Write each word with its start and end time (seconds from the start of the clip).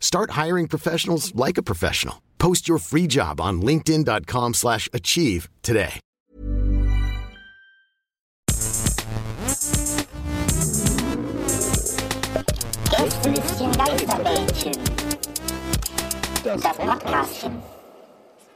Start 0.00 0.32
hiring 0.32 0.66
professionals 0.68 1.32
like 1.34 1.58
a 1.58 1.62
professional. 1.62 2.16
Post 2.38 2.68
your 2.68 2.78
free 2.78 3.06
job 3.06 3.40
on 3.40 3.62
linkedin.com/achieve 3.62 4.54
slash 4.54 4.88
achieve 4.92 5.48
today. 5.62 6.00
Gästelistchen 12.90 13.72
Geisterbällchen. 13.72 14.72
Das 16.44 16.62
Podcastchen. 16.62 17.62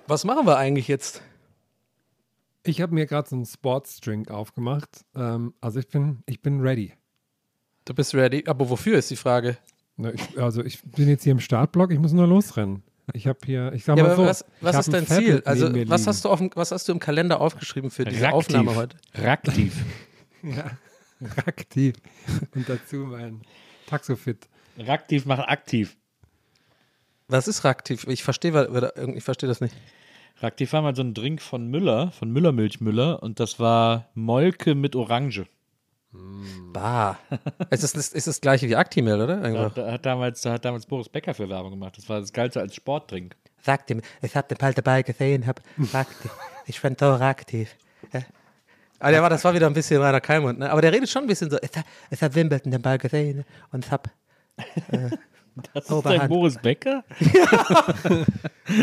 Was 0.06 0.24
machen 0.24 0.46
wir 0.46 0.56
eigentlich 0.56 0.88
jetzt? 0.88 1.22
Ich 2.64 2.80
habe 2.80 2.94
mir 2.94 3.06
gerade 3.06 3.28
so 3.28 3.36
einen 3.36 3.46
Sportsdrink 3.46 4.30
aufgemacht. 4.30 5.04
Ähm, 5.14 5.54
also 5.60 5.80
ich 5.80 5.88
bin, 5.88 6.22
ich 6.26 6.42
bin 6.42 6.60
ready. 6.60 6.94
Du 7.84 7.94
bist 7.94 8.14
ready. 8.14 8.44
Aber 8.46 8.70
wofür 8.70 8.98
ist 8.98 9.10
die 9.10 9.16
Frage? 9.16 9.58
Na, 10.02 10.12
ich, 10.12 10.38
also 10.40 10.64
ich 10.64 10.82
bin 10.82 11.08
jetzt 11.08 11.22
hier 11.22 11.32
im 11.32 11.40
Startblock, 11.40 11.92
ich 11.92 11.98
muss 11.98 12.12
nur 12.12 12.26
losrennen. 12.26 12.82
Ich 13.12 13.26
habe 13.26 13.38
hier, 13.44 13.72
ich 13.72 13.84
sag 13.84 13.96
Ja, 13.98 14.04
mal 14.04 14.16
so. 14.16 14.24
was, 14.24 14.44
was 14.60 14.76
ist 14.78 14.88
ein 14.88 14.92
dein 14.92 15.06
Ziel? 15.06 15.42
Also, 15.44 15.72
was 15.88 16.06
hast, 16.06 16.24
du 16.24 16.28
auf 16.28 16.38
dem, 16.38 16.50
was 16.54 16.72
hast 16.72 16.88
du 16.88 16.92
im 16.92 16.98
Kalender 16.98 17.40
aufgeschrieben 17.40 17.90
für 17.90 18.04
diese 18.04 18.22
Raktiv. 18.24 18.34
Aufnahme 18.34 18.74
heute? 18.74 18.96
Raktiv. 19.14 19.84
Ja, 20.44 20.72
aktiv. 21.46 21.94
Und 22.52 22.68
dazu 22.68 22.96
mein 22.96 23.42
Taxofit. 23.86 24.48
Raktiv 24.76 25.24
macht 25.24 25.48
aktiv. 25.48 25.96
Was 27.28 27.46
ist 27.46 27.62
Raktiv? 27.62 28.08
Ich 28.08 28.24
verstehe 28.24 28.90
ich 29.14 29.22
verstehe 29.22 29.48
das 29.48 29.60
nicht. 29.60 29.76
Raktiv 30.40 30.72
war 30.72 30.82
mal 30.82 30.96
so 30.96 31.02
ein 31.02 31.14
Drink 31.14 31.40
von 31.40 31.68
Müller, 31.68 32.10
von 32.10 32.32
Müller 32.32 32.50
Milchmüller 32.50 33.22
und 33.22 33.38
das 33.38 33.60
war 33.60 34.08
Molke 34.14 34.74
mit 34.74 34.96
Orange. 34.96 35.46
Bah. 36.72 37.18
es 37.70 37.82
ist, 37.82 38.14
ist 38.14 38.26
das 38.26 38.40
gleiche 38.40 38.68
wie 38.68 38.76
Actimel, 38.76 39.20
oder? 39.20 39.70
Da, 39.70 39.92
hat 39.92 40.04
damals, 40.06 40.42
da 40.42 40.52
hat 40.52 40.64
damals 40.64 40.86
Boris 40.86 41.08
Becker 41.08 41.34
für 41.34 41.48
Werbung 41.48 41.70
gemacht. 41.70 41.96
Das 41.96 42.08
war 42.08 42.20
das 42.20 42.32
Geilste 42.32 42.60
als 42.60 42.74
Sportdrink. 42.74 43.34
Sagt 43.62 43.90
ihm, 43.90 44.02
ich 44.20 44.36
habe 44.36 44.48
den 44.48 44.58
bald 44.58 44.76
dabei 44.76 45.02
gesehen, 45.02 45.46
hab 45.46 45.60
Raktiv. 45.92 46.30
Ich 46.66 46.80
fand 46.80 46.98
so 46.98 47.14
Raktiv. 47.14 47.76
Ja. 48.12 48.22
Aber 48.98 49.10
der 49.10 49.22
war, 49.22 49.30
das 49.30 49.44
war 49.44 49.54
wieder 49.54 49.66
ein 49.66 49.74
bisschen 49.74 50.00
Rainer 50.00 50.20
Keimund, 50.20 50.58
ne? 50.60 50.70
Aber 50.70 50.80
der 50.80 50.92
redet 50.92 51.08
schon 51.08 51.22
ein 51.22 51.26
bisschen 51.26 51.50
so, 51.50 51.58
ich 51.60 51.70
hab, 51.76 51.84
ich 52.10 52.22
hab 52.22 52.34
Wimbledon 52.34 52.70
den 52.70 52.82
Ball 52.82 52.98
gesehen 52.98 53.44
und 53.72 53.84
ich 53.84 53.90
hab. 53.90 54.10
Das 55.74 55.84
ist 55.84 55.92
Oberhand. 55.92 56.22
dein 56.22 56.28
Boris 56.30 56.56
Becker? 56.56 57.04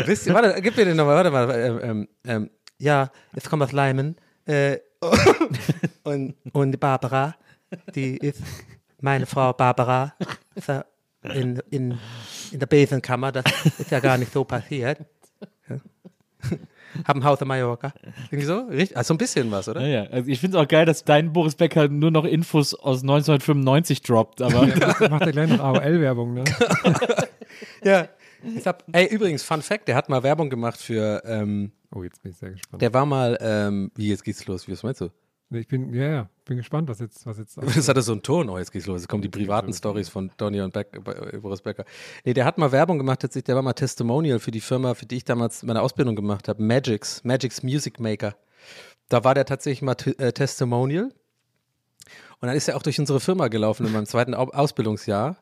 Wisst 0.06 0.28
ihr, 0.28 0.34
warte, 0.34 0.62
gib 0.62 0.76
mir 0.76 0.84
den 0.84 0.96
nochmal, 0.96 1.16
warte 1.16 1.30
mal. 1.32 1.50
Ähm, 1.50 1.80
ähm, 1.82 2.08
ähm, 2.24 2.50
ja, 2.78 3.10
jetzt 3.34 3.50
kommt 3.50 3.62
das 3.62 3.72
Leimen. 3.72 4.14
Äh, 4.46 4.78
und, 6.04 6.34
und 6.52 6.72
die 6.72 6.76
Barbara, 6.76 7.34
die 7.94 8.16
ist 8.16 8.42
meine 9.00 9.26
Frau 9.26 9.52
Barbara, 9.52 10.14
ist 10.54 10.68
ja 10.68 10.84
in, 11.22 11.60
in, 11.70 11.98
in 12.50 12.58
der 12.58 12.66
Besenkammer. 12.66 13.32
Das 13.32 13.44
ist 13.78 13.90
ja 13.90 14.00
gar 14.00 14.18
nicht 14.18 14.32
so 14.32 14.44
passiert. 14.44 14.98
Ja. 15.68 15.76
Hab 17.04 17.16
ein 17.16 17.24
Haus 17.24 17.40
in 17.40 17.48
Mallorca. 17.48 17.92
Irgendwie 18.30 18.46
so? 18.46 18.66
Richtig? 18.66 18.96
Also 18.96 19.14
ein 19.14 19.18
bisschen 19.18 19.50
was, 19.50 19.68
oder? 19.68 19.80
Naja, 19.80 20.04
also 20.10 20.28
ich 20.28 20.40
finde 20.40 20.58
es 20.58 20.64
auch 20.64 20.68
geil, 20.68 20.86
dass 20.86 21.04
dein 21.04 21.32
Boris 21.32 21.54
Becker 21.54 21.88
nur 21.88 22.10
noch 22.10 22.24
Infos 22.24 22.74
aus 22.74 23.02
1995 23.02 24.02
droppt. 24.02 24.42
Aber 24.42 24.66
Macht 25.08 25.22
er 25.22 25.32
gleich 25.32 25.50
noch 25.50 25.60
AOL-Werbung, 25.60 26.34
ne? 26.34 26.44
Ja. 27.84 28.08
Ich 28.56 28.66
hab, 28.66 28.84
ey, 28.92 29.06
übrigens, 29.06 29.42
Fun 29.42 29.62
Fact, 29.62 29.88
der 29.88 29.96
hat 29.96 30.08
mal 30.08 30.22
Werbung 30.22 30.50
gemacht 30.50 30.80
für, 30.80 31.22
ähm, 31.24 31.72
Oh, 31.94 32.02
jetzt 32.02 32.22
bin 32.22 32.32
ich 32.32 32.38
sehr 32.38 32.50
gespannt. 32.52 32.80
der 32.82 32.94
war 32.94 33.04
mal, 33.06 33.36
ähm, 33.40 33.90
wie, 33.96 34.08
jetzt 34.08 34.22
geht's 34.24 34.46
los, 34.46 34.68
wie 34.68 34.72
was 34.72 34.82
meinst 34.82 35.00
du? 35.00 35.10
Ich 35.52 35.66
bin, 35.66 35.92
ja, 35.92 36.08
ja, 36.08 36.30
bin 36.44 36.58
gespannt, 36.58 36.88
was 36.88 37.00
jetzt, 37.00 37.26
was 37.26 37.36
jetzt. 37.38 37.56
Das 37.58 37.88
hatte 37.88 38.02
so 38.02 38.12
einen 38.12 38.22
Ton, 38.22 38.48
oh, 38.48 38.56
jetzt 38.58 38.70
geht's 38.70 38.86
los. 38.86 39.00
Jetzt 39.00 39.08
kommen 39.08 39.22
die 39.22 39.28
privaten 39.28 39.72
Stories 39.72 40.08
von 40.08 40.30
Donny 40.36 40.60
und 40.60 40.72
Beck, 40.72 40.88
äh, 40.94 41.38
Boris 41.38 41.60
Becker. 41.60 41.84
Nee, 42.24 42.34
der 42.34 42.44
hat 42.44 42.56
mal 42.56 42.70
Werbung 42.70 42.98
gemacht, 42.98 43.18
tatsächlich, 43.20 43.46
der 43.46 43.56
war 43.56 43.62
mal 43.62 43.72
Testimonial 43.72 44.38
für 44.38 44.52
die 44.52 44.60
Firma, 44.60 44.94
für 44.94 45.06
die 45.06 45.16
ich 45.16 45.24
damals 45.24 45.64
meine 45.64 45.82
Ausbildung 45.82 46.14
gemacht 46.14 46.46
habe, 46.46 46.62
Magix, 46.62 47.24
Magix 47.24 47.64
Music 47.64 47.98
Maker. 47.98 48.36
Da 49.08 49.24
war 49.24 49.34
der 49.34 49.44
tatsächlich 49.44 49.82
mal 49.82 49.96
t- 49.96 50.12
äh, 50.18 50.32
Testimonial. 50.32 51.06
Und 52.40 52.46
dann 52.46 52.56
ist 52.56 52.68
er 52.68 52.76
auch 52.76 52.82
durch 52.84 53.00
unsere 53.00 53.18
Firma 53.18 53.48
gelaufen 53.48 53.84
in 53.86 53.92
meinem 53.92 54.06
zweiten 54.06 54.34
Au 54.34 54.44
Ausbildungsjahr 54.50 55.36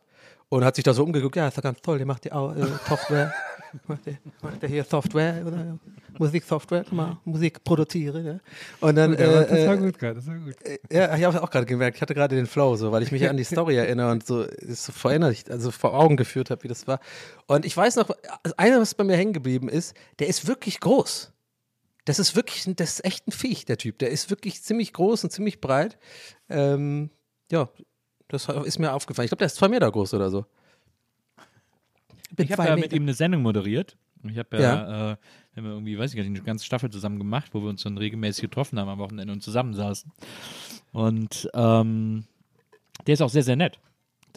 und 0.50 0.64
hat 0.64 0.76
sich 0.76 0.84
da 0.84 0.94
so 0.94 1.04
umgeguckt, 1.04 1.36
ja, 1.36 1.48
ist 1.48 1.58
doch 1.58 1.62
ganz 1.62 1.80
toll, 1.82 1.98
der 1.98 2.06
macht 2.06 2.24
die 2.24 2.32
Au 2.32 2.52
äh, 2.52 2.66
Software, 2.88 3.32
macht 3.86 4.06
der, 4.06 4.14
macht 4.42 4.62
der 4.62 4.68
hier 4.68 4.84
Software 4.84 5.44
oder 5.46 5.78
Musiksoftware, 6.18 6.84
mal 6.90 7.18
Musik 7.24 7.62
produziere. 7.64 8.22
Ne? 8.22 8.40
Und 8.80 8.96
dann, 8.96 9.10
Gut, 9.10 9.20
äh, 9.20 9.46
das 9.46 9.66
war 9.66 9.74
äh, 9.74 9.78
gut 9.78 9.98
gerade, 9.98 10.14
das 10.14 10.26
war 10.26 10.36
gut. 10.36 10.54
ja, 10.90 11.14
ich 11.16 11.24
habe 11.24 11.42
auch 11.42 11.50
gerade 11.50 11.66
gemerkt, 11.66 11.96
ich 11.96 12.02
hatte 12.02 12.14
gerade 12.14 12.34
den 12.34 12.46
Flow, 12.46 12.76
so, 12.76 12.92
weil 12.92 13.02
ich 13.02 13.12
mich 13.12 13.28
an 13.28 13.36
die 13.36 13.44
Story 13.44 13.76
erinnere 13.76 14.10
und 14.10 14.26
so, 14.26 14.42
ist 14.42 14.84
so 14.84 14.92
verinnerlicht, 14.92 15.50
also 15.50 15.70
vor 15.70 15.92
Augen 15.94 16.16
geführt 16.16 16.50
habe, 16.50 16.62
wie 16.64 16.68
das 16.68 16.86
war. 16.86 17.00
Und 17.46 17.64
ich 17.66 17.76
weiß 17.76 17.96
noch, 17.96 18.08
also 18.42 18.54
eine, 18.56 18.80
was 18.80 18.94
bei 18.94 19.04
mir 19.04 19.16
hängen 19.16 19.32
geblieben 19.34 19.68
ist, 19.68 19.94
der 20.18 20.28
ist 20.28 20.46
wirklich 20.48 20.80
groß. 20.80 21.32
Das 22.06 22.18
ist 22.18 22.34
wirklich, 22.36 22.66
ein- 22.66 22.74
das 22.74 22.94
ist 22.94 23.04
echt 23.04 23.28
ein 23.28 23.32
Viech, 23.32 23.66
der 23.66 23.76
Typ. 23.76 23.98
Der 23.98 24.08
ist 24.10 24.30
wirklich 24.30 24.62
ziemlich 24.62 24.94
groß 24.94 25.24
und 25.24 25.30
ziemlich 25.30 25.60
breit. 25.60 25.98
Ähm, 26.48 27.10
ja, 27.52 27.68
das 28.28 28.48
ist 28.48 28.78
mir 28.78 28.92
aufgefallen. 28.92 29.24
Ich 29.24 29.30
glaube, 29.30 29.40
der 29.40 29.46
ist 29.46 29.56
zwei 29.56 29.68
Meter 29.68 29.90
groß 29.90 30.14
oder 30.14 30.30
so. 30.30 30.46
ich 32.36 32.52
habe 32.52 32.64
ja 32.64 32.74
mit 32.74 32.84
Meter. 32.84 32.96
ihm 32.96 33.02
eine 33.02 33.14
Sendung 33.14 33.42
moderiert. 33.42 33.96
Ich 34.24 34.38
habe 34.38 34.56
ja, 34.58 35.12
Äh, 35.12 35.16
wir 35.54 35.62
haben 35.62 35.64
ja 35.64 35.70
irgendwie, 35.72 35.98
weiß 35.98 36.10
ich 36.10 36.16
gar 36.16 36.22
nicht, 36.24 36.36
eine 36.36 36.44
ganze 36.44 36.64
Staffel 36.64 36.90
zusammen 36.90 37.18
gemacht, 37.18 37.50
wo 37.54 37.62
wir 37.62 37.68
uns 37.68 37.82
dann 37.82 37.96
regelmäßig 37.98 38.42
getroffen 38.42 38.78
haben 38.78 38.88
am 38.88 38.98
Wochenende 38.98 39.32
und 39.32 39.42
zusammensaßen. 39.42 40.12
Und 40.92 41.48
ähm, 41.54 42.24
der 43.06 43.14
ist 43.14 43.22
auch 43.22 43.30
sehr, 43.30 43.42
sehr 43.42 43.56
nett. 43.56 43.78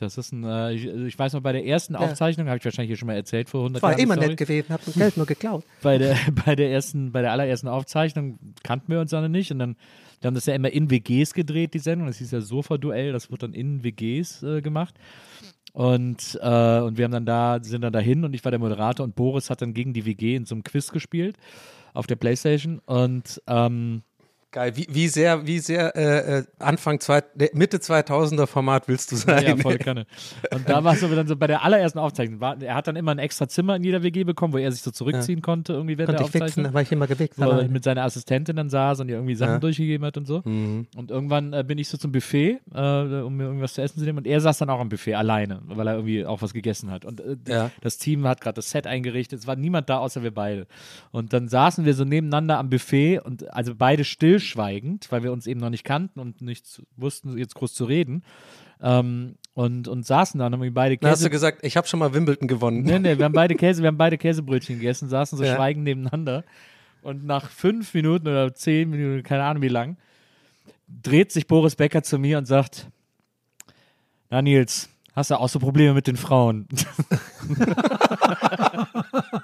Das 0.01 0.17
ist 0.17 0.31
ein, 0.31 0.43
äh, 0.43 0.73
ich, 0.73 0.85
ich 0.85 1.17
weiß 1.17 1.33
noch, 1.33 1.41
bei 1.41 1.51
der 1.51 1.65
ersten 1.65 1.95
Aufzeichnung, 1.95 2.47
habe 2.47 2.57
ich 2.57 2.65
wahrscheinlich 2.65 2.89
hier 2.89 2.97
schon 2.97 3.07
mal 3.07 3.15
erzählt 3.15 3.49
vor 3.49 3.61
100 3.61 3.81
War 3.81 3.91
Jahren. 3.91 3.97
die 3.97 4.03
immer 4.03 4.15
Story. 4.15 4.27
nett 4.29 4.37
gewesen, 4.37 4.73
hab 4.73 4.83
das 4.83 4.95
Geld 4.95 5.17
nur 5.17 5.25
geklaut. 5.25 5.63
bei 5.81 5.97
der, 5.97 6.17
bei 6.45 6.55
der 6.55 6.71
ersten, 6.71 7.11
bei 7.11 7.21
der 7.21 7.31
allerersten 7.31 7.67
Aufzeichnung 7.67 8.39
kannten 8.63 8.91
wir 8.91 8.99
uns 8.99 9.11
dann 9.11 9.31
nicht 9.31 9.51
und 9.51 9.59
dann, 9.59 9.75
wir 10.19 10.27
haben 10.27 10.35
das 10.35 10.45
ja 10.45 10.55
immer 10.55 10.71
in 10.71 10.89
WGs 10.89 11.33
gedreht, 11.33 11.73
die 11.73 11.79
Sendung. 11.79 12.07
Das 12.07 12.17
hieß 12.17 12.31
ja 12.31 12.41
Sofa-Duell, 12.41 13.11
das 13.11 13.31
wurde 13.31 13.47
dann 13.47 13.53
in 13.53 13.83
WGs 13.83 14.43
äh, 14.43 14.61
gemacht. 14.61 14.95
Und, 15.73 16.37
äh, 16.41 16.79
und 16.79 16.97
wir 16.97 17.05
haben 17.05 17.11
dann 17.11 17.25
da, 17.25 17.59
sind 17.61 17.81
dann 17.81 17.93
dahin 17.93 18.25
und 18.25 18.33
ich 18.33 18.43
war 18.43 18.51
der 18.51 18.59
Moderator 18.59 19.03
und 19.03 19.15
Boris 19.15 19.49
hat 19.49 19.61
dann 19.61 19.73
gegen 19.73 19.93
die 19.93 20.05
WG 20.05 20.35
in 20.35 20.45
so 20.45 20.55
einem 20.55 20.63
Quiz 20.63 20.91
gespielt 20.91 21.37
auf 21.93 22.07
der 22.07 22.15
Playstation 22.15 22.79
und 22.79 23.41
ähm, 23.47 24.03
Geil, 24.53 24.75
wie, 24.75 24.85
wie 24.89 25.07
sehr, 25.07 25.47
wie 25.47 25.59
sehr 25.59 25.95
äh, 25.95 26.39
äh, 26.39 26.43
Anfang 26.59 26.99
zwei, 26.99 27.23
Mitte 27.53 27.77
2000er 27.77 28.47
Format 28.47 28.89
willst 28.89 29.09
du 29.13 29.15
sein? 29.15 29.43
Ja, 29.45 29.55
voll 29.55 29.77
Kanne. 29.77 30.05
Und 30.53 30.67
da 30.67 30.83
war 30.83 30.93
es 30.93 30.99
dann 30.99 31.25
so 31.27 31.37
bei 31.37 31.47
der 31.47 31.63
allerersten 31.63 31.99
Aufzeichnung. 31.99 32.41
War, 32.41 32.61
er 32.61 32.75
hat 32.75 32.85
dann 32.85 32.97
immer 32.97 33.11
ein 33.11 33.19
extra 33.19 33.47
Zimmer 33.47 33.77
in 33.77 33.83
jeder 33.85 34.03
WG 34.03 34.25
bekommen, 34.25 34.51
wo 34.53 34.57
er 34.57 34.69
sich 34.73 34.81
so 34.81 34.91
zurückziehen 34.91 35.41
konnte, 35.41 35.71
irgendwie 35.71 35.97
während 35.97 36.17
Konnte 36.17 36.31
der 36.33 36.39
ich 36.39 36.43
Aufzeichnung. 36.51 36.65
da 36.71 36.73
war 36.73 36.81
ich 36.81 36.91
immer 36.91 37.07
gewichst. 37.07 37.39
wo 37.39 37.45
er 37.49 37.67
mit 37.69 37.85
seiner 37.85 38.03
Assistentin 38.03 38.57
dann 38.57 38.69
saß 38.69 38.99
und 38.99 39.07
ihr 39.07 39.15
irgendwie 39.15 39.35
Sachen 39.35 39.53
Ja. 39.53 39.59
durchgegeben 39.59 40.05
hat 40.05 40.17
und 40.17 40.25
so. 40.27 40.41
Mhm. 40.43 40.85
Und 40.97 41.11
irgendwann 41.11 41.53
äh, 41.53 41.63
bin 41.65 41.77
ich 41.77 41.87
so 41.87 41.97
zum 41.97 42.11
Buffet, 42.11 42.59
äh, 42.75 42.77
um 43.21 43.37
mir 43.37 43.45
irgendwas 43.45 43.75
zu 43.75 43.81
essen 43.81 43.99
zu 43.99 44.05
nehmen. 44.05 44.17
Und 44.17 44.27
er 44.27 44.41
saß 44.41 44.57
dann 44.57 44.69
auch 44.69 44.81
am 44.81 44.89
Buffet 44.89 45.13
alleine, 45.15 45.61
weil 45.67 45.87
er 45.87 45.93
irgendwie 45.93 46.25
auch 46.25 46.41
was 46.41 46.51
gegessen 46.51 46.91
hat. 46.91 47.05
Und 47.05 47.21
äh, 47.21 47.37
Ja. 47.47 47.71
das 47.79 47.97
Team 47.99 48.27
hat 48.27 48.41
gerade 48.41 48.55
das 48.55 48.69
Set 48.69 48.85
eingerichtet. 48.85 49.39
Es 49.39 49.47
war 49.47 49.55
niemand 49.55 49.89
da, 49.89 49.99
außer 49.99 50.23
wir 50.23 50.33
beide. 50.33 50.67
Und 51.11 51.31
dann 51.31 51.47
saßen 51.47 51.85
wir 51.85 51.93
so 51.93 52.03
nebeneinander 52.03 52.57
am 52.57 52.69
Buffet 52.69 53.19
und 53.19 53.49
also 53.53 53.73
beide 53.75 54.03
stillschweigend, 54.41 55.11
weil 55.11 55.23
wir 55.23 55.31
uns 55.31 55.47
eben 55.47 55.59
noch 55.59 55.69
nicht 55.69 55.83
kannten 55.83 56.19
und 56.19 56.41
nicht 56.41 56.81
wussten, 56.97 57.37
jetzt 57.37 57.55
groß 57.55 57.73
zu 57.73 57.85
reden. 57.85 58.23
Ähm, 58.81 59.35
und, 59.53 59.87
und 59.87 60.05
saßen 60.05 60.39
da 60.39 60.47
und 60.47 60.53
haben 60.53 60.73
beide 60.73 60.97
Dann 60.97 61.11
hast 61.11 61.19
Käse. 61.19 61.29
du 61.29 61.31
gesagt, 61.31 61.59
ich 61.63 61.77
habe 61.77 61.87
schon 61.87 61.99
mal 61.99 62.13
Wimbledon 62.13 62.47
gewonnen. 62.47 62.81
Nee, 62.83 62.99
nee, 62.99 63.17
wir 63.17 63.25
haben 63.25 63.33
beide 63.33 63.55
Käse, 63.57 63.81
wir 63.83 63.87
haben 63.87 63.97
beide 63.97 64.17
Käsebrötchen 64.17 64.77
gegessen, 64.79 65.07
saßen 65.09 65.37
so 65.37 65.43
Ja. 65.43 65.55
schweigend 65.55 65.83
nebeneinander. 65.83 66.43
Und 67.03 67.25
nach 67.25 67.49
fünf 67.49 67.93
Minuten 67.93 68.27
oder 68.27 68.53
zehn 68.53 68.89
Minuten, 68.89 69.23
keine 69.23 69.43
Ahnung 69.43 69.61
wie 69.63 69.67
lang, 69.67 69.97
dreht 70.87 71.31
sich 71.31 71.47
Boris 71.47 71.75
Becker 71.75 72.03
zu 72.03 72.17
mir 72.19 72.37
und 72.37 72.45
sagt: 72.45 72.87
Na, 74.29 74.41
Nils, 74.41 74.89
hast 75.13 75.31
du 75.31 75.35
auch 75.39 75.49
so 75.49 75.59
Probleme 75.59 75.93
mit 75.93 76.07
den 76.07 76.17
Frauen? 76.17 76.67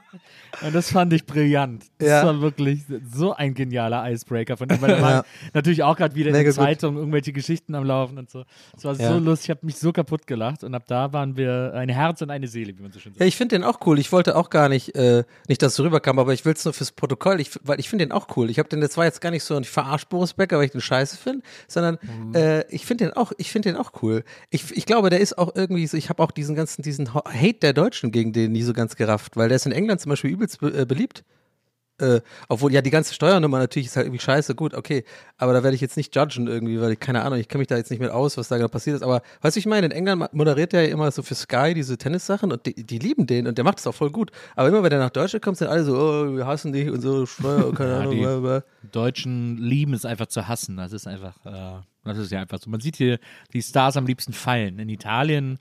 und 0.68 0.76
das 0.76 0.92
fand 0.92 1.12
ich 1.14 1.26
brillant. 1.26 1.86
Das 1.98 2.08
Ja. 2.10 2.26
war 2.26 2.42
wirklich 2.42 2.82
so 3.14 3.34
ein 3.34 3.54
genialer 3.54 4.10
Icebreaker 4.12 4.58
von 4.58 4.70
ihm. 4.70 4.82
Weil 4.82 4.90
Ja. 5.02 5.24
natürlich 5.54 5.84
auch 5.84 5.96
gerade 5.98 6.14
wieder 6.16 6.28
in 6.28 6.34
Mega 6.34 6.44
der 6.52 6.54
gut. 6.54 6.64
Zeitung 6.64 6.98
irgendwelche 6.98 7.34
Geschichten 7.34 7.74
am 7.76 7.84
Laufen 7.86 8.18
und 8.18 8.30
so. 8.30 8.44
Es 8.76 8.84
war 8.84 8.96
Ja. 8.96 9.12
so 9.14 9.20
lustig, 9.20 9.46
ich 9.46 9.50
habe 9.52 9.66
mich 9.66 9.78
so 9.78 9.92
kaputt 9.92 10.28
gelacht. 10.28 10.64
Und 10.64 10.76
ab 10.76 10.84
da 10.88 11.14
waren 11.14 11.38
wir 11.38 11.74
ein 11.76 11.90
Herz 11.90 12.22
und 12.22 12.30
eine 12.30 12.48
Seele, 12.48 12.78
wie 12.78 12.82
man 12.84 12.92
so 12.92 13.00
schön 13.00 13.14
sagt. 13.14 13.22
Ja, 13.22 13.26
ich 13.26 13.36
finde 13.36 13.56
den 13.58 13.64
auch 13.64 13.80
cool. 13.86 13.98
Ich 14.00 14.12
wollte 14.12 14.36
auch 14.36 14.50
gar 14.50 14.70
nicht, 14.70 14.96
äh, 14.96 15.24
nicht, 15.48 15.62
dass 15.62 15.74
es 15.74 15.80
rüberkam, 15.80 16.20
aber 16.20 16.34
ich 16.34 16.46
will 16.46 16.54
es 16.54 16.64
nur 16.66 16.74
fürs 16.74 16.92
Protokoll, 16.92 17.40
ich, 17.40 17.52
weil 17.64 17.80
ich 17.80 17.90
finde 17.90 18.06
den 18.06 18.12
auch 18.12 18.28
cool. 18.38 18.50
Ich 18.50 18.60
habe 18.60 18.70
den, 18.70 18.82
das 18.82 18.98
war 18.98 19.06
jetzt 19.06 19.22
gar 19.22 19.32
nicht 19.32 19.44
so 19.44 19.56
ein 19.56 19.64
verarscht 19.64 20.10
Boris 20.10 20.34
Becker, 20.34 20.58
weil 20.58 20.66
ich 20.66 20.72
den 20.72 20.82
scheiße 20.82 21.18
finde, 21.18 21.44
sondern 21.68 21.98
Mhm. 22.02 22.36
äh, 22.36 22.62
ich 22.70 22.86
finde 22.86 23.06
den 23.06 23.14
auch, 23.14 23.32
ich 23.38 23.52
finde 23.52 23.70
den 23.72 23.78
auch 23.78 23.92
cool. 24.02 24.24
Ich, 24.50 24.76
ich 24.76 24.86
glaube, 24.86 25.10
der 25.10 25.20
ist 25.20 25.38
auch 25.38 25.56
irgendwie 25.56 25.88
so, 25.88 25.98
ich 25.98 26.10
habe 26.10 26.22
auch 26.22 26.32
diesen 26.32 26.56
ganzen, 26.56 26.82
diesen 26.82 27.14
Hate 27.14 27.60
der 27.62 27.74
Deutschen 27.74 28.12
gegen 28.12 28.34
den 28.34 28.52
nie 28.52 28.64
so 28.64 28.74
ganz 28.74 28.96
gerafft, 28.96 29.38
weil 29.38 29.48
der 29.50 29.56
ist 29.56 29.66
in 29.66 29.72
England 29.72 30.02
zum 30.02 30.10
Beispiel 30.10 30.32
übelst 30.32 30.57
be 30.60 30.74
äh, 30.82 30.86
beliebt. 30.86 31.24
Äh, 32.00 32.22
obwohl, 32.48 32.72
ja, 32.72 32.84
die 32.84 32.92
ganze 32.92 33.12
Steuernummer 33.16 33.58
natürlich 33.58 33.88
ist 33.88 33.96
halt 33.96 34.06
irgendwie 34.06 34.22
scheiße, 34.24 34.54
gut, 34.54 34.76
okay. 34.76 35.04
Aber 35.38 35.52
da 35.54 35.64
werde 35.64 35.74
ich 35.74 35.82
jetzt 35.82 35.98
nicht 35.98 36.16
judgen 36.16 36.46
irgendwie, 36.46 36.80
weil 36.80 36.92
ich, 36.92 37.00
keine 37.00 37.24
Ahnung, 37.24 37.40
ich 37.40 37.48
kenne 37.48 37.58
mich 37.62 37.70
da 37.70 37.76
jetzt 37.76 37.90
nicht 37.90 38.00
mit 38.00 38.12
aus, 38.12 38.38
was 38.38 38.50
da 38.50 38.58
genau 38.58 38.68
passiert 38.68 38.98
ist. 38.98 39.02
Aber 39.02 39.24
weißt 39.42 39.56
du, 39.56 39.60
ich 39.60 39.66
meine, 39.66 39.88
in 39.88 39.92
England 39.92 40.32
moderiert 40.32 40.76
er 40.76 40.84
ja 40.86 40.90
immer 40.94 41.10
so 41.10 41.24
für 41.24 41.34
Sky 41.34 41.74
diese 41.74 41.98
Tennissachen 41.98 42.52
und 42.52 42.68
die, 42.68 42.76
die 42.86 43.00
lieben 43.00 43.26
den 43.26 43.48
und 43.48 43.58
der 43.58 43.66
macht 43.66 43.80
das 43.80 43.88
auch 43.88 43.96
voll 43.96 44.12
gut. 44.12 44.30
Aber 44.56 44.68
immer, 44.70 44.84
wenn 44.84 44.92
er 44.92 45.00
nach 45.00 45.10
Deutschland 45.10 45.44
kommt, 45.44 45.58
sind 45.58 45.70
alle 45.70 45.84
so, 45.86 45.98
oh, 45.98 46.36
wir 46.38 46.46
hassen 46.46 46.72
dich 46.72 46.88
und 46.92 47.02
so, 47.02 47.26
Steuer, 47.26 47.74
keine 47.74 47.90
Ja, 47.94 48.00
Ahnung, 48.02 48.12
die- 48.14 48.20
bla, 48.22 48.40
bla. 48.42 48.64
Deutschen 48.92 49.58
lieben 49.58 49.96
es 49.96 50.06
einfach 50.06 50.28
zu 50.28 50.48
hassen. 50.48 50.78
Das 50.78 50.94
ist 50.94 51.08
einfach, 51.08 51.44
äh, 51.48 51.82
das 52.04 52.20
ist 52.20 52.32
ja 52.32 52.42
einfach 52.42 52.60
so. 52.62 52.70
Man 52.70 52.80
sieht 52.80 52.96
hier 52.98 53.18
die 53.54 53.64
Stars 53.64 53.98
am 53.98 54.06
liebsten 54.06 54.34
fallen. 54.34 54.78
In 54.78 54.90
Italien, 54.90 55.58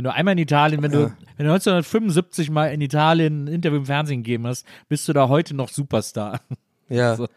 wenn 0.00 0.04
du 0.04 0.14
einmal 0.14 0.32
in 0.32 0.38
Italien, 0.38 0.82
wenn 0.82 0.92
du, 0.92 1.12
wenn 1.36 1.44
du 1.44 1.52
1975 1.52 2.48
mal 2.48 2.72
in 2.72 2.80
Italien 2.80 3.44
ein 3.44 3.48
Interview 3.48 3.76
im 3.76 3.84
Fernsehen 3.84 4.22
gegeben 4.22 4.46
hast, 4.46 4.66
bist 4.88 5.06
du 5.06 5.12
da 5.12 5.28
heute 5.28 5.54
noch 5.54 5.68
Superstar. 5.68 6.40
Ja. 6.92 7.14
So. 7.14 7.28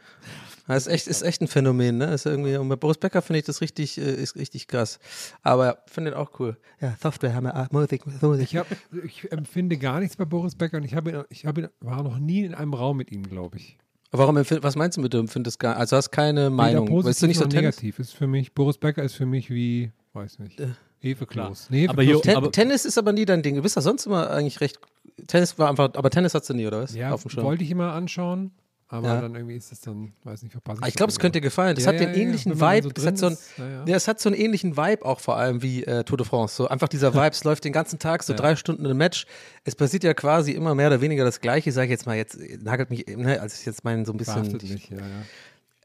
Das 0.66 0.88
ist 0.88 0.92
echt, 0.92 1.06
ist 1.06 1.22
echt 1.22 1.40
ein 1.42 1.48
Phänomen, 1.48 2.00
ne? 2.00 2.06
Ist 2.06 2.26
irgendwie, 2.26 2.56
und 2.56 2.68
bei 2.70 2.76
Boris 2.76 2.98
Becker 2.98 3.22
finde 3.22 3.38
ich 3.38 3.46
das 3.46 3.62
richtig, 3.62 4.00
äh, 4.00 4.16
ist 4.16 4.36
richtig 4.36 4.68
krass. 4.68 4.98
Aber 5.44 5.84
finde 5.86 6.10
den 6.10 6.20
auch 6.20 6.40
cool. 6.40 6.58
Ja, 6.82 6.96
Software 7.00 7.36
haben 7.36 7.44
wir, 7.44 7.56
ah, 7.56 7.68
Musik, 7.70 8.02
Musik. 8.24 8.46
Ich, 8.46 8.58
hab, 8.58 8.66
ich 9.06 9.32
empfinde 9.32 9.78
gar 9.78 10.00
nichts 10.00 10.16
bei 10.16 10.26
Boris 10.26 10.56
Becker 10.56 10.78
und 10.78 10.86
ich, 10.86 10.96
habe, 10.96 11.28
ich 11.30 11.46
habe, 11.46 11.70
war 11.82 12.02
noch 12.02 12.18
nie 12.18 12.46
in 12.46 12.56
einem 12.56 12.74
Raum 12.74 12.98
mit 12.98 13.12
ihm, 13.12 13.30
glaube 13.30 13.58
ich. 13.58 13.78
Warum 14.10 14.38
was 14.38 14.76
meinst 14.76 14.98
du 14.98 15.02
mit 15.02 15.14
dem 15.14 15.20
empfindest 15.20 15.60
gar, 15.60 15.78
also 15.78 15.98
hast 15.98 16.10
keine 16.10 16.50
Meinung, 16.50 16.88
Weder 16.88 17.04
weißt 17.04 17.22
du 17.22 17.28
nicht 17.28 17.38
so 17.38 17.46
negativ. 17.46 18.00
Ist 18.00 18.16
für 18.16 18.26
mich, 18.26 18.56
Boris 18.56 18.80
Becker 18.80 19.04
ist 19.04 19.14
für 19.14 19.28
mich 19.28 19.52
wie, 19.52 19.92
weiß 20.14 20.40
nicht, 20.40 20.60
Hefeklos. 21.04 21.68
Nee, 21.70 21.88
Aber 21.88 22.02
hier- 22.02 22.22
Ten 22.22 22.38
aber- 22.38 22.52
Tennis 22.52 22.86
ist 22.86 22.98
aber 22.98 23.12
nie 23.14 23.26
dein 23.26 23.44
Ding. 23.44 23.56
Du 23.56 23.62
bist 23.62 23.76
ja 23.76 23.82
sonst 23.82 24.06
immer 24.06 24.30
eigentlich 24.32 24.62
recht. 24.62 24.80
Tennis 25.28 25.60
war 25.60 25.70
einfach, 25.70 25.92
aber 25.94 26.10
Tennis 26.10 26.34
hast 26.34 26.50
du 26.50 26.54
nie, 26.54 26.66
oder 26.66 26.82
was? 26.84 26.96
ja, 26.96 27.12
Auf 27.12 27.22
dem 27.24 27.30
Schirm. 27.30 27.44
wollte 27.44 27.64
ich 27.64 27.70
immer 27.72 27.94
anschauen, 27.94 28.52
aber 28.88 29.08
Ja. 29.10 29.22
dann 29.22 29.36
irgendwie 29.36 29.56
ist 29.56 29.72
es 29.72 29.82
dann, 29.82 30.14
weiß 30.24 30.42
nicht, 30.44 30.52
verpasse 30.54 30.82
Ah, 30.82 30.88
Ich 30.88 30.96
glaube, 30.96 31.12
es 31.12 31.20
könnte 31.20 31.38
dir 31.40 31.42
gefallen. 31.42 31.76
Das 31.76 31.86
Ja, 31.86 31.92
hat 31.94 32.00
ja, 32.00 32.08
den 32.08 32.16
ähnlichen 32.16 32.60
Vibe. 32.60 32.88
so 32.88 32.94
es, 32.96 33.06
hat 33.06 33.18
so 33.18 33.26
ein, 33.28 33.34
ist, 33.34 33.52
ja, 33.86 33.96
es 33.96 34.08
hat 34.08 34.20
so 34.20 34.30
einen 34.30 34.38
ähnlichen 34.40 34.76
Vibe 34.78 35.06
auch 35.06 35.20
vor 35.20 35.38
allem 35.38 35.62
wie 35.62 35.84
äh, 35.84 36.04
Tour 36.04 36.18
de 36.18 36.26
France. 36.26 36.56
So 36.56 36.68
einfach 36.68 36.88
dieser 36.88 37.14
Vibe. 37.14 37.30
Es 37.32 37.44
läuft 37.44 37.64
den 37.66 37.74
ganzen 37.74 38.00
Tag 38.00 38.24
so 38.24 38.34
drei 38.34 38.56
Stunden 38.56 38.86
ein 38.86 38.98
Match. 38.98 39.26
Es 39.66 39.76
passiert 39.76 40.04
ja 40.04 40.14
quasi 40.14 40.52
immer 40.52 40.74
mehr 40.74 40.88
oder 40.88 41.02
weniger 41.02 41.26
das 41.26 41.42
Gleiche. 41.42 41.72
Sage 41.72 41.86
ich 41.88 41.92
jetzt 41.92 42.06
mal 42.06 42.16
jetzt 42.16 42.40
nagelt 42.62 42.90
mich, 42.90 43.06
ne, 43.08 43.40
als 43.42 43.60
ich 43.60 43.66
jetzt 43.66 43.84
meinen 43.84 44.06
so 44.06 44.14
ein 44.14 44.18
bisschen. 44.18 44.46
Verhaftet 44.46 44.70
mich, 44.70 44.90
ja, 44.90 44.98
ja. 44.98 45.04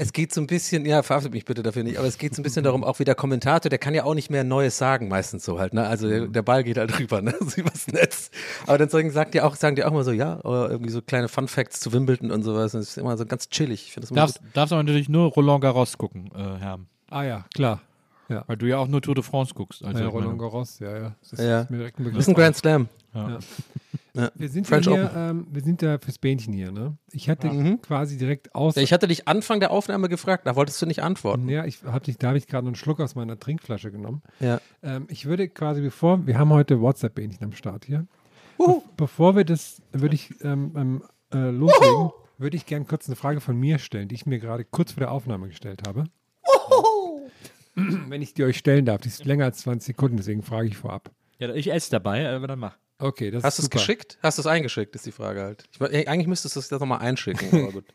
Es 0.01 0.13
geht 0.13 0.33
so 0.33 0.41
ein 0.41 0.47
bisschen, 0.47 0.87
ja, 0.87 1.03
verhaftet 1.03 1.33
mich 1.33 1.45
bitte 1.45 1.65
dafür 1.65 1.83
nicht, 1.83 1.99
aber 1.99 2.07
es 2.07 2.19
geht 2.19 2.33
so 2.33 2.41
ein 2.41 2.45
bisschen 2.45 2.63
darum, 2.63 2.85
auch 2.85 3.01
wie 3.01 3.05
der 3.05 3.17
Kommentator, 3.17 3.69
der 3.69 3.81
kann 3.81 3.95
ja 3.95 4.05
auch 4.05 4.15
nicht 4.15 4.31
mehr 4.31 4.45
Neues 4.45 4.79
sagen, 4.79 5.09
meistens 5.09 5.45
so 5.45 5.59
halt, 5.59 5.75
ne? 5.75 5.89
Also 5.89 6.09
der, 6.09 6.29
der 6.29 6.43
Ball 6.43 6.63
geht 6.63 6.79
halt 6.79 6.97
rüber, 7.01 7.21
ne? 7.21 7.35
So 7.41 7.61
übers 7.61 7.89
Netz. 7.89 8.31
Aber 8.69 8.79
dann 8.79 8.89
sagen, 8.91 9.11
sagt 9.11 9.35
die 9.35 9.41
auch, 9.41 9.57
sagen 9.57 9.75
die 9.75 9.83
auch 9.83 9.91
mal 9.91 10.05
so, 10.05 10.13
ja, 10.13 10.39
oder 10.45 10.71
irgendwie 10.71 10.93
so 10.93 11.03
kleine 11.03 11.29
Fun 11.29 11.49
Facts 11.49 11.81
zu 11.81 11.93
Wimbledon 11.93 12.31
und 12.31 12.45
sowas. 12.45 12.75
Und 12.77 12.83
es 12.83 12.91
ist 12.91 12.99
immer 12.99 13.17
so 13.17 13.27
ganz 13.27 13.49
chillig. 13.49 13.89
Ich 13.89 13.95
das 13.97 14.11
Darfst, 14.11 14.39
gut. 14.39 14.49
darfst 14.55 14.73
aber 14.73 14.85
natürlich 14.85 15.09
nur 15.09 15.33
Roland 15.33 15.63
Garros 15.63 15.99
gucken, 15.99 16.31
äh, 16.33 16.59
Herr. 16.61 16.79
Ah 17.11 17.25
ja, 17.25 17.45
klar. 17.55 17.81
Weil 18.47 18.57
du 18.59 18.67
ja 18.67 18.77
auch 18.77 18.89
nur 18.89 19.01
Tour 19.03 19.15
de 19.15 19.25
France 19.25 19.55
guckst. 19.55 19.83
Also 19.83 20.01
ja, 20.01 20.07
Roland 20.07 20.39
Garros, 20.39 20.79
ja, 20.81 20.97
ja. 20.97 21.15
Das 21.23 21.33
ist, 21.33 21.41
Ja. 21.45 21.63
ist 21.63 21.71
mir 21.71 21.79
direkt 21.79 21.99
ein 21.99 22.05
Das 22.05 22.19
ist 22.19 22.29
ein 22.29 22.35
Grand 22.35 22.55
Slam. 22.57 22.89
Ja. 23.15 23.31
Ja. 23.31 23.39
Wir 24.35 24.49
sind, 24.49 24.67
French 24.67 24.87
ja 24.87 24.93
hier, 24.93 25.13
ähm, 25.15 25.47
wir 25.51 25.63
sind 25.63 25.81
ja 25.81 25.99
fürs 25.99 26.19
Bähnchen 26.19 26.53
hier, 26.53 26.73
ne? 26.73 26.97
Ich 27.13 27.29
hatte 27.29 27.79
quasi 27.83 28.19
direkt 28.19 28.55
aus. 28.55 28.77
Ich 28.77 28.93
hatte 28.93 29.07
dich 29.07 29.29
Anfang 29.29 29.61
der 29.61 29.71
Aufnahme 29.71 30.09
gefragt, 30.09 30.47
da 30.47 30.57
wolltest 30.57 30.83
du 30.83 30.87
nicht 30.87 31.03
antworten. 31.03 31.49
ja, 31.49 31.65
ich 31.65 31.85
hab 31.85 32.03
dich, 32.03 32.19
da 32.19 32.29
habe 32.29 32.39
ich 32.39 32.47
gerade 32.47 32.67
einen 32.67 32.75
Schluck 32.75 33.01
aus 33.01 33.15
meiner 33.15 33.39
Trinkflasche 33.39 33.93
genommen. 33.93 34.23
Ja. 34.41 34.61
Ähm, 34.83 35.07
ich 35.09 35.27
würde 35.27 35.49
quasi, 35.49 35.81
bevor, 35.81 36.27
wir 36.27 36.39
haben 36.39 36.51
heute 36.51 36.81
WhatsApp-Bähnchen 36.81 37.45
am 37.45 37.53
Start 37.53 37.85
hier. 37.85 38.07
Be 38.59 38.83
bevor 38.97 39.37
wir 39.37 39.45
das, 39.45 39.81
würde 39.93 40.17
ich 40.17 40.35
ähm, 40.43 40.73
ähm, 40.77 41.03
äh, 41.33 41.51
loslegen, 41.51 42.11
würde 42.39 42.57
ich 42.57 42.67
gerne 42.67 42.87
kurz 42.87 43.07
eine 43.07 43.15
Frage 43.15 43.41
von 43.41 43.57
mir 43.57 43.79
stellen, 43.79 44.09
die 44.09 44.17
ich 44.17 44.27
mir 44.27 44.41
gerade 44.41 44.65
kurz 44.65 44.93
vor 44.93 45.01
der 45.01 45.13
Aufnahme 45.13 45.49
gestellt 45.49 45.83
habe. 45.87 46.05
Wenn 47.75 48.23
ich 48.23 48.35
die 48.35 48.43
euch 48.43 48.59
stellen 48.59 48.85
darf, 48.85 49.03
die 49.03 49.09
ist 49.09 49.25
länger 49.25 49.45
als 49.45 49.59
20 49.59 49.87
Sekunden, 49.87 50.17
deswegen 50.17 50.43
frage 50.43 50.67
ich 50.67 50.77
vorab. 50.77 51.13
Ja, 51.39 51.55
ich 51.55 51.71
esse 51.71 51.93
dabei, 51.93 52.29
aber 52.29 52.49
dann 52.49 52.59
mach. 52.59 52.77
Okay, 52.99 53.31
das 53.31 53.45
Hast 53.45 53.59
du 53.59 53.63
es 53.63 53.71
geschickt? 53.71 54.19
Hast 54.23 54.39
du 54.39 54.43
es 54.43 54.47
eingeschickt, 54.47 54.95
ist 54.97 55.07
die 55.07 55.13
Frage 55.13 55.43
halt. 55.43 55.65
Ich, 55.93 56.09
eigentlich 56.09 56.27
müsstest 56.27 56.57
du 56.57 56.61
es 56.61 56.69
das 56.69 56.81
nochmal 56.81 56.99
einschicken, 57.01 57.63
aber 57.65 57.73
gut. 57.73 57.85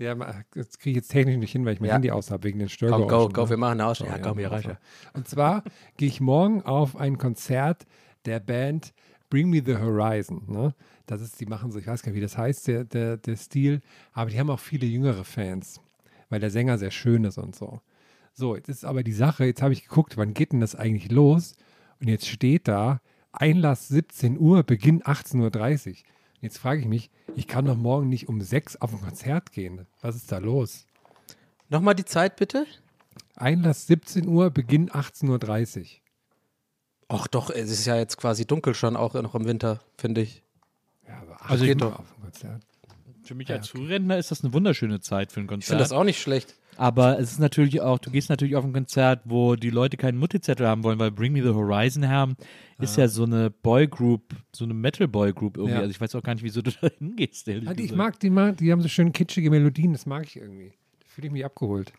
Ja, 0.00 0.14
das 0.54 0.78
kriege 0.78 0.90
ich 0.90 0.96
jetzt 0.98 1.08
technisch 1.08 1.38
nicht 1.38 1.50
hin, 1.50 1.64
weil 1.64 1.72
ich 1.74 1.80
mein 1.80 1.88
Ja. 1.88 1.94
Handy 1.94 2.12
aus 2.12 2.30
habe 2.30 2.44
wegen 2.44 2.60
den 2.60 2.68
Komm, 2.68 2.72
Störgeräuschen. 2.72 3.08
go, 3.08 3.28
go, 3.30 3.42
ne? 3.42 3.50
wir 3.50 3.56
machen 3.56 3.72
eine 3.72 3.86
Ausstellung. 3.86 4.12
So, 4.14 4.18
Ja, 4.20 4.28
komm, 4.28 4.38
hier 4.38 4.50
wunderbar. 4.52 4.78
Und 5.14 5.26
zwar 5.26 5.64
gehe 5.96 6.06
ich 6.06 6.20
morgen 6.20 6.62
auf 6.62 6.94
ein 6.94 7.18
Konzert 7.18 7.84
der 8.24 8.38
Band 8.38 8.92
Bring 9.28 9.50
Me 9.50 9.60
the 9.64 9.74
Horizon. 9.76 10.44
Ne? 10.46 10.72
Das 11.06 11.20
ist, 11.20 11.40
die 11.40 11.46
machen 11.46 11.72
so, 11.72 11.80
ich 11.80 11.86
weiß 11.88 12.02
gar 12.02 12.12
nicht, 12.12 12.16
wie 12.16 12.22
das 12.22 12.38
heißt, 12.38 12.68
der, 12.68 12.84
der, 12.84 13.16
der 13.16 13.34
Stil, 13.34 13.80
aber 14.12 14.30
die 14.30 14.38
haben 14.38 14.50
auch 14.50 14.60
viele 14.60 14.86
jüngere 14.86 15.24
Fans, 15.24 15.80
weil 16.28 16.38
der 16.38 16.50
Sänger 16.50 16.78
sehr 16.78 16.92
schön 16.92 17.24
ist 17.24 17.36
und 17.38 17.56
so. 17.56 17.80
So, 18.34 18.54
jetzt 18.54 18.68
ist 18.68 18.84
aber 18.84 19.02
die 19.02 19.12
Sache, 19.12 19.46
jetzt 19.46 19.62
habe 19.62 19.72
ich 19.72 19.82
geguckt, 19.82 20.16
wann 20.16 20.32
geht 20.32 20.52
denn 20.52 20.60
das 20.60 20.76
eigentlich 20.76 21.10
los? 21.10 21.54
Und 22.00 22.06
jetzt 22.06 22.28
steht 22.28 22.68
da, 22.68 23.00
Einlass 23.40 23.88
17 23.88 24.38
Uhr, 24.38 24.62
Beginn 24.64 25.02
18.30 25.02 25.88
Uhr. 25.90 25.96
Jetzt 26.40 26.58
frage 26.58 26.80
ich 26.80 26.86
mich, 26.86 27.10
ich 27.36 27.46
kann 27.46 27.64
doch 27.64 27.76
morgen 27.76 28.08
nicht 28.08 28.28
um 28.28 28.40
6 28.40 28.76
auf 28.76 28.92
ein 28.92 29.00
Konzert 29.00 29.52
gehen. 29.52 29.86
Was 30.00 30.16
ist 30.16 30.30
da 30.32 30.38
los? 30.38 30.86
Nochmal 31.68 31.94
die 31.94 32.04
Zeit 32.04 32.36
bitte? 32.36 32.66
Einlass 33.36 33.86
17 33.86 34.26
Uhr, 34.26 34.50
Beginn 34.50 34.90
18.30 34.90 35.78
Uhr. 35.80 35.86
Ach 37.08 37.26
doch, 37.28 37.50
es 37.50 37.70
ist 37.70 37.86
ja 37.86 37.96
jetzt 37.96 38.16
quasi 38.16 38.44
dunkel 38.44 38.74
schon, 38.74 38.96
auch 38.96 39.14
noch 39.14 39.34
im 39.34 39.46
Winter, 39.46 39.80
finde 39.96 40.20
ich. 40.22 40.42
Ja, 41.06 41.20
aber 41.22 41.50
Also 41.50 41.64
geht 41.64 41.80
Uhr 41.82 41.90
doch. 41.90 42.00
auf 42.00 42.12
ein 42.16 42.22
Konzert. 42.22 42.62
Für 43.22 43.34
mich 43.34 43.50
als 43.52 43.68
Frührentner 43.68 44.18
ist 44.18 44.30
das 44.30 44.42
eine 44.42 44.52
wunderschöne 44.52 45.00
Zeit 45.00 45.32
für 45.32 45.40
ein 45.40 45.46
Konzert. 45.46 45.62
Ich 45.64 45.68
finde 45.68 45.84
das 45.84 45.92
auch 45.92 46.04
nicht 46.04 46.20
schlecht. 46.20 46.56
Aber 46.78 47.18
es 47.18 47.32
ist 47.32 47.40
natürlich 47.40 47.80
auch, 47.80 47.98
du 47.98 48.10
gehst 48.10 48.30
natürlich 48.30 48.54
auf 48.54 48.64
ein 48.64 48.72
Konzert, 48.72 49.22
wo 49.24 49.56
die 49.56 49.70
Leute 49.70 49.96
keinen 49.96 50.16
Mutti-Zettel 50.16 50.64
haben 50.66 50.84
wollen, 50.84 50.98
weil 51.00 51.10
Bring 51.10 51.32
Me 51.32 51.42
the 51.42 51.48
Horizon 51.48 52.08
haben 52.08 52.36
ist 52.78 52.96
ja 52.96 53.08
so 53.08 53.24
eine 53.24 53.50
Boygroup, 53.50 54.36
so 54.54 54.64
eine 54.64 54.74
Metal-Boy-Group 54.74 55.56
irgendwie. 55.56 55.74
Ja. 55.74 55.80
Also 55.80 55.90
ich 55.90 56.00
weiß 56.00 56.14
auch 56.14 56.22
gar 56.22 56.34
nicht, 56.34 56.44
wieso 56.44 56.62
du 56.62 56.70
da 56.80 56.88
hingehst. 56.98 57.48
Ah, 57.48 57.52
ich 57.52 57.76
gesagt. 57.76 57.96
mag 57.96 58.20
die, 58.20 58.30
die 58.60 58.70
haben 58.70 58.80
so 58.80 58.88
schön 58.88 59.12
kitschige 59.12 59.50
Melodien, 59.50 59.92
das 59.92 60.06
mag 60.06 60.24
ich 60.24 60.36
irgendwie. 60.36 60.72
Da 61.00 61.06
fühle 61.08 61.26
ich 61.26 61.32
mich 61.32 61.44
abgeholt. 61.44 61.92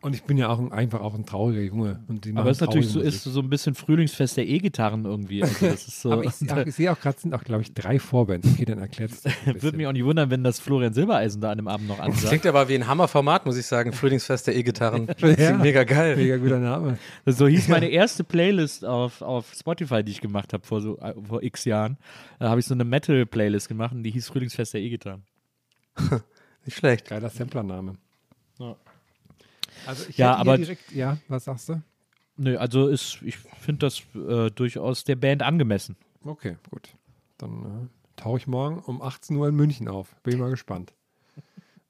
Und 0.00 0.14
ich 0.14 0.22
bin 0.22 0.36
ja 0.38 0.48
auch 0.48 0.60
ein, 0.60 0.70
einfach 0.70 1.00
auch 1.00 1.14
ein 1.16 1.26
trauriger 1.26 1.60
Junge. 1.60 1.98
Und 2.06 2.24
die 2.24 2.32
Aber 2.36 2.50
es 2.50 2.58
ist 2.58 2.60
natürlich 2.60 2.88
so, 2.88 3.00
ist 3.00 3.24
so 3.24 3.40
ein 3.40 3.50
bisschen 3.50 3.74
Frühlingsfest 3.74 4.36
der 4.36 4.46
E-Gitarren 4.46 5.04
irgendwie. 5.04 5.42
Also 5.42 5.66
das 5.66 5.88
ist 5.88 6.00
so. 6.02 6.12
Aber 6.12 6.22
ich, 6.24 6.30
sehe 6.34 6.52
auch- 6.52 6.66
ich 6.66 6.74
sehe 6.76 6.92
auch 6.92 7.00
gerade, 7.00 7.18
sind 7.18 7.34
auch, 7.34 7.42
glaube 7.42 7.62
ich, 7.62 7.74
drei 7.74 7.98
Vorbands. 7.98 8.46
Okay, 8.52 8.64
dann 8.64 8.78
erklärt 8.78 9.10
es. 9.10 9.24
Würde 9.60 9.76
mich 9.76 9.88
auch 9.88 9.92
nicht 9.92 10.04
wundern, 10.04 10.30
wenn 10.30 10.44
das 10.44 10.60
Florian 10.60 10.92
Silbereisen 10.94 11.40
da 11.40 11.50
an 11.50 11.58
dem 11.58 11.66
Abend 11.66 11.88
noch 11.88 11.96
Das 11.96 12.06
ansagt. 12.06 12.28
klingt 12.28 12.46
aber 12.46 12.68
wie 12.68 12.76
ein 12.76 12.86
Hammerformat, 12.86 13.44
muss 13.44 13.56
ich 13.56 13.66
sagen. 13.66 13.92
Frühlingsfest 13.92 14.46
der 14.46 14.54
E-Gitarren. 14.56 15.08
Ja. 15.18 15.34
Klingt 15.34 15.62
mega 15.62 15.82
geil. 15.82 16.16
Mega 16.16 16.36
guter 16.36 16.60
Name. 16.60 16.96
So 17.26 17.48
hieß 17.48 17.66
meine 17.66 17.88
erste 17.90 18.22
Playlist 18.22 18.84
auf, 18.84 19.20
auf 19.20 19.52
Spotify, 19.52 20.04
die 20.04 20.12
ich 20.12 20.20
gemacht 20.20 20.52
habe 20.52 20.64
vor 20.64 20.80
so 20.80 20.96
äh, 21.00 21.12
vor 21.26 21.42
x 21.42 21.64
Jahren. 21.64 21.96
Da 22.38 22.50
habe 22.50 22.60
ich 22.60 22.66
so 22.66 22.74
eine 22.74 22.84
Metal-Playlist 22.84 23.66
gemacht 23.66 23.92
und 23.96 24.04
die 24.04 24.12
hieß 24.12 24.28
Frühlingsfest 24.28 24.74
der 24.74 24.80
E-Gitarren. 24.80 25.24
Nicht 26.64 26.76
schlecht. 26.78 27.08
Geiler 27.08 27.30
Samplername. 27.30 27.96
Ja. 28.60 28.76
Also 29.86 30.04
ich 30.08 30.18
Ja, 30.18 30.34
aber- 30.36 30.56
direkt, 30.58 30.92
ja, 30.92 31.18
was 31.28 31.44
sagst 31.44 31.68
du? 31.68 31.82
Nö, 32.36 32.56
also 32.56 32.86
ist, 32.88 33.18
ich 33.22 33.36
finde 33.36 33.86
das 33.86 34.02
äh, 34.14 34.50
durchaus 34.50 35.02
der 35.04 35.16
Band 35.16 35.42
angemessen. 35.42 35.96
Okay, 36.24 36.56
gut. 36.70 36.90
Dann 37.38 37.88
äh, 38.16 38.20
tauche 38.20 38.38
ich 38.38 38.46
morgen 38.46 38.78
um 38.80 39.02
18 39.02 39.36
Uhr 39.36 39.48
in 39.48 39.56
München 39.56 39.88
auf. 39.88 40.14
Bin 40.22 40.34
ich 40.34 40.40
mal 40.40 40.50
gespannt. 40.50 40.92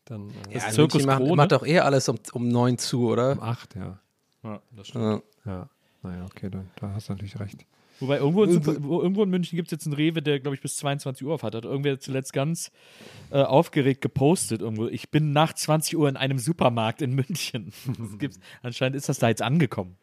Dann 0.07 0.31
äh, 0.31 0.55
Ja, 0.55 0.61
Zirkus 0.61 1.03
Zirkus 1.03 1.07
macht, 1.07 1.23
macht 1.37 1.53
doch 1.53 1.67
eher 1.67 1.85
alles 1.85 2.09
um, 2.09 2.19
um 2.33 2.49
neun 2.49 2.79
zu, 2.79 3.01
um 3.07 3.13
oder? 3.13 3.43
8, 3.43 3.75
ja. 3.75 3.99
Ja, 4.43 4.63
das 4.75 4.89
Ja. 4.89 5.21
Ja. 5.45 5.69
Naja, 6.03 6.25
okay, 6.25 6.49
dann, 6.49 6.71
da 6.77 6.93
hast 6.95 7.09
du 7.09 7.13
natürlich 7.13 7.39
recht. 7.41 7.67
Wobei 8.01 8.19
irgendwo 8.19 8.45
in, 8.45 8.63
irgendwo 8.63 9.23
in 9.23 9.31
München 9.31 9.57
gibt 9.57 9.69
es 9.69 9.73
jetzt 9.73 9.87
einen 9.87 9.95
Rewe, 9.95 10.23
der, 10.23 10.41
glaube 10.41 10.55
ich, 10.55 10.61
bis 10.61 10.77
22 10.77 11.27
Uhr 11.27 11.35
auf 11.35 11.43
hat. 11.43 11.55
Hat 11.55 11.65
irgendwer 11.65 11.99
zuletzt 11.99 12.33
ganz 12.33 12.71
äh, 13.31 13.43
aufgeregt 13.43 14.03
gepostet 14.03 14.61
irgendwo. 14.61 14.87
Ich 14.87 15.11
bin 15.11 15.33
nach 15.33 15.53
20 15.53 15.97
Uhr 15.97 16.09
in 16.09 16.17
einem 16.17 16.39
Supermarkt 16.39 17.03
in 17.03 17.15
München. 17.15 17.73
Anscheinend 18.63 18.97
ist 18.97 19.09
das 19.09 19.19
da 19.19 19.29
jetzt 19.29 19.43
angekommen. 19.43 19.97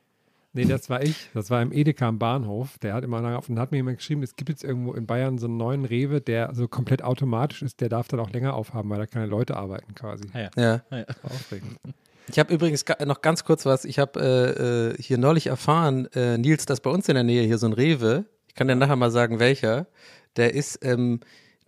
Nee, 0.56 0.64
das 0.64 0.90
war 0.90 1.04
ich. 1.04 1.30
Das 1.34 1.50
war 1.50 1.62
im 1.62 1.74
Edeka 1.74 2.08
am 2.08 2.18
Bahnhof. 2.18 2.80
Der 2.80 2.94
hat 2.94 3.04
immer 3.04 3.20
lange 3.20 3.38
auf 3.38 3.50
und 3.50 3.60
hat 3.60 3.72
mir 3.72 3.78
jemand 3.78 3.98
geschrieben, 3.98 4.24
es 4.24 4.38
gibt 4.38 4.50
jetzt 4.50 4.64
irgendwo 4.64 4.94
in 4.94 5.06
Bayern 5.06 5.38
so 5.38 5.48
einen 5.48 5.58
neuen 5.58 5.84
Rewe, 5.84 6.22
der 6.22 6.56
so 6.56 6.70
komplett 6.70 7.04
automatisch 7.04 7.62
ist. 7.62 7.82
Der 7.82 7.90
darf 7.90 8.08
dann 8.08 8.22
auch 8.22 8.30
länger 8.30 8.54
aufhaben, 8.54 8.90
weil 8.90 9.00
da 9.00 9.06
keine 9.06 9.26
Leute 9.26 9.58
arbeiten 9.58 9.94
quasi. 9.96 10.24
Ah, 10.32 10.40
ja. 10.40 10.50
Ja. 10.56 10.82
Ah, 10.90 10.98
ja. 10.98 11.04
Das 11.04 11.24
war 11.24 11.32
aufregend. 11.32 11.78
Ich 12.28 12.40
habe 12.40 12.54
übrigens 12.54 12.86
noch 13.06 13.22
ganz 13.22 13.44
kurz 13.44 13.66
was. 13.66 13.86
Ich 13.86 14.00
habe 14.00 14.20
äh, 14.20 14.94
äh, 14.94 15.02
hier 15.02 15.18
neulich 15.18 15.48
erfahren, 15.48 16.08
äh, 16.14 16.38
Nils, 16.38 16.66
dass 16.66 16.82
bei 16.82 16.90
uns 16.90 17.08
in 17.08 17.16
der 17.16 17.24
Nähe 17.24 17.44
hier 17.44 17.58
so 17.58 17.68
ein 17.68 17.74
Rewe, 17.74 18.26
ich 18.48 18.56
kann 18.56 18.68
dir 18.68 18.76
nachher 18.76 18.96
mal 18.96 19.12
sagen, 19.12 19.40
welcher, 19.40 19.88
der 20.36 20.54
ist, 20.54 20.84
ähm, 20.84 21.20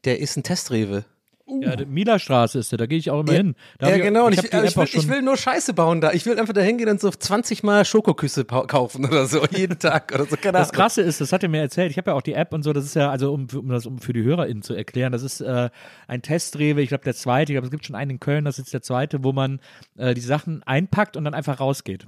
der 0.06 0.20
ist 0.20 0.38
ein 0.38 0.44
Testrewe. 0.44 1.06
Ja, 1.50 1.76
die 1.78 1.86
Milastraße 1.86 2.60
ist 2.60 2.72
der, 2.72 2.78
da 2.78 2.86
gehe 2.88 2.98
ich 2.98 3.10
auch 3.10 3.22
immer 3.22 3.32
Ja, 3.32 3.38
hin. 3.38 3.56
Da 3.80 3.90
ja, 3.90 3.98
genau. 3.98 4.28
Ich 4.30 4.38
ich, 4.40 4.54
App 4.54 4.66
ich, 4.66 4.76
will, 4.76 4.88
ich 4.92 5.08
will 5.08 5.22
nur 5.22 5.38
Scheiße 5.38 5.74
bauen 5.74 6.02
da. 6.02 6.12
Ich 6.12 6.26
will 6.26 6.38
einfach 6.40 6.54
da 6.54 6.62
hingehen 6.62 6.90
und 6.90 7.00
so 7.00 7.10
20 7.10 7.64
Mal 7.64 7.86
Schokoküsse 7.86 8.44
kaufen 8.46 9.06
oder 9.06 9.26
so, 9.28 9.46
jeden 9.52 9.80
Tag 9.80 10.12
oder 10.14 10.26
so. 10.26 10.36
Keine 10.36 10.58
Das 10.58 10.70
Ahnung. 10.70 10.82
Krasse 10.82 11.02
ist, 11.02 11.22
das 11.22 11.32
hat 11.32 11.44
er 11.44 11.50
mir 11.50 11.62
erzählt, 11.62 11.92
ich 11.92 11.98
habe 11.98 12.12
ja 12.12 12.16
auch 12.18 12.22
die 12.22 12.34
App 12.34 12.54
und 12.54 12.64
so, 12.64 12.74
das 12.74 12.84
ist 12.86 12.96
ja, 12.96 13.10
also 13.10 13.34
um, 13.34 13.48
um 13.56 13.70
das 13.70 13.86
um 13.86 14.00
für 14.00 14.14
die 14.14 14.24
HörerInnen 14.24 14.62
zu 14.62 14.74
erklären, 14.74 15.12
das 15.14 15.24
ist 15.24 15.40
äh, 15.42 15.70
ein 16.08 16.22
Testrewe, 16.22 16.82
ich 16.82 16.90
glaube 16.90 17.06
der 17.06 17.16
zweite, 17.16 17.54
ich 17.54 17.56
glaube 17.56 17.68
es 17.68 17.72
gibt 17.72 17.86
schon 17.86 17.96
einen 17.96 18.12
in 18.12 18.20
Köln, 18.20 18.44
das 18.46 18.60
ist 18.60 18.74
der 18.74 18.82
zweite, 18.82 19.24
wo 19.24 19.32
man 19.32 19.60
äh, 19.98 20.14
die 20.14 20.22
Sachen 20.22 20.64
einpackt 20.64 21.16
und 21.16 21.24
dann 21.24 21.34
einfach 21.34 21.60
rausgeht. 21.60 22.08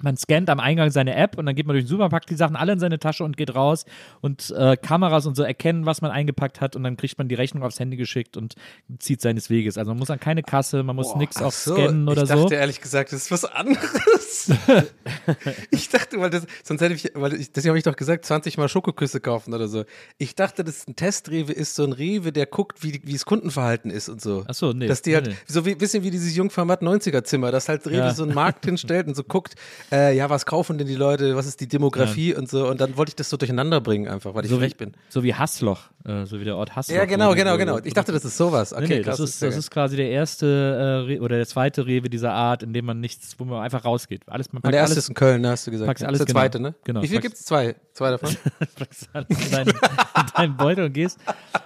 Man 0.00 0.16
scannt 0.16 0.50
am 0.50 0.58
Eingang 0.58 0.90
seine 0.90 1.14
App 1.14 1.38
und 1.38 1.46
dann 1.46 1.54
geht 1.54 1.66
man 1.66 1.74
durch 1.74 1.84
den 1.84 1.88
Supermarkt, 1.88 2.12
packt 2.12 2.30
die 2.30 2.34
Sachen 2.34 2.56
alle 2.56 2.72
in 2.72 2.78
seine 2.78 2.98
Tasche 2.98 3.24
und 3.24 3.36
geht 3.36 3.54
raus 3.54 3.84
und 4.20 4.50
äh, 4.56 4.76
Kameras 4.76 5.26
und 5.26 5.36
so 5.36 5.42
erkennen, 5.42 5.86
was 5.86 6.02
man 6.02 6.10
eingepackt 6.10 6.60
hat 6.60 6.74
und 6.76 6.82
dann 6.82 6.96
kriegt 6.96 7.18
man 7.18 7.28
die 7.28 7.34
Rechnung 7.34 7.62
aufs 7.62 7.78
Handy 7.78 7.96
geschickt 7.96 8.36
und 8.36 8.54
zieht 8.98 9.20
seines 9.20 9.50
Weges. 9.50 9.78
Also 9.78 9.90
man 9.90 9.98
muss 9.98 10.10
an 10.10 10.18
keine 10.18 10.42
Kasse, 10.42 10.82
man 10.82 10.96
muss 10.96 11.14
nichts 11.16 11.40
auf 11.40 11.54
so, 11.54 11.74
scannen 11.74 12.08
oder 12.08 12.22
ich 12.22 12.28
dachte 12.28 12.42
so. 12.42 12.50
ehrlich 12.50 12.80
gesagt, 12.80 13.12
das 13.12 13.22
ist 13.22 13.30
was 13.30 13.44
anderes. 13.44 14.50
ich 15.70 15.88
dachte, 15.88 16.18
weil 16.20 16.30
das, 16.30 16.46
sonst 16.64 16.80
hätte 16.80 16.94
ich, 16.94 17.10
weil 17.14 17.34
ich, 17.34 17.52
deswegen 17.52 17.70
habe 17.70 17.78
ich 17.78 17.84
doch 17.84 17.96
gesagt, 17.96 18.24
20 18.24 18.58
Mal 18.58 18.68
Schokoküsse 18.68 19.20
kaufen 19.20 19.54
oder 19.54 19.68
so. 19.68 19.84
Ich 20.18 20.34
dachte, 20.34 20.64
das 20.64 20.86
ein 20.88 20.96
Testrewe 20.96 21.52
ist 21.52 21.74
so 21.74 21.84
ein 21.84 21.92
Rewe, 21.92 22.32
der 22.32 22.46
guckt, 22.46 22.82
wie, 22.82 23.00
wie 23.04 23.12
das 23.12 23.24
Kundenverhalten 23.24 23.90
ist 23.90 24.08
und 24.08 24.20
so. 24.20 24.44
Ach 24.48 24.54
so, 24.54 24.72
nee, 24.72 24.86
Dass 24.86 25.02
die 25.02 25.14
halt, 25.14 25.28
nee. 25.28 25.34
so 25.46 25.64
wie, 25.64 25.74
bisschen 25.74 26.02
wie 26.02 26.10
dieses 26.10 26.34
Jungformat 26.34 26.82
90er 26.82 27.24
Zimmer, 27.24 27.50
dass 27.52 27.68
halt 27.68 27.86
Rewe 27.86 27.96
Ja. 27.98 28.14
so 28.14 28.24
einen 28.24 28.34
Markt 28.34 28.64
hinstellt 28.64 29.06
und 29.06 29.14
so 29.14 29.22
guckt, 29.24 29.54
äh, 29.90 30.16
ja, 30.16 30.30
was 30.30 30.46
kaufen 30.46 30.78
denn 30.78 30.86
die 30.86 30.94
Leute, 30.94 31.36
was 31.36 31.46
ist 31.46 31.60
die 31.60 31.68
Demografie 31.68 32.34
und 32.34 32.48
so. 32.48 32.68
Und 32.68 32.80
dann 32.80 32.96
wollte 32.96 33.10
ich 33.10 33.16
das 33.16 33.30
so 33.30 33.36
durcheinander 33.36 33.80
bringen 33.80 34.08
einfach, 34.08 34.34
weil 34.34 34.44
ich 34.44 34.50
So 34.50 34.56
wie, 34.56 34.60
frech 34.64 34.76
bin. 34.76 34.92
so 35.08 35.22
wie 35.22 35.34
Hassloch, 35.34 35.80
äh, 36.04 36.24
so 36.26 36.38
wie 36.40 36.44
der 36.44 36.56
Ort 36.56 36.76
Hassloch. 36.76 36.96
Ja, 36.96 37.04
genau, 37.04 37.34
genau, 37.34 37.56
genau. 37.56 37.78
Ich 37.82 37.94
dachte, 37.94 38.12
das 38.12 38.24
ist 38.24 38.36
sowas. 38.36 38.72
Okay, 38.72 38.82
nee, 38.82 38.94
nee, 38.96 39.02
krass, 39.02 39.16
das, 39.18 39.30
ist, 39.30 39.42
das 39.42 39.56
ist 39.56 39.70
quasi 39.70 39.96
der 39.96 40.10
erste 40.10 41.06
äh, 41.08 41.18
oder 41.20 41.36
der 41.36 41.46
zweite 41.46 41.86
Rewe 41.86 42.08
dieser 42.10 42.32
Art, 42.32 42.62
in 42.62 42.72
dem 42.72 42.84
man 42.84 43.00
nichts, 43.00 43.34
wo 43.38 43.44
man 43.44 43.62
einfach 43.62 43.84
rausgeht. 43.84 44.22
Alles, 44.26 44.52
man 44.52 44.58
Und 44.58 44.62
packt 44.62 44.74
der 44.74 44.80
erste 44.80 44.94
alles, 44.94 45.04
ist 45.04 45.08
in 45.08 45.14
Köln, 45.14 45.40
ne, 45.42 45.50
hast 45.50 45.66
du 45.66 45.70
gesagt. 45.70 45.86
packst 45.86 46.02
Ja, 46.02 46.08
alles, 46.08 46.18
das 46.18 46.28
ist 46.28 46.34
der 46.34 46.40
genau. 46.42 46.52
zweite, 46.52 46.62
ne? 46.62 46.74
Genau, 46.84 47.02
Wie 47.02 47.08
viel 47.08 47.20
gibt 47.20 47.34
es? 47.34 47.44
Zwei. 47.44 47.74
Zwei 47.92 48.10
davon? 48.10 48.36
packst 48.78 49.08
alles 49.12 49.28
in 49.28 49.50
deinen, 49.50 49.68
in 49.68 50.26
deinen 50.36 50.56
Beutel 50.56 50.84
und 50.86 50.92
gehst. 50.92 51.18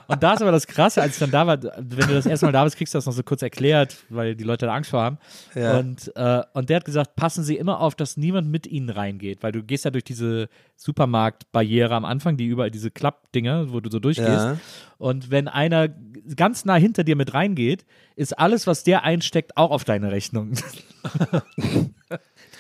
Und 0.09 0.23
da 0.23 0.35
ist 0.35 0.43
aber 0.43 0.53
das 0.53 0.67
Krasse, 0.67 1.03
als 1.03 1.15
ich 1.15 1.19
dann 1.19 1.31
da 1.31 1.47
war, 1.47 1.61
wenn 1.63 2.09
du 2.09 2.15
das 2.15 2.27
erste 2.27 2.47
Mal 2.47 2.53
da 2.53 2.65
bist, 2.65 2.77
kriegst 2.77 2.95
du 2.95 2.99
das 2.99 3.07
noch 3.07 3.13
so 3.13 3.23
kurz 3.23 3.43
erklärt, 3.43 3.97
weil 4.09 4.35
die 4.37 4.45
Leute 4.45 4.67
da 4.67 4.75
Angst 4.75 4.91
vor 4.91 5.03
haben. 5.03 5.19
Ja. 5.55 5.79
Und, 5.79 6.13
äh, 6.17 6.43
und 6.53 6.69
der 6.71 6.77
hat 6.77 6.85
gesagt, 6.85 7.17
passen 7.17 7.43
Sie 7.43 7.57
immer 7.57 7.81
auf, 7.81 7.95
dass 7.95 8.06
niemand 8.17 8.49
mit 8.49 8.67
Ihnen 8.67 8.91
reingeht, 8.91 9.43
weil 9.43 9.53
du 9.53 9.63
gehst 9.63 9.85
ja 9.85 9.91
durch 9.91 10.05
diese 10.05 10.49
Supermarktbarriere 10.77 11.95
am 11.95 12.05
Anfang, 12.05 12.37
die 12.37 12.47
überall 12.47 12.71
diese 12.71 12.91
Klappdinger, 12.91 13.73
wo 13.73 13.81
du 13.81 13.91
so 13.91 13.99
durchgehst. 13.99 14.29
Ja. 14.29 14.59
Und 14.99 15.31
wenn 15.31 15.49
einer 15.49 15.89
ganz 16.37 16.65
nah 16.65 16.77
hinter 16.77 17.03
dir 17.05 17.17
mit 17.17 17.35
reingeht, 17.35 17.85
ist 18.15 18.39
alles, 18.39 18.67
was 18.67 18.85
der 18.85 19.03
einsteckt, 19.03 19.57
auch 19.57 19.71
auf 19.71 19.85
deine 19.85 20.13
Rechnung. 20.13 20.53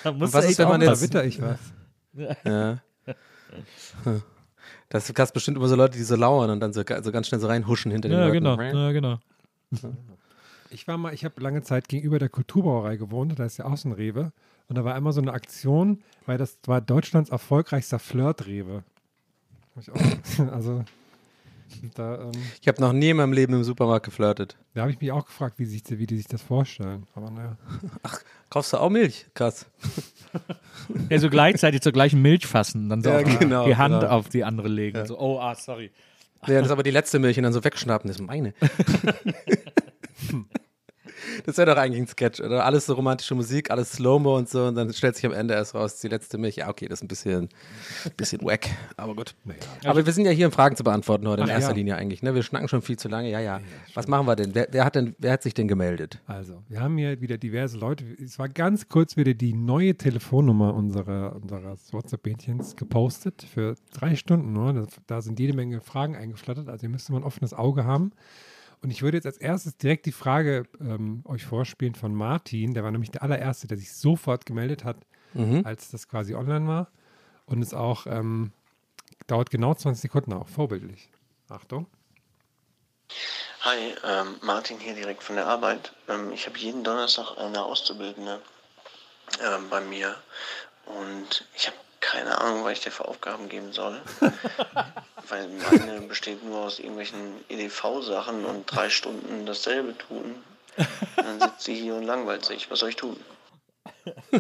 da 0.03 0.13
musst 0.13 0.35
was 0.35 0.45
du 0.47 0.51
ist, 0.51 0.59
wenn 0.59 0.69
man 0.69 0.81
jetzt- 0.83 1.03
witter 1.03 1.25
ich 1.25 1.41
was. 1.41 1.59
Ja. 2.45 2.79
Hm. 4.05 4.23
Das 4.89 5.13
gab 5.15 5.33
bestimmt 5.35 5.57
immer 5.57 5.67
so 5.67 5.75
Leute, 5.75 5.99
die 5.99 6.05
so 6.05 6.15
lauern 6.15 6.49
und 6.49 6.61
dann 6.61 6.73
so, 6.73 6.83
so 7.03 7.11
ganz 7.11 7.27
schnell 7.27 7.41
so 7.41 7.49
reinhuschen 7.49 7.91
hinter 7.91 8.09
den 8.09 8.19
Ja, 8.19 8.27
Leuten. 8.29 8.35
genau. 8.35 8.61
Ja, 8.61 8.93
genau. 8.93 9.19
Ich 10.71 10.87
war 10.87 10.97
mal, 10.97 11.13
ich 11.13 11.25
habe 11.25 11.41
lange 11.41 11.63
Zeit 11.63 11.89
gegenüber 11.89 12.21
der 12.21 12.29
Kulturbrauerei 12.29 12.97
gewohnt, 12.97 13.37
da 13.37 13.45
ist 13.45 13.57
ja 13.57 13.65
auch 13.65 13.77
so 13.77 13.89
ein 13.89 13.93
Rewe. 13.93 14.33
Und 14.69 14.77
da 14.77 14.85
war 14.85 14.97
immer 14.97 15.13
so 15.13 15.21
eine 15.21 15.33
Aktion, 15.33 16.03
weil 16.27 16.39
das 16.39 16.59
war 16.67 16.81
Deutschlands 16.81 17.31
erfolgreichster 17.31 17.99
Flirt-Rewe. 17.99 18.83
Hab 19.77 19.83
ich 19.83 19.91
auch- 19.91 20.49
Also, 20.53 20.85
da, 21.95 22.21
ähm, 22.23 22.31
Ich 22.61 22.69
habe 22.69 22.81
noch 22.81 22.93
nie 22.93 23.11
in 23.11 23.17
meinem 23.17 23.33
Leben 23.33 23.53
im 23.55 23.65
Supermarkt 23.65 24.07
geflirtet. 24.07 24.57
da 24.75 24.83
habe 24.83 24.91
ich 24.93 25.01
mich 25.01 25.11
auch 25.13 25.27
gefragt, 25.27 25.59
wie, 25.59 25.65
sich, 25.67 25.83
wie 25.89 26.07
die 26.07 26.17
sich 26.17 26.27
das 26.27 26.43
vorstellen. 26.43 27.07
Aber 27.15 27.31
naja. 27.31 27.57
Kaufst 28.51 28.73
du 28.73 28.79
auch 28.79 28.91
Milch? 28.91 29.27
Krass. 29.35 29.67
Ja, 31.11 31.19
so 31.19 31.31
gleichzeitig 31.31 31.81
zur 31.81 31.91
gleichen 31.93 32.23
Milch 32.23 32.47
fassen, 32.47 32.89
dann 32.89 33.03
so 33.03 33.11
Ja, 33.11 33.23
genau, 33.23 33.67
die 33.67 33.75
Hand 33.77 34.01
genau. 34.01 34.13
auf 34.13 34.29
die 34.29 34.45
andere 34.45 34.69
legen. 34.69 35.05
So, 35.07 35.19
oh, 35.19 35.41
ah, 35.41 35.55
sorry. 35.57 35.91
Ja, 36.47 36.59
das 36.59 36.67
ist 36.67 36.71
aber 36.71 36.85
die 36.85 36.91
letzte 36.93 37.19
Milch 37.19 37.37
und 37.39 37.43
dann 37.43 37.53
so 37.53 37.65
wegschnappen, 37.65 38.07
das 38.09 38.19
ist 38.21 38.23
meine. 38.27 38.53
Das 41.47 41.59
wäre 41.59 41.73
doch 41.73 41.81
eigentlich 41.81 42.03
ein 42.03 42.09
Sketch, 42.09 42.41
oder? 42.41 42.65
Alles 42.65 42.87
so 42.87 42.95
romantische 42.95 43.37
Musik, 43.37 43.71
alles 43.71 43.93
Slow-Mo 43.93 44.37
und 44.37 44.49
so 44.49 44.67
und 44.67 44.75
dann 44.75 44.93
stellt 44.93 45.15
sich 45.15 45.25
am 45.25 45.33
Ende 45.33 45.55
erst 45.55 45.77
raus, 45.77 46.01
die 46.01 46.09
letzte 46.09 46.39
Milch. 46.39 46.57
Ja, 46.57 46.69
okay, 46.69 46.89
das 46.89 46.99
ist 46.99 47.05
ein 47.05 47.09
bisschen, 47.09 47.49
bisschen 48.17 48.43
wack, 48.43 48.69
aber 48.97 49.15
gut. 49.15 49.37
Aber 49.85 50.05
wir 50.05 50.13
sind 50.13 50.25
ja 50.25 50.33
hier, 50.33 50.47
um 50.47 50.53
Fragen 50.53 50.75
zu 50.75 50.83
beantworten 50.83 51.29
heute 51.29 51.43
in 51.43 51.49
Ach, 51.49 51.53
erster 51.53 51.71
ja. 51.71 51.77
Linie 51.77 51.97
eigentlich. 51.97 52.23
Ne? 52.23 52.35
Wir 52.35 52.43
schnacken 52.43 52.67
schon 52.67 52.83
viel 52.83 52.99
zu 52.99 53.09
lange. 53.09 53.31
Ja, 53.31 53.39
ja. 53.39 53.61
Was 53.95 54.09
machen 54.09 54.27
wir 54.27 54.35
denn? 54.35 54.57
Wer, 54.57 54.67
wer, 54.73 54.85
hat 54.85 54.97
denn? 54.97 55.15
wer 55.19 55.33
hat 55.33 55.45
sich 55.45 55.55
denn 55.55 55.69
gemeldet? 55.69 56.21
Also, 56.27 56.65
wir 56.69 56.81
haben 56.81 56.99
hier 56.99 57.21
wieder 57.21 57.39
diverse 57.39 57.79
Leute. 57.79 58.05
Es 58.21 58.41
war 58.41 58.49
ganz 58.49 58.89
kurz 58.89 59.17
wieder 59.17 59.35
die 59.35 59.53
neue 59.53 59.95
Telefonnummer 59.95 60.75
unserer, 60.75 61.37
unseres 61.37 61.93
WhatsApp-Bähnchens 61.93 62.75
gepostet 62.75 63.47
für 63.55 63.77
drei 63.93 64.17
Stunden 64.17 64.53
nur. 64.53 64.89
Da, 65.07 65.23
sind 65.23 65.39
jede 65.39 65.55
Menge 65.55 65.81
Fragen 65.81 66.17
eingeflattert. 66.17 66.69
Also, 66.69 66.87
ihr 66.87 66.91
müsst 66.91 67.09
immer 67.09 67.21
ein 67.21 67.25
offenes 67.25 67.55
Auge 67.55 67.85
haben. 67.85 68.11
Und 68.83 68.91
ich 68.91 69.03
würde 69.03 69.17
jetzt 69.17 69.27
als 69.27 69.39
erstes 69.39 69.77
direkt 69.77 70.07
die 70.07 70.13
Frage 70.13 70.65
ähm, 70.81 71.23
euch 71.25 71.45
vorspielen 71.45 71.95
von 71.95 72.15
Martin. 72.15 72.75
Der 72.75 72.85
war 72.85 72.91
nämlich 72.91 73.11
der 73.11 73.23
allererste, 73.23 73.67
der 73.67 73.79
sich 73.79 73.93
sofort 73.93 74.47
gemeldet 74.47 74.85
hat, 74.85 74.99
als 75.65 75.91
das 75.91 76.09
quasi 76.09 76.35
online 76.35 76.67
war. 76.67 76.91
Und 77.47 77.63
es 77.63 77.75
auch 77.75 78.07
ähm, 78.07 78.53
dauert 79.27 79.51
genau 79.51 79.75
20 79.75 80.01
Sekunden 80.03 80.33
auch, 80.33 80.49
vorbildlich. 80.49 81.11
Achtung. 81.49 81.87
Hi, 83.63 83.95
ähm, 84.05 84.37
Martin 84.43 84.79
hier 84.79 84.95
direkt 84.95 85.23
von 85.23 85.37
der 85.37 85.47
Arbeit. 85.47 85.93
Ähm, 86.09 86.33
ich 86.33 86.47
habe 86.47 86.59
jeden 86.59 86.85
Donnerstag 86.85 87.37
eine 87.39 87.63
Auszubildende 87.63 88.41
ähm, 89.45 89.69
bei 89.69 89.81
mir 89.81 90.17
und 90.87 91.47
ich 91.57 91.67
habe 91.67 91.77
keine 92.07 92.41
Ahnung, 92.41 92.65
was 92.65 92.75
ich 92.75 92.81
dir 92.81 92.93
für 92.93 93.07
Aufgaben 93.07 93.49
geben 93.49 93.73
soll. 93.73 94.01
Weil 95.29 95.49
meine 95.71 96.01
besteht 96.03 96.45
nur 96.45 96.59
aus 96.61 96.79
irgendwelchen 96.79 97.45
EDV-Sachen 97.49 98.45
und 98.45 98.65
drei 98.67 98.89
Stunden 98.91 99.45
dasselbe 99.45 99.97
tun. 99.99 100.37
Dann 101.17 101.41
sitzt 101.41 101.63
sie 101.63 101.75
hier 101.75 101.97
und 101.97 102.05
langweilt 102.05 102.45
sich. 102.45 102.71
Was 102.71 102.79
soll 102.81 102.91
ich 102.91 102.97
tun? 102.97 103.17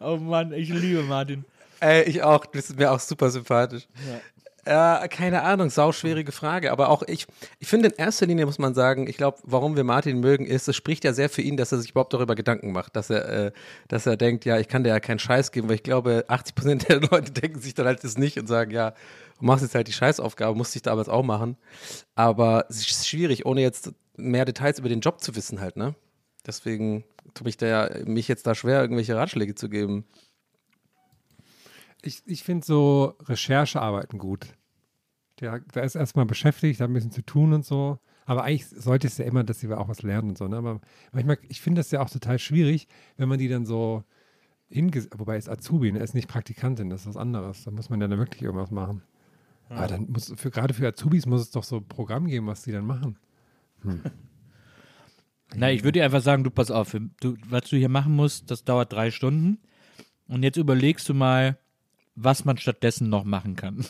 Oh 0.00 0.16
Mann, 0.16 0.52
ich 0.52 0.68
liebe 0.68 1.02
Martin. 1.02 1.44
Ey, 1.80 2.02
ich 2.04 2.22
auch. 2.22 2.44
Du 2.44 2.52
bist 2.52 2.76
mir 2.76 2.90
auch 2.90 3.00
super 3.00 3.30
sympathisch. 3.30 3.86
Ja. 4.06 4.20
Keine 4.64 5.42
Ahnung, 5.42 5.70
sauschwierige 5.70 6.32
Frage. 6.32 6.72
Aber 6.72 6.88
auch 6.88 7.02
ich, 7.02 7.26
ich 7.58 7.68
finde 7.68 7.88
in 7.88 7.94
erster 7.96 8.26
Linie 8.26 8.46
muss 8.46 8.58
man 8.58 8.74
sagen, 8.74 9.06
ich 9.06 9.16
glaube, 9.16 9.38
warum 9.42 9.76
wir 9.76 9.84
Martin 9.84 10.20
mögen, 10.20 10.46
ist, 10.46 10.68
es 10.68 10.76
spricht 10.76 11.04
ja 11.04 11.12
sehr 11.12 11.28
für 11.28 11.42
ihn, 11.42 11.56
dass 11.56 11.72
er 11.72 11.78
sich 11.78 11.90
überhaupt 11.90 12.12
darüber 12.12 12.34
Gedanken 12.34 12.72
macht, 12.72 12.96
dass 12.96 13.10
er, 13.10 13.28
äh, 13.28 13.52
dass 13.88 14.06
er 14.06 14.16
denkt, 14.16 14.44
ja, 14.44 14.58
ich 14.58 14.68
kann 14.68 14.84
dir 14.84 14.90
ja 14.90 15.00
keinen 15.00 15.18
Scheiß 15.18 15.52
geben, 15.52 15.68
weil 15.68 15.76
ich 15.76 15.82
glaube, 15.82 16.24
80 16.28 16.54
Prozent 16.54 16.88
der 16.88 17.00
Leute 17.00 17.32
denken 17.40 17.60
sich 17.60 17.74
dann 17.74 17.86
halt 17.86 18.02
das 18.04 18.18
nicht 18.18 18.38
und 18.38 18.46
sagen, 18.46 18.70
ja, 18.70 18.90
du 19.38 19.44
machst 19.44 19.62
jetzt 19.62 19.74
halt 19.74 19.88
die 19.88 19.92
Scheißaufgabe, 19.92 20.56
musste 20.56 20.78
ich 20.78 20.82
damals 20.82 21.08
auch 21.08 21.22
machen. 21.22 21.56
Aber 22.14 22.66
es 22.68 22.78
ist 22.78 23.08
schwierig, 23.08 23.46
ohne 23.46 23.60
jetzt 23.60 23.92
mehr 24.16 24.44
Details 24.44 24.78
über 24.78 24.88
den 24.88 25.00
Job 25.00 25.20
zu 25.20 25.36
wissen 25.36 25.60
halt, 25.60 25.76
ne? 25.76 25.94
Deswegen 26.46 27.04
tue 27.32 27.48
ich 27.48 27.56
da 27.56 27.66
ja, 27.66 28.04
mich 28.04 28.28
jetzt 28.28 28.46
da 28.46 28.54
schwer, 28.54 28.80
irgendwelche 28.80 29.16
Ratschläge 29.16 29.54
zu 29.54 29.68
geben. 29.68 30.04
Ich, 32.04 32.22
ich 32.26 32.42
finde 32.42 32.66
so 32.66 33.16
Recherchearbeiten 33.24 34.18
gut. 34.18 34.46
Der, 35.40 35.60
der 35.60 35.84
ist 35.84 35.94
erstmal 35.94 36.26
beschäftigt, 36.26 36.80
hat 36.80 36.90
ein 36.90 36.94
bisschen 36.94 37.10
zu 37.10 37.22
tun 37.22 37.52
und 37.52 37.64
so. 37.64 37.98
Aber 38.26 38.44
eigentlich 38.44 38.66
sollte 38.66 39.06
es 39.06 39.18
ja 39.18 39.24
immer, 39.24 39.44
dass 39.44 39.60
sie 39.60 39.72
auch 39.72 39.88
was 39.88 40.02
lernen 40.02 40.30
und 40.30 40.38
so. 40.38 40.48
Ne? 40.48 40.56
Aber 40.56 40.80
manchmal, 41.12 41.38
ich 41.48 41.60
finde 41.60 41.80
das 41.80 41.90
ja 41.90 42.00
auch 42.00 42.10
total 42.10 42.38
schwierig, 42.38 42.88
wenn 43.16 43.28
man 43.28 43.38
die 43.38 43.48
dann 43.48 43.66
so 43.66 44.04
hinges 44.68 45.08
wobei 45.16 45.36
ist 45.36 45.48
Azubi, 45.48 45.92
ne? 45.92 46.00
ist 46.00 46.14
nicht 46.14 46.28
Praktikantin, 46.28 46.90
das 46.90 47.02
ist 47.02 47.08
was 47.08 47.16
anderes. 47.16 47.64
Da 47.64 47.70
muss 47.70 47.90
man 47.90 48.00
ja 48.00 48.08
dann 48.08 48.18
wirklich 48.18 48.42
irgendwas 48.42 48.70
machen. 48.70 49.02
Aber 49.68 49.86
dann 49.86 50.10
muss, 50.10 50.32
für, 50.36 50.50
gerade 50.50 50.74
für 50.74 50.86
Azubis 50.88 51.26
muss 51.26 51.42
es 51.42 51.50
doch 51.50 51.64
so 51.64 51.76
ein 51.76 51.88
Programm 51.88 52.26
geben, 52.26 52.46
was 52.46 52.62
die 52.62 52.72
dann 52.72 52.86
machen. 52.86 53.18
Na, 55.56 55.70
ich 55.70 55.84
würde 55.84 56.00
dir 56.00 56.04
einfach 56.04 56.22
sagen, 56.22 56.44
du 56.44 56.50
pass 56.50 56.70
auf, 56.70 56.96
du, 57.20 57.36
was 57.48 57.68
du 57.68 57.76
hier 57.76 57.88
machen 57.88 58.14
musst, 58.14 58.50
das 58.50 58.64
dauert 58.64 58.92
drei 58.92 59.10
Stunden. 59.10 59.58
Und 60.26 60.42
jetzt 60.42 60.56
überlegst 60.56 61.08
du 61.08 61.14
mal, 61.14 61.58
was 62.14 62.44
man 62.44 62.58
stattdessen 62.58 63.08
noch 63.08 63.24
machen 63.24 63.56
kann. 63.56 63.84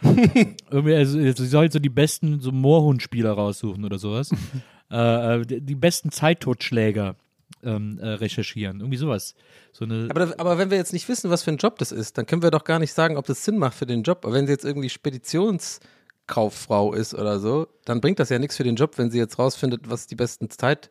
Irgendwie, 0.70 0.94
also, 0.94 1.18
also 1.18 1.42
sie 1.42 1.48
soll 1.48 1.72
so 1.72 1.78
die 1.78 1.88
besten 1.88 2.40
so 2.40 2.52
Moorhundspieler 2.52 3.32
raussuchen 3.32 3.84
oder 3.84 3.98
sowas. 3.98 4.30
äh, 4.90 5.40
äh, 5.40 5.44
die 5.44 5.60
die 5.60 5.74
besten 5.74 6.10
Zeittotschläger 6.10 7.16
ähm, 7.62 7.98
äh, 8.00 8.08
recherchieren. 8.08 8.80
Irgendwie 8.80 8.98
sowas. 8.98 9.34
So 9.72 9.84
eine, 9.84 10.08
Aber, 10.10 10.34
aber 10.38 10.58
wenn 10.58 10.70
wir 10.70 10.78
jetzt 10.78 10.92
nicht 10.92 11.08
wissen, 11.08 11.30
was 11.30 11.42
für 11.42 11.50
ein 11.50 11.56
Job 11.56 11.78
das 11.78 11.92
ist, 11.92 12.18
dann 12.18 12.26
können 12.26 12.42
wir 12.42 12.50
doch 12.50 12.64
gar 12.64 12.78
nicht 12.78 12.92
sagen, 12.92 13.16
ob 13.16 13.26
das 13.26 13.44
Sinn 13.44 13.58
macht 13.58 13.74
für 13.74 13.86
den 13.86 14.02
Job. 14.02 14.24
Aber 14.24 14.34
wenn 14.34 14.46
sie 14.46 14.52
jetzt 14.52 14.64
irgendwie 14.64 14.88
Speditionskauffrau 14.88 16.94
ist 16.94 17.14
oder 17.14 17.40
so, 17.40 17.68
dann 17.84 18.00
bringt 18.00 18.20
das 18.20 18.28
ja 18.28 18.38
nichts 18.38 18.56
für 18.56 18.64
den 18.64 18.76
Job, 18.76 18.98
wenn 18.98 19.10
sie 19.10 19.18
jetzt 19.18 19.38
rausfindet, 19.38 19.90
was 19.90 20.06
die 20.06 20.16
besten 20.16 20.50
Zeit. 20.50 20.90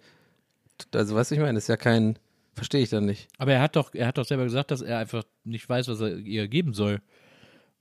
Also, 0.93 1.15
weißt 1.15 1.31
du, 1.31 1.35
ich 1.35 1.41
meine, 1.41 1.55
das 1.55 1.63
ist 1.63 1.69
ja 1.69 1.77
kein. 1.77 2.19
Verstehe 2.57 2.81
ich 2.81 2.89
dann 2.89 3.05
nicht. 3.05 3.27
aber 3.37 3.53
er 3.53 3.61
hat 3.61 3.75
doch, 3.75 3.93
er 3.93 4.07
hat 4.07 4.17
doch 4.17 4.25
selber 4.25 4.43
gesagt, 4.43 4.71
dass 4.71 4.81
er 4.81 4.97
einfach 4.97 5.23
nicht 5.43 5.69
weiß, 5.69 5.87
was 5.87 6.01
er 6.01 6.17
ihr 6.17 6.47
geben 6.47 6.73
soll. 6.73 7.01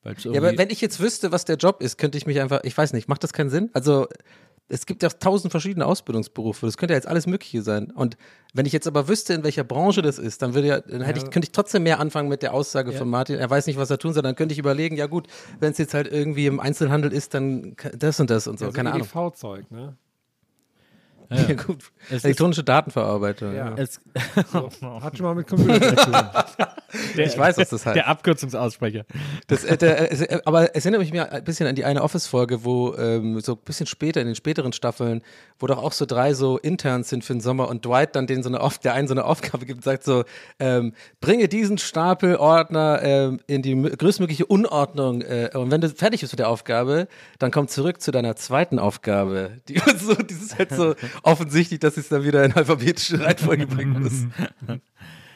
Ja, 0.05 0.41
aber 0.41 0.57
wenn 0.57 0.71
ich 0.71 0.81
jetzt 0.81 1.01
wüsste, 1.01 1.33
was 1.33 1.45
der 1.45 1.57
Job 1.57 1.83
ist, 1.83 1.97
könnte 1.99 2.17
ich 2.17 2.27
mich 2.27 2.41
einfach, 2.41 2.61
ich 2.63 2.79
weiß 2.79 2.93
nicht, 2.93 3.09
macht 3.09 3.25
das 3.25 3.33
keinen 3.33 3.51
Sinn? 3.51 3.71
Also 3.73 4.07
es 4.69 4.87
gibt 4.87 5.03
ja 5.03 5.09
tausend 5.09 5.51
verschiedene 5.51 5.85
Ausbildungsberufe, 5.87 6.67
das 6.67 6.77
könnte 6.77 6.93
ja 6.93 6.99
jetzt 6.99 7.09
alles 7.09 7.27
Mögliche 7.27 7.63
sein. 7.63 7.91
Und 7.91 8.17
wenn 8.53 8.67
ich 8.67 8.73
jetzt 8.73 8.87
aber 8.87 9.09
wüsste, 9.09 9.35
in 9.35 9.43
welcher 9.43 9.65
Branche 9.65 10.03
das 10.03 10.19
ist, 10.19 10.43
dann 10.43 10.55
würde 10.55 10.69
ja, 10.69 10.81
dann 10.81 11.03
hätte 11.03 11.21
ich, 11.21 11.31
könnte 11.31 11.47
ich 11.47 11.53
trotzdem 11.53 11.83
mehr 11.85 11.99
anfangen 11.99 12.29
mit 12.29 12.43
der 12.43 12.55
Aussage 12.55 12.93
von 12.93 13.09
Martin, 13.09 13.37
er 13.39 13.51
weiß 13.51 13.67
nicht, 13.67 13.79
was 13.79 13.91
er 13.91 13.99
tun 13.99 14.13
soll, 14.13 14.23
dann 14.23 14.37
könnte 14.37 14.53
ich 14.53 14.59
überlegen, 14.59 14.97
ja 14.97 15.07
gut, 15.07 15.27
wenn 15.59 15.73
es 15.73 15.79
jetzt 15.79 15.95
halt 15.95 16.07
irgendwie 16.07 16.47
im 16.47 16.61
Einzelhandel 16.61 17.13
ist, 17.13 17.35
dann 17.35 17.75
das 17.99 18.21
und 18.21 18.31
das 18.31 18.47
und 18.47 18.59
so, 18.59 18.67
Also 18.67 18.77
keine 18.77 18.93
Ahnung. 18.93 19.07
EDV-Zeug, 19.07 19.71
ne? 19.71 19.97
Ja, 21.31 21.55
gut. 21.55 21.79
Es 22.09 22.17
ist- 22.19 22.25
Elektronische 22.25 22.63
Datenverarbeitung. 22.65 23.55
Ja. 23.55 23.71
Ja. 23.71 23.75
es, 23.77 24.01
Hat 24.55 25.17
schon 25.17 25.27
mal 25.27 25.35
mit 25.35 25.47
Computer 25.47 25.81
zu 25.97 26.05
tun. 26.05 26.13
der, 27.17 27.27
Ich 27.27 27.37
weiß, 27.39 27.59
was 27.59 27.69
das 27.71 27.85
heißt. 27.87 27.97
Der 27.97 28.09
Abkürzungsaussprecher. 28.09 29.05
Das, 29.49 29.65
äh, 29.65 29.77
der, 29.77 30.13
äh, 30.13 30.25
äh, 30.37 30.41
aber 30.45 30.75
es 30.75 30.85
erinnert 30.85 31.01
mich 31.01 31.13
mir 31.13 31.31
ein 31.33 31.45
bisschen 31.45 31.67
an 31.67 31.75
die 31.75 31.85
eine 31.85 32.03
Office-Folge, 32.03 32.65
wo 32.65 32.95
ähm, 32.95 33.41
so 33.41 33.53
ein 33.53 33.59
bisschen 33.65 33.87
später, 33.87 34.21
in 34.21 34.27
den 34.27 34.37
späteren 34.37 34.73
Staffeln, 34.73 35.23
wo 35.59 35.67
doch 35.67 35.79
auch 35.79 35.93
so 35.93 36.07
drei 36.07 36.35
so 36.35 36.59
Interns 36.59 37.09
sind 37.09 37.25
für 37.25 37.33
den 37.35 37.41
Sommer 37.41 37.69
und 37.69 37.85
Dwight 37.85 38.15
dann 38.17 38.27
denen 38.27 38.43
so 38.43 38.49
eine, 38.49 38.61
Auf 38.61 38.79
der 38.79 38.95
einen 38.95 39.09
so 39.09 39.15
eine 39.15 39.25
Aufgabe 39.25 39.67
gibt 39.67 39.79
und 39.79 39.85
sagt 39.85 40.05
so, 40.05 40.25
ähm, 40.59 40.93
bringe 41.21 41.49
diesen 41.49 41.79
Stapel 41.79 42.37
Ordner 42.37 43.01
ähm, 43.03 43.41
in 43.47 43.63
die 43.63 43.75
mö- 43.75 43.97
größtmögliche 43.97 44.47
Unordnung 44.47 45.23
äh, 45.23 45.51
und 45.55 45.71
wenn 45.71 45.81
du 45.81 45.89
fertig 45.89 46.21
bist 46.21 46.33
mit 46.33 46.39
der 46.41 46.49
Aufgabe, 46.49 47.09
dann 47.39 47.51
komm 47.51 47.69
zurück 47.69 48.01
zu 48.01 48.11
deiner 48.11 48.37
zweiten 48.37 48.79
Aufgabe. 48.79 49.51
Die, 49.69 49.79
so, 49.99 50.13
ist 50.13 50.59
halt 50.59 50.71
so 50.73 50.95
offensichtlich, 51.23 51.81
dass 51.81 51.97
es 51.97 52.09
dann 52.09 52.25
wieder 52.25 52.45
in 52.45 52.53
alphabetische 52.53 53.21
Reihenfolge 53.21 53.67
bringen 53.67 54.01
muss. 54.03 54.27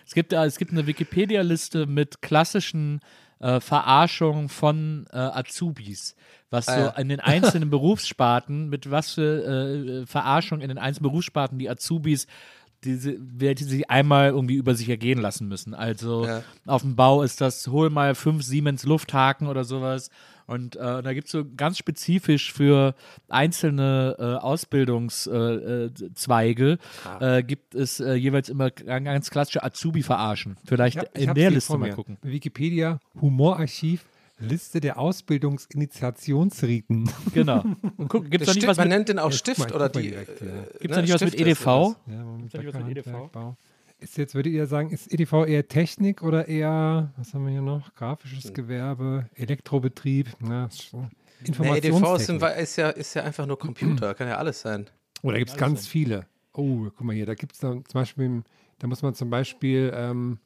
Es 0.06 0.14
gibt, 0.14 0.32
es 0.32 0.58
gibt 0.58 0.72
eine 0.72 0.86
Wikipedia-Liste 0.86 1.86
mit 1.86 2.20
klassischen 2.22 3.00
äh, 3.40 3.60
Verarschungen 3.60 4.48
von 4.48 5.06
äh, 5.12 5.16
Azubis, 5.16 6.14
was 6.50 6.66
so 6.66 6.72
Ah, 6.72 6.78
ja. 6.78 6.88
in 6.90 7.08
den 7.08 7.20
einzelnen 7.20 7.70
Berufssparten, 7.70 8.68
mit 8.68 8.90
was 8.90 9.12
für 9.14 10.02
äh, 10.02 10.06
Verarschung 10.06 10.60
in 10.60 10.68
den 10.68 10.78
einzelnen 10.78 11.10
Berufssparten 11.10 11.58
die 11.58 11.70
Azubis 11.70 12.26
diese, 12.84 13.16
welche 13.18 13.64
sie 13.64 13.88
einmal 13.88 14.30
irgendwie 14.30 14.54
über 14.54 14.74
sich 14.74 14.88
ergehen 14.88 15.20
lassen 15.20 15.48
müssen. 15.48 15.74
Also 15.74 16.24
Ja. 16.26 16.42
auf 16.66 16.82
dem 16.82 16.96
Bau 16.96 17.22
ist 17.22 17.40
das, 17.40 17.66
hol 17.68 17.90
mal 17.90 18.14
fünf 18.14 18.42
Siemens 18.42 18.84
Lufthaken 18.84 19.46
oder 19.48 19.64
sowas. 19.64 20.10
Und 20.46 20.74
äh, 20.76 21.02
da 21.02 21.12
gibt 21.12 21.26
es 21.26 21.32
so 21.32 21.44
ganz 21.56 21.78
spezifisch 21.78 22.52
für 22.52 22.94
einzelne 23.28 24.16
äh, 24.18 24.22
Ausbildungszweige 24.42 25.92
äh, 26.00 26.04
äh, 26.06 26.14
Zweige, 26.14 26.78
äh, 27.20 27.42
gibt 27.42 27.74
es 27.74 28.00
äh, 28.00 28.14
jeweils 28.14 28.48
immer 28.48 28.70
ganz 28.70 29.30
klassische 29.30 29.62
Azubi-Verarschen. 29.62 30.56
Vielleicht 30.64 30.96
Ich 30.96 31.02
hab- 31.02 31.18
in 31.18 31.34
der 31.34 31.50
Liste 31.50 31.76
mal 31.78 31.88
mir. 31.90 31.94
gucken. 31.94 32.16
Wikipedia, 32.22 32.98
Humorarchiv, 33.20 34.04
Liste 34.40 34.80
der 34.80 34.98
Ausbildungsinitiationsriten. 34.98 37.10
Genau. 37.34 37.64
Und 37.96 38.08
guck, 38.08 38.30
gibt's 38.30 38.46
da 38.46 38.52
nicht 38.52 38.62
Stift, 38.62 38.68
was 38.68 38.76
man 38.78 38.88
mit, 38.88 38.96
nennt 38.98 39.08
den 39.08 39.18
auch 39.18 39.32
Stift 39.32 39.60
mal, 39.60 39.72
oder 39.72 39.88
die. 39.88 40.02
direkt, 40.02 40.40
ja. 40.40 40.46
äh, 40.46 40.50
gibt's 40.80 40.82
ne, 40.82 40.88
da 40.88 41.02
nicht 41.02 41.14
was 41.14 41.20
mit 41.22 41.40
EDV? 41.40 41.64
das. 41.64 41.96
Ja, 42.06 42.24
Moment, 42.24 42.54
da 42.54 42.58
nicht 42.58 42.74
was 42.74 42.82
mit 42.82 42.96
EDV? 42.96 43.06
Handwerkbau. 43.06 43.56
Ist 43.98 44.16
jetzt, 44.16 44.34
würdet 44.34 44.52
ihr 44.52 44.66
sagen, 44.66 44.90
ist 44.90 45.12
EDV 45.12 45.44
eher 45.46 45.68
Technik 45.68 46.22
oder 46.22 46.48
eher, 46.48 47.12
was 47.16 47.34
haben 47.34 47.44
wir 47.44 47.52
hier 47.52 47.60
noch? 47.62 47.94
Grafisches 47.94 48.52
Gewerbe, 48.54 49.28
Elektrobetrieb, 49.34 50.28
na, 50.40 50.66
ist 50.66 50.82
schon 50.84 51.10
Nee, 51.42 51.48
Informationstechnik. 51.48 52.02
EDV 52.02 52.16
ist, 52.16 52.26
sind- 52.26 52.42
ist, 52.42 52.76
ja, 52.76 52.90
ist 52.90 53.14
ja 53.14 53.22
einfach 53.24 53.46
nur 53.46 53.58
Computer, 53.58 54.14
kann 54.14 54.28
ja 54.28 54.36
alles 54.38 54.60
sein. 54.62 54.86
Oh, 55.22 55.30
da 55.30 55.38
gibt 55.38 55.50
es 55.50 55.56
ganz 55.56 55.86
viele. 55.86 56.26
Oh, 56.54 56.84
guck 56.96 57.02
mal 57.02 57.14
hier, 57.14 57.26
da 57.26 57.34
gibt 57.34 57.52
es 57.52 57.58
zum 57.58 57.82
Beispiel, 57.92 58.42
da 58.78 58.86
muss 58.86 59.02
man 59.02 59.14
zum 59.14 59.28
Beispiel 59.30 59.92
ähm, 59.94 60.38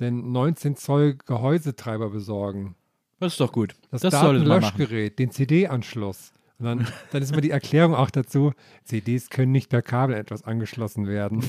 den 0.00 0.32
19 0.32 0.76
Zoll 0.76 1.16
Gehäusetreiber 1.26 2.08
besorgen. 2.10 2.74
Das 3.22 3.34
ist 3.34 3.40
doch 3.40 3.52
gut. 3.52 3.74
Das, 3.92 4.00
Das, 4.00 4.18
soll. 4.18 4.44
Datenlöschgerät, 4.44 5.18
den 5.18 5.30
CD-Anschluss. 5.30 6.32
Und 6.58 6.66
dann, 6.66 6.86
dann 7.12 7.22
ist 7.22 7.30
immer 7.30 7.40
die 7.40 7.50
Erklärung 7.50 7.94
auch 7.94 8.10
dazu, 8.10 8.52
CDs 8.84 9.30
können 9.30 9.52
nicht 9.52 9.68
per 9.68 9.80
Kabel 9.80 10.16
etwas 10.16 10.42
angeschlossen 10.44 11.06
werden. 11.06 11.42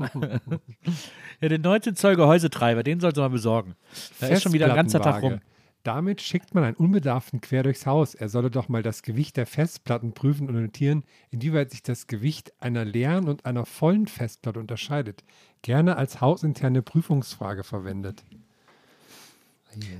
Ja, 1.42 1.48
den 1.48 1.62
19 1.62 1.96
Zoll 1.96 2.16
Gehäusetreiber, 2.16 2.82
den 2.82 3.00
sollst 3.00 3.16
du 3.16 3.22
mal 3.22 3.30
besorgen. 3.30 3.74
Da 4.18 4.26
ist 4.26 4.42
schon 4.42 4.52
wieder 4.52 4.68
ein 4.68 4.76
ganzer 4.76 5.00
Tag 5.00 5.22
rum. 5.22 5.40
Damit 5.84 6.20
schickt 6.20 6.54
man 6.54 6.64
einen 6.64 6.76
Unbedarften 6.76 7.40
quer 7.40 7.62
durchs 7.62 7.86
Haus. 7.86 8.14
Er 8.14 8.28
solle 8.28 8.50
doch 8.50 8.68
mal 8.68 8.82
das 8.82 9.02
Gewicht 9.02 9.38
der 9.38 9.46
Festplatten 9.46 10.12
prüfen 10.12 10.48
und 10.48 10.60
notieren, 10.60 11.04
inwieweit 11.30 11.70
sich 11.70 11.82
das 11.82 12.06
Gewicht 12.06 12.52
einer 12.60 12.84
leeren 12.84 13.26
und 13.26 13.46
einer 13.46 13.64
vollen 13.64 14.06
Festplatte 14.06 14.60
unterscheidet. 14.60 15.24
Gerne 15.62 15.96
als 15.96 16.20
hausinterne 16.20 16.82
Prüfungsfrage 16.82 17.64
verwendet. 17.64 18.22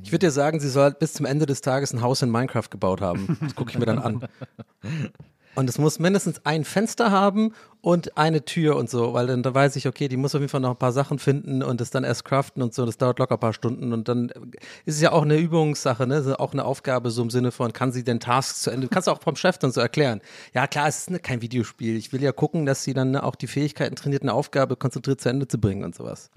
Ich 0.03 0.13
würde 0.13 0.27
dir 0.27 0.31
sagen, 0.31 0.61
sie 0.61 0.69
soll 0.69 0.93
bis 0.93 1.13
zum 1.13 1.27
Ende 1.27 1.47
des 1.47 1.61
Tages 1.61 1.93
ein 1.93 2.03
Haus 2.03 2.23
in 2.23 2.31
Minecraft 2.31 2.69
gebaut 2.71 3.01
haben. 3.01 3.39
Das 3.41 3.55
gucke 3.55 3.71
ich 3.71 3.79
mir 3.79 3.87
dann 3.87 3.99
an. 3.99 4.29
Und 5.57 5.69
es 5.69 5.79
muss 5.79 5.99
mindestens 5.99 6.41
ein 6.45 6.65
Fenster 6.65 7.11
haben 7.11 7.53
und 7.81 8.17
eine 8.17 8.45
Tür 8.45 8.77
und 8.77 8.89
so, 8.89 9.15
weil 9.15 9.27
dann 9.27 9.43
da 9.43 9.53
weiß 9.53 9.75
ich, 9.77 9.89
okay, 9.89 10.07
die 10.07 10.17
muss 10.17 10.35
auf 10.35 10.41
jeden 10.41 10.51
Fall 10.51 10.61
noch 10.61 10.71
ein 10.71 10.79
paar 10.79 10.93
Sachen 10.93 11.19
finden 11.19 11.63
und 11.63 11.81
das 11.81 11.91
dann 11.91 12.05
erst 12.05 12.25
craften 12.25 12.63
und 12.63 12.73
so. 12.73 12.87
Das 12.87 12.99
dauert 12.99 13.19
locker 13.19 13.35
ein 13.35 13.41
paar 13.41 13.53
Stunden 13.53 13.93
und 13.93 14.09
dann 14.09 14.29
ist 14.85 14.95
es 14.95 15.01
ja 15.01 15.11
auch 15.11 15.23
eine 15.23 15.37
Übungssache, 15.37 16.07
ne? 16.07 16.19
Ist 16.19 16.39
auch 16.39 16.53
eine 16.53 16.65
Aufgabe 16.65 17.11
so 17.11 17.23
im 17.23 17.31
Sinne 17.31 17.51
von, 17.51 17.73
kann 17.73 17.91
sie 17.91 18.05
denn 18.05 18.21
Tasks 18.21 18.63
zu 18.63 18.71
Ende, 18.71 18.87
kannst 18.89 19.09
du 19.09 19.13
auch 19.13 19.21
vom 19.21 19.35
Chef 19.35 19.59
dann 19.59 19.73
so 19.73 19.81
erklären. 19.81 20.21
Ja, 20.55 20.69
klar, 20.69 20.87
es 20.87 20.99
ist 20.99 21.11
ne, 21.11 21.19
kein 21.19 21.43
Videospiel. 21.43 21.97
Ich 21.97 22.13
will 22.13 22.23
ja 22.23 22.33
gucken, 22.33 22.65
dass 22.65 22.85
sie 22.85 22.95
dann 22.95 23.11
ne, 23.11 23.25
auch 23.25 23.35
die 23.35 23.49
Fähigkeiten 23.49 23.97
trainiert, 23.97 24.23
eine 24.23 24.35
Aufgabe 24.35 24.77
konzentriert 24.77 25.21
zu 25.21 25.31
Ende 25.31 25.49
zu 25.49 25.59
bringen 25.59 25.83
und 25.83 25.97
sowas. 25.97 26.31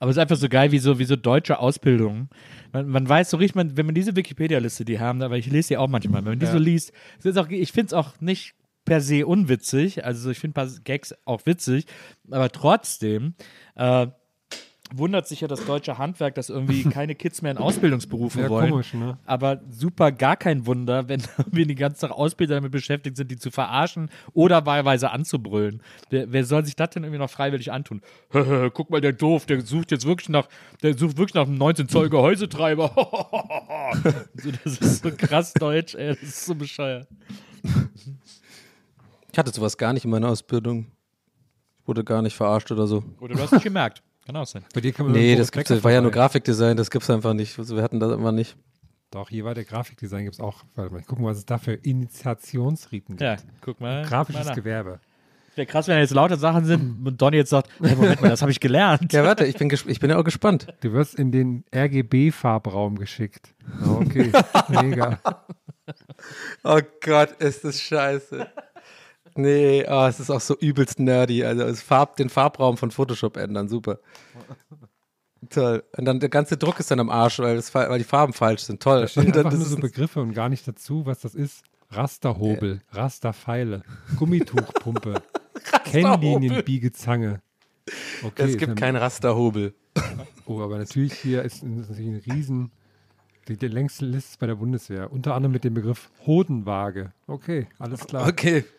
Aber 0.00 0.10
es 0.10 0.16
ist 0.16 0.20
einfach 0.20 0.36
so 0.36 0.48
geil, 0.48 0.72
wie 0.72 0.78
so, 0.78 0.98
wie 0.98 1.04
so 1.04 1.14
deutsche 1.14 1.58
Ausbildungen. 1.58 2.30
Man, 2.72 2.88
man 2.88 3.08
weiß 3.08 3.30
so 3.30 3.36
richtig, 3.36 3.54
man, 3.54 3.76
wenn 3.76 3.86
man 3.86 3.94
diese 3.94 4.16
Wikipedia-Liste, 4.16 4.84
die 4.84 4.98
haben, 4.98 5.22
aber 5.22 5.36
ich 5.36 5.46
lese 5.46 5.68
die 5.68 5.76
auch 5.76 5.88
manchmal, 5.88 6.24
wenn 6.24 6.32
man 6.32 6.38
die 6.38 6.46
so 6.46 6.58
liest, 6.58 6.92
es 7.18 7.26
ist 7.26 7.36
auch, 7.36 7.48
ich 7.50 7.70
finde 7.70 7.88
es 7.88 7.92
auch 7.92 8.18
nicht 8.20 8.54
per 8.86 9.02
se 9.02 9.26
unwitzig, 9.26 10.04
also 10.04 10.30
ich 10.30 10.38
finde 10.38 10.52
ein 10.60 10.66
paar 10.66 10.80
Gags 10.84 11.14
auch 11.26 11.44
witzig, 11.44 11.84
aber 12.30 12.50
trotzdem 12.50 13.34
äh, 13.76 14.06
wundert 14.94 15.26
sich 15.28 15.40
ja 15.40 15.48
das 15.48 15.64
deutsche 15.64 15.98
Handwerk, 15.98 16.34
dass 16.34 16.48
irgendwie 16.50 16.82
keine 16.90 17.14
Kids 17.14 17.42
mehr 17.42 17.52
in 17.52 17.58
Ausbildungsberufe 17.58 18.40
Ja, 18.42 18.48
wollen. 18.48 18.70
komisch, 18.70 18.94
ne? 18.94 19.18
Aber 19.26 19.60
super, 19.70 20.12
gar 20.12 20.36
kein 20.36 20.66
Wunder, 20.66 21.08
wenn 21.08 21.22
wir 21.50 21.66
den 21.66 21.76
ganzen 21.76 22.00
Tag 22.00 22.10
Ausbilder 22.10 22.56
damit 22.56 22.72
beschäftigt 22.72 23.16
sind, 23.16 23.30
die 23.30 23.36
zu 23.36 23.50
verarschen 23.50 24.10
oder 24.32 24.66
wahlweise 24.66 25.10
anzubrüllen. 25.10 25.82
Wer, 26.10 26.32
wer 26.32 26.44
soll 26.44 26.64
sich 26.64 26.76
das 26.76 26.90
denn 26.90 27.04
irgendwie 27.04 27.18
noch 27.20 27.30
freiwillig 27.30 27.72
antun? 27.72 28.02
Guck 28.74 28.90
mal, 28.90 29.00
der 29.00 29.12
doof, 29.12 29.46
der 29.46 29.60
sucht 29.60 29.90
jetzt 29.92 30.06
wirklich 30.06 30.28
nach, 30.28 30.48
der 30.82 30.96
sucht 30.96 31.16
wirklich 31.18 31.34
nach 31.34 31.46
einem 31.46 31.56
19 31.58 31.88
Zoll 31.88 32.08
Gehäusetreiber. 32.10 32.90
das 34.64 34.78
ist 34.78 35.02
so 35.02 35.10
krass 35.16 35.52
deutsch, 35.54 35.94
ey, 35.94 36.08
das 36.08 36.22
ist 36.22 36.44
so 36.46 36.54
bescheuert. 36.54 37.06
Ich 39.32 39.38
hatte 39.38 39.50
sowas 39.52 39.76
gar 39.76 39.92
nicht 39.92 40.04
in 40.04 40.10
meiner 40.10 40.28
Ausbildung. 40.28 40.86
Ich 41.82 41.88
wurde 41.88 42.04
gar 42.04 42.22
nicht 42.22 42.34
verarscht 42.36 42.70
oder 42.72 42.86
so. 42.86 43.04
Oder 43.20 43.34
du 43.34 43.42
hast 43.42 43.52
nicht 43.52 43.62
gemerkt. 43.64 44.02
Kann 44.26 44.36
auch 44.36 44.46
sein. 44.46 44.64
Bei 44.74 44.80
dir 44.80 44.92
kann 44.92 45.06
man 45.06 45.14
Nee, 45.14 45.34
das 45.36 45.50
gibt's, 45.50 45.70
war 45.82 45.90
ja 45.92 46.00
nur. 46.00 46.10
Grafikdesign, 46.10 46.76
das 46.76 46.90
gibt's 46.90 47.10
einfach 47.10 47.34
nicht. 47.34 47.58
Also 47.58 47.76
wir 47.76 47.82
hatten 47.82 48.00
das 48.00 48.12
immer 48.12 48.32
nicht. 48.32 48.56
Doch, 49.10 49.28
hier 49.28 49.44
war 49.44 49.54
der 49.54 49.64
Grafikdesign, 49.64 50.24
gibt 50.24 50.34
es 50.34 50.40
auch. 50.40 50.62
Warte 50.76 50.92
mal, 50.92 51.02
gucken, 51.02 51.24
was 51.24 51.38
es 51.38 51.46
da 51.46 51.58
für 51.58 51.72
Initiationsriten 51.72 53.16
gibt. 53.16 53.22
Ja, 53.22 53.36
guck 53.60 53.80
mal. 53.80 54.04
Grafisches 54.04 54.44
mal 54.44 54.48
nach. 54.50 54.54
Gewerbe. 54.56 55.00
Wäre 55.56 55.66
krass, 55.66 55.88
wenn 55.88 55.98
jetzt 55.98 56.14
lauter 56.14 56.36
Sachen 56.36 56.64
sind 56.64 56.98
und 57.06 57.20
Donny 57.20 57.38
jetzt 57.38 57.50
sagt, 57.50 57.70
hey, 57.82 57.96
Moment 57.96 58.20
mal, 58.20 58.28
das 58.28 58.40
habe 58.40 58.52
ich 58.52 58.60
gelernt. 58.60 59.12
Ja, 59.12 59.24
warte, 59.24 59.44
ich 59.46 59.56
bin, 59.56 59.68
ich 59.86 59.98
bin 60.00 60.10
ja 60.10 60.16
auch 60.16 60.24
gespannt. 60.24 60.68
Du 60.80 60.92
wirst 60.92 61.16
in 61.16 61.32
den 61.32 61.64
RGB-Farbraum 61.74 62.98
geschickt. 62.98 63.54
Ah, 63.82 63.96
Okay, 64.00 64.30
mega. 64.68 65.18
Oh 66.62 66.80
Gott, 67.04 67.32
ist 67.40 67.64
das 67.64 67.80
scheiße. 67.80 68.46
Nee, 69.34 69.84
oh, 69.88 70.06
es 70.06 70.20
ist 70.20 70.30
auch 70.30 70.40
so 70.40 70.56
übelst 70.56 70.98
nerdy. 70.98 71.44
Also 71.44 71.74
Farb, 71.74 72.16
den 72.16 72.28
Farbraum 72.28 72.76
von 72.76 72.90
Photoshop 72.90 73.36
ändern, 73.36 73.68
super. 73.68 73.98
Toll. 75.48 75.82
Und 75.96 76.04
dann 76.04 76.20
der 76.20 76.28
ganze 76.28 76.56
Druck 76.56 76.80
ist 76.80 76.90
dann 76.90 77.00
am 77.00 77.08
Arsch, 77.08 77.38
weil, 77.38 77.56
das, 77.56 77.74
weil 77.74 77.98
die 77.98 78.04
Farben 78.04 78.32
falsch 78.32 78.62
sind. 78.62 78.82
Toll. 78.82 79.02
Da 79.02 79.08
stehen 79.08 79.26
Und 79.26 79.36
dann 79.36 79.46
einfach 79.46 79.58
nur 79.58 79.66
so 79.66 79.76
Begriffe 79.76 80.20
und 80.20 80.34
gar 80.34 80.48
nicht 80.48 80.68
dazu, 80.68 81.06
was 81.06 81.20
das 81.20 81.34
ist. 81.34 81.64
Rasterhobel, 81.90 82.82
Rasterpfeile, 82.92 83.82
Gummituchpumpe, 84.16 85.22
Kennlinienbiegezange. 85.84 87.42
Okay, 88.22 88.42
es 88.42 88.56
gibt 88.58 88.76
keinen 88.76 88.96
Rasterhobel. 88.96 89.74
Oh, 90.46 90.60
aber 90.60 90.78
natürlich 90.78 91.14
hier 91.14 91.42
ist, 91.42 91.64
ist 91.64 91.90
natürlich 91.90 92.06
ein 92.06 92.32
Riesen, 92.32 92.70
die, 93.50 93.56
die 93.56 93.68
längste 93.68 94.04
Liste 94.04 94.36
bei 94.38 94.46
der 94.46 94.54
Bundeswehr. 94.54 95.12
Unter 95.12 95.34
anderem 95.34 95.52
mit 95.52 95.64
dem 95.64 95.74
Begriff 95.74 96.10
Hodenwaage. 96.24 97.12
Okay, 97.26 97.66
alles 97.78 98.06
klar. 98.06 98.26
Okay. 98.28 98.64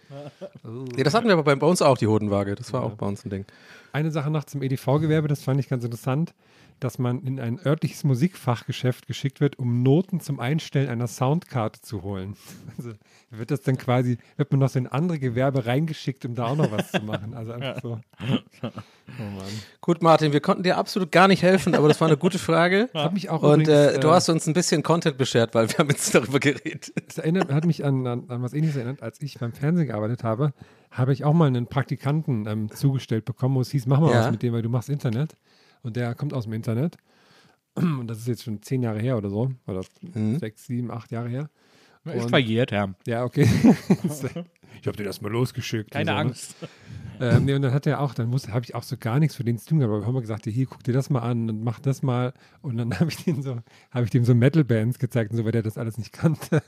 Nee, 0.94 1.04
das 1.04 1.14
hatten 1.14 1.28
wir 1.28 1.34
aber 1.34 1.44
bei, 1.44 1.56
bei 1.56 1.66
uns 1.66 1.82
auch, 1.82 1.98
die 1.98 2.06
Hodenwaage. 2.06 2.56
Das 2.56 2.74
war 2.74 2.84
auch 2.84 2.96
bei 2.96 3.06
uns 3.06 3.24
ein 3.26 3.30
Ding. 3.30 3.46
Eine 3.94 4.12
Sache 4.12 4.30
noch 4.30 4.44
zum 4.44 4.62
EDV-Gewerbe, 4.62 5.30
das 5.30 5.42
fand 5.42 5.58
ich 5.62 5.70
ganz 5.70 5.86
interessant, 5.86 6.34
dass 6.82 7.00
man 7.00 7.22
in 7.24 7.40
ein 7.40 7.60
örtliches 7.66 8.04
Musikfachgeschäft 8.04 9.08
geschickt 9.08 9.40
wird, 9.40 9.58
um 9.60 9.84
Noten 9.84 10.20
zum 10.20 10.40
Einstellen 10.40 10.90
einer 10.90 11.08
Soundkarte 11.08 11.82
zu 11.82 12.04
holen. 12.04 12.36
Also 12.78 12.94
wird 13.30 13.52
das 13.52 13.62
dann 13.62 13.78
quasi, 13.78 14.18
wird 14.38 14.52
man 14.52 14.60
noch 14.60 14.70
so 14.70 14.80
in 14.80 14.88
andere 14.88 15.20
Gewerbe 15.20 15.66
reingeschickt, 15.66 16.26
um 16.26 16.36
da 16.36 16.48
auch 16.48 16.56
noch 16.56 16.72
was 16.72 16.92
zu 16.92 17.02
machen. 17.02 17.34
Also 17.34 17.52
einfach 17.54 17.82
so. 17.82 18.00
Oh 19.20 19.24
Mann. 19.24 19.46
Gut, 19.82 20.02
Martin, 20.02 20.32
wir 20.32 20.40
konnten 20.40 20.64
dir 20.64 20.78
absolut 20.78 21.12
gar 21.12 21.28
nicht 21.28 21.44
helfen, 21.44 21.76
aber 21.76 21.90
das 21.90 22.00
war 22.00 22.08
eine 22.08 22.16
gute 22.18 22.40
Frage. 22.40 22.90
Das 22.94 23.04
hat 23.06 23.14
mich 23.14 23.30
auch 23.30 23.44
Und 23.44 23.64
übrigens, 23.64 23.98
äh, 23.98 24.00
du 24.00 24.10
hast 24.10 24.30
uns 24.30 24.48
ein 24.48 24.54
bisschen 24.54 24.84
Content 24.84 25.18
beschert, 25.18 25.54
weil 25.54 25.70
wir 25.70 25.78
haben 25.80 25.90
jetzt 25.90 26.16
darüber 26.16 26.40
geredet. 26.40 26.94
Das 27.08 27.18
erinnert, 27.18 27.52
hat 27.52 27.66
mich 27.66 27.84
an, 27.84 28.08
an, 28.08 28.30
an 28.30 28.42
was 28.42 28.54
ähnliches 28.54 28.78
erinnert, 28.78 29.02
als 29.04 29.22
ich 29.22 29.38
beim 29.38 29.52
Fernsehen 29.52 29.88
gearbeitet 29.88 30.24
habe, 30.24 30.54
habe 30.92 31.12
ich 31.14 31.26
auch 31.26 31.34
mal 31.34 31.48
einen 31.48 31.68
Praktikanten 31.68 32.48
ähm, 32.48 32.72
zugestellt 32.72 33.26
bekommen, 33.26 33.56
wo 33.56 33.62
es 33.62 33.72
hieß, 33.72 33.86
mach 33.86 34.00
mal 34.00 34.12
Ja. 34.12 34.20
was 34.22 34.32
mit 34.32 34.44
dem, 34.44 34.54
weil 34.54 34.62
du 34.62 34.70
machst 34.70 34.90
Internet. 34.90 35.36
Und 35.84 35.96
der 35.96 36.14
kommt 36.16 36.34
aus 36.34 36.44
dem 36.46 36.54
Internet. 36.54 36.98
Und 37.76 38.08
das 38.08 38.20
ist 38.20 38.28
jetzt 38.28 38.44
schon 38.44 38.62
zehn 38.62 38.84
Jahre 38.84 39.00
her 39.00 39.18
oder 39.18 39.30
so. 39.30 39.52
Oder 39.68 39.82
Mhm. 40.02 40.40
sechs, 40.40 40.66
sieben, 40.68 40.92
acht 40.92 41.12
Jahre 41.12 41.30
her. 41.30 41.50
Ist 42.06 42.24
Und- 42.24 42.30
verjährt, 42.30 42.72
Herr. 42.72 42.96
Ja, 43.06 43.24
okay. 43.24 43.44
ich 44.82 44.88
habe 44.88 44.98
den 44.98 45.06
erstmal 45.06 45.32
losgeschickt. 45.32 45.92
Keine 45.92 46.06
so, 46.10 46.14
ne? 46.14 46.20
Angst. 46.20 46.56
Ähm, 47.20 47.46
nee, 47.46 47.54
und 47.54 47.62
dann 47.62 47.74
hat 47.74 47.86
er 47.86 48.00
auch, 48.02 48.16
dann 48.16 48.28
musste, 48.30 48.52
habe 48.54 48.66
ich 48.66 48.74
auch 48.74 48.82
so 48.82 48.98
gar 48.98 49.20
nichts 49.20 49.36
für 49.36 49.44
den 49.44 49.60
zu 49.60 49.68
tun 49.68 49.78
gehabt. 49.80 49.92
Aber 49.94 50.02
wir 50.02 50.08
haben 50.08 50.14
mal 50.16 50.22
gesagt, 50.22 50.46
hier, 50.46 50.66
guck 50.66 50.84
dir 50.84 50.94
das 50.94 51.12
mal 51.12 51.20
an 51.20 51.48
und 51.50 51.64
mach 51.64 51.80
das 51.80 52.02
mal. 52.02 52.34
Und 52.64 52.78
dann 52.78 52.92
habe 53.00 53.10
ich 53.12 53.24
den 53.24 53.44
so, 53.44 53.60
habe 53.92 54.06
ich 54.06 54.10
dem 54.12 54.26
so 54.26 54.34
Metal-Bands 54.34 54.98
gezeigt 54.98 55.32
und 55.32 55.38
so, 55.38 55.46
weil 55.46 55.52
der 55.52 55.62
das 55.62 55.78
alles 55.78 55.98
nicht 56.00 56.12
kannte. 56.12 56.64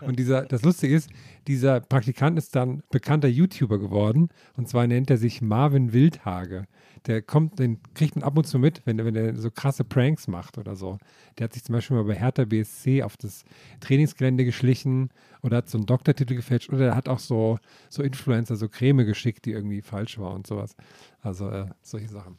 Und 0.00 0.18
dieser, 0.18 0.42
das 0.42 0.62
Lustige 0.62 0.94
ist, 0.94 1.10
dieser 1.46 1.80
Praktikant 1.80 2.38
ist 2.38 2.54
dann 2.54 2.82
bekannter 2.90 3.28
YouTuber 3.28 3.78
geworden. 3.78 4.28
Und 4.56 4.68
zwar 4.68 4.86
nennt 4.86 5.10
er 5.10 5.16
sich 5.18 5.40
Marvin 5.42 5.92
Wildhage. 5.92 6.64
Der 7.06 7.22
kommt, 7.22 7.58
den 7.58 7.78
kriegt 7.94 8.16
man 8.16 8.24
ab 8.24 8.36
und 8.36 8.44
zu 8.46 8.58
mit, 8.58 8.82
wenn, 8.84 8.98
er- 8.98 9.04
wenn 9.04 9.14
er 9.14 9.36
so 9.36 9.50
krasse 9.50 9.84
Pranks 9.84 10.26
macht 10.28 10.58
oder 10.58 10.76
so. 10.76 10.98
Der 11.38 11.44
hat 11.44 11.52
sich 11.54 11.64
zum 11.64 11.74
Beispiel 11.74 11.96
mal 11.96 12.04
bei 12.04 12.14
Hertha 12.14 12.44
BSC 12.44 13.02
auf 13.02 13.16
das 13.16 13.44
Trainingsgelände 13.80 14.44
geschlichen 14.44 15.10
oder 15.42 15.58
hat 15.58 15.68
so 15.70 15.78
einen 15.78 15.86
Doktortitel 15.86 16.34
gefälscht 16.34 16.70
oder 16.70 16.86
er 16.88 16.96
hat 16.96 17.08
auch 17.08 17.20
so, 17.20 17.58
so 17.88 18.02
Influencer, 18.02 18.56
so 18.56 18.68
Creme 18.68 19.04
geschickt, 19.06 19.46
die 19.46 19.52
irgendwie 19.52 19.80
falsch 19.82 20.18
war 20.18 20.34
und 20.34 20.46
sowas. 20.46 20.74
Also 21.22 21.48
äh, 21.50 21.66
solche 21.82 22.08
Sachen. 22.08 22.36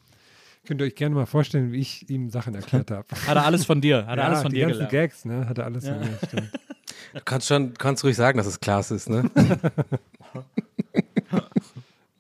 Könnt 0.70 0.82
ihr 0.82 0.86
euch 0.86 0.94
gerne 0.94 1.16
mal 1.16 1.26
vorstellen, 1.26 1.72
wie 1.72 1.80
ich 1.80 2.08
ihm 2.12 2.30
Sachen 2.30 2.54
erklärt 2.54 2.92
habe. 2.92 3.08
Hat 3.26 3.36
er 3.36 3.44
alles 3.44 3.66
von 3.66 3.82
dir, 3.82 4.06
hat 4.06 4.20
er 4.20 4.26
alles 4.26 4.44
von 4.44 4.52
die 4.52 4.58
dir 4.58 4.68
ganzen 4.68 4.88
gelernt. 4.88 4.92
Gags, 4.92 5.26
ne? 5.26 5.50
Hat 5.50 5.58
er 5.58 5.66
alles 5.66 5.88
von 5.88 6.00
mir, 6.00 6.20
stimmt. 6.28 6.52
Du 7.14 7.22
kannst 7.26 7.48
schon, 7.48 7.74
kannst 7.74 8.04
ruhig 8.04 8.16
sagen, 8.16 8.38
dass 8.38 8.46
es 8.46 8.60
Klaas 8.60 8.92
ist, 8.92 9.10
ne? 9.10 9.32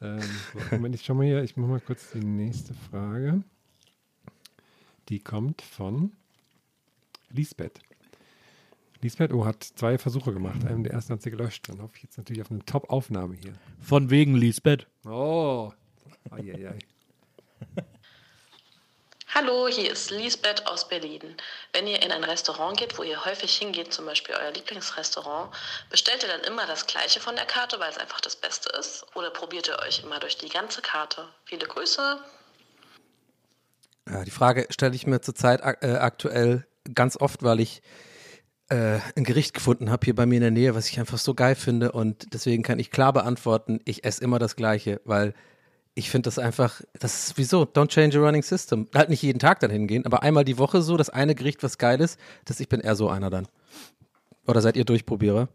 Ähm, 0.01 0.21
Moment, 0.71 0.95
ich 0.95 1.05
schau 1.05 1.13
mal 1.13 1.27
hier, 1.27 1.43
ich 1.43 1.57
mache 1.57 1.69
mal 1.69 1.79
kurz 1.79 2.09
die 2.11 2.23
nächste 2.23 2.73
Frage. 2.73 3.43
Die 5.09 5.19
kommt 5.19 5.61
von 5.61 6.13
Lisbeth. 7.29 7.81
Lisbeth, 9.01 9.31
oh, 9.31 9.45
hat 9.45 9.63
zwei 9.63 9.99
Versuche 9.99 10.33
gemacht. 10.33 10.65
Einen 10.65 10.83
der 10.83 10.93
ersten 10.93 11.13
hat 11.13 11.21
sie 11.21 11.29
gelöscht. 11.29 11.69
Dann 11.69 11.81
hoffe 11.83 11.97
ich 11.97 12.03
jetzt 12.03 12.17
natürlich 12.17 12.41
auf 12.41 12.49
eine 12.49 12.65
Top-Aufnahme 12.65 13.35
hier. 13.35 13.53
Von 13.79 14.09
wegen 14.09 14.33
Lisbeth. 14.33 14.87
Oh. 15.05 15.71
Eieiei. 16.31 16.79
Hallo, 19.41 19.69
hier 19.69 19.89
ist 19.89 20.11
Lisbeth 20.11 20.67
aus 20.67 20.89
Berlin. 20.89 21.21
Wenn 21.71 21.87
ihr 21.87 22.01
in 22.03 22.11
ein 22.11 22.25
Restaurant 22.25 22.77
geht, 22.77 22.97
wo 22.97 23.03
ihr 23.03 23.23
häufig 23.23 23.55
hingeht, 23.55 23.93
zum 23.93 24.05
Beispiel 24.05 24.35
euer 24.35 24.51
Lieblingsrestaurant, 24.51 25.55
bestellt 25.89 26.23
ihr 26.23 26.29
dann 26.29 26.41
immer 26.41 26.65
das 26.65 26.87
Gleiche 26.87 27.21
von 27.21 27.37
der 27.37 27.45
Karte, 27.45 27.79
weil 27.79 27.89
es 27.89 27.97
einfach 27.97 28.19
das 28.19 28.35
Beste 28.35 28.69
ist? 28.77 29.05
Oder 29.15 29.29
probiert 29.29 29.69
ihr 29.69 29.79
euch 29.79 30.03
immer 30.03 30.19
durch 30.19 30.37
die 30.37 30.49
ganze 30.49 30.81
Karte? 30.81 31.29
Viele 31.45 31.67
Grüße. 31.67 32.19
Ja, 34.09 34.25
die 34.25 34.31
Frage 34.31 34.67
stelle 34.71 34.93
ich 34.93 35.07
mir 35.07 35.21
zurzeit 35.21 35.61
äh, 35.61 35.93
aktuell 35.93 36.67
ganz 36.93 37.15
oft, 37.15 37.41
weil 37.41 37.61
ich 37.61 37.81
äh, 38.67 38.99
ein 39.15 39.23
Gericht 39.23 39.53
gefunden 39.53 39.89
habe 39.89 40.03
hier 40.03 40.15
bei 40.15 40.25
mir 40.25 40.35
in 40.35 40.41
der 40.41 40.51
Nähe, 40.51 40.75
was 40.75 40.89
ich 40.89 40.99
einfach 40.99 41.17
so 41.17 41.33
geil 41.33 41.55
finde 41.55 41.93
und 41.93 42.33
deswegen 42.33 42.61
kann 42.61 42.77
ich 42.77 42.91
klar 42.91 43.13
beantworten, 43.13 43.79
ich 43.85 44.03
esse 44.03 44.21
immer 44.21 44.37
das 44.37 44.57
Gleiche, 44.57 44.99
weil 45.05 45.33
ich 45.99 46.09
finde 46.09 46.27
das 46.27 46.39
einfach, 46.39 46.81
das 46.97 47.27
ist 47.27 47.37
wieso, 47.37 47.63
don't 47.63 47.89
change 47.89 48.17
a 48.17 48.21
running 48.21 48.41
system. 48.41 48.87
Halt 48.95 49.09
nicht 49.09 49.21
jeden 49.21 49.37
Tag 49.37 49.59
dann 49.59 49.69
hingehen, 49.69 50.05
aber 50.05 50.23
einmal 50.23 50.45
die 50.45 50.57
Woche 50.57 50.81
so, 50.81 50.97
das 50.97 51.09
eine 51.09 51.35
Gericht, 51.35 51.61
was 51.61 51.77
geil 51.77 51.99
ist, 51.99 52.17
dass 52.45 52.59
ich 52.59 52.69
bin 52.69 52.79
eher 52.79 52.95
so 52.95 53.09
einer 53.09 53.29
dann. 53.29 53.47
Oder 54.47 54.61
seid 54.61 54.77
ihr 54.77 54.85
Durchprobierer? 54.85 55.49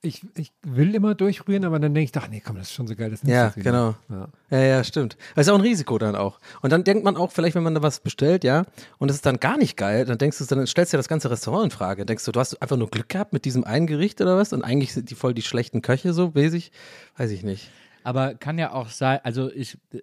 Ich, 0.00 0.22
ich 0.36 0.52
will 0.62 0.94
immer 0.94 1.16
durchrühren, 1.16 1.64
aber 1.64 1.80
dann 1.80 1.92
denke 1.92 2.10
ich, 2.14 2.22
ach 2.22 2.28
nee, 2.28 2.40
komm, 2.44 2.56
das 2.56 2.68
ist 2.68 2.74
schon 2.74 2.86
so 2.86 2.94
geil. 2.94 3.10
Das 3.10 3.22
du 3.22 3.28
Ja, 3.28 3.48
genau. 3.56 3.96
Ja. 4.08 4.28
Ja, 4.50 4.58
ja, 4.58 4.84
stimmt. 4.84 5.16
Das 5.34 5.46
ist 5.46 5.52
auch 5.52 5.56
ein 5.56 5.62
Risiko 5.62 5.98
dann 5.98 6.14
auch. 6.14 6.38
Und 6.62 6.70
dann 6.70 6.84
denkt 6.84 7.02
man 7.02 7.16
auch, 7.16 7.32
vielleicht, 7.32 7.56
wenn 7.56 7.64
man 7.64 7.74
da 7.74 7.82
was 7.82 7.98
bestellt, 7.98 8.44
ja, 8.44 8.64
und 8.98 9.10
es 9.10 9.16
ist 9.16 9.26
dann 9.26 9.40
gar 9.40 9.56
nicht 9.56 9.76
geil, 9.76 10.04
dann 10.04 10.18
denkst 10.18 10.38
du, 10.38 10.44
dann 10.44 10.66
stellst 10.68 10.92
du 10.92 10.96
ja 10.96 10.98
das 10.98 11.08
ganze 11.08 11.30
Restaurant 11.30 11.64
in 11.64 11.70
Frage. 11.72 12.06
Denkst 12.06 12.24
du, 12.24 12.30
du 12.30 12.38
hast 12.38 12.62
einfach 12.62 12.76
nur 12.76 12.90
Glück 12.90 13.08
gehabt 13.08 13.32
mit 13.32 13.44
diesem 13.44 13.64
einen 13.64 13.88
Gericht 13.88 14.20
oder 14.20 14.36
was? 14.36 14.52
Und 14.52 14.62
eigentlich 14.62 14.92
sind 14.92 15.10
die 15.10 15.16
voll 15.16 15.34
die 15.34 15.42
schlechten 15.42 15.82
Köche 15.82 16.12
so 16.12 16.30
mäßig? 16.32 16.70
Weiß 17.16 17.32
ich 17.32 17.42
nicht. 17.42 17.70
Aber 18.08 18.36
kann 18.36 18.56
ja 18.56 18.72
auch 18.72 18.88
sein, 18.88 19.20
also 19.22 19.52
ich, 19.52 19.76
äh, 19.92 20.00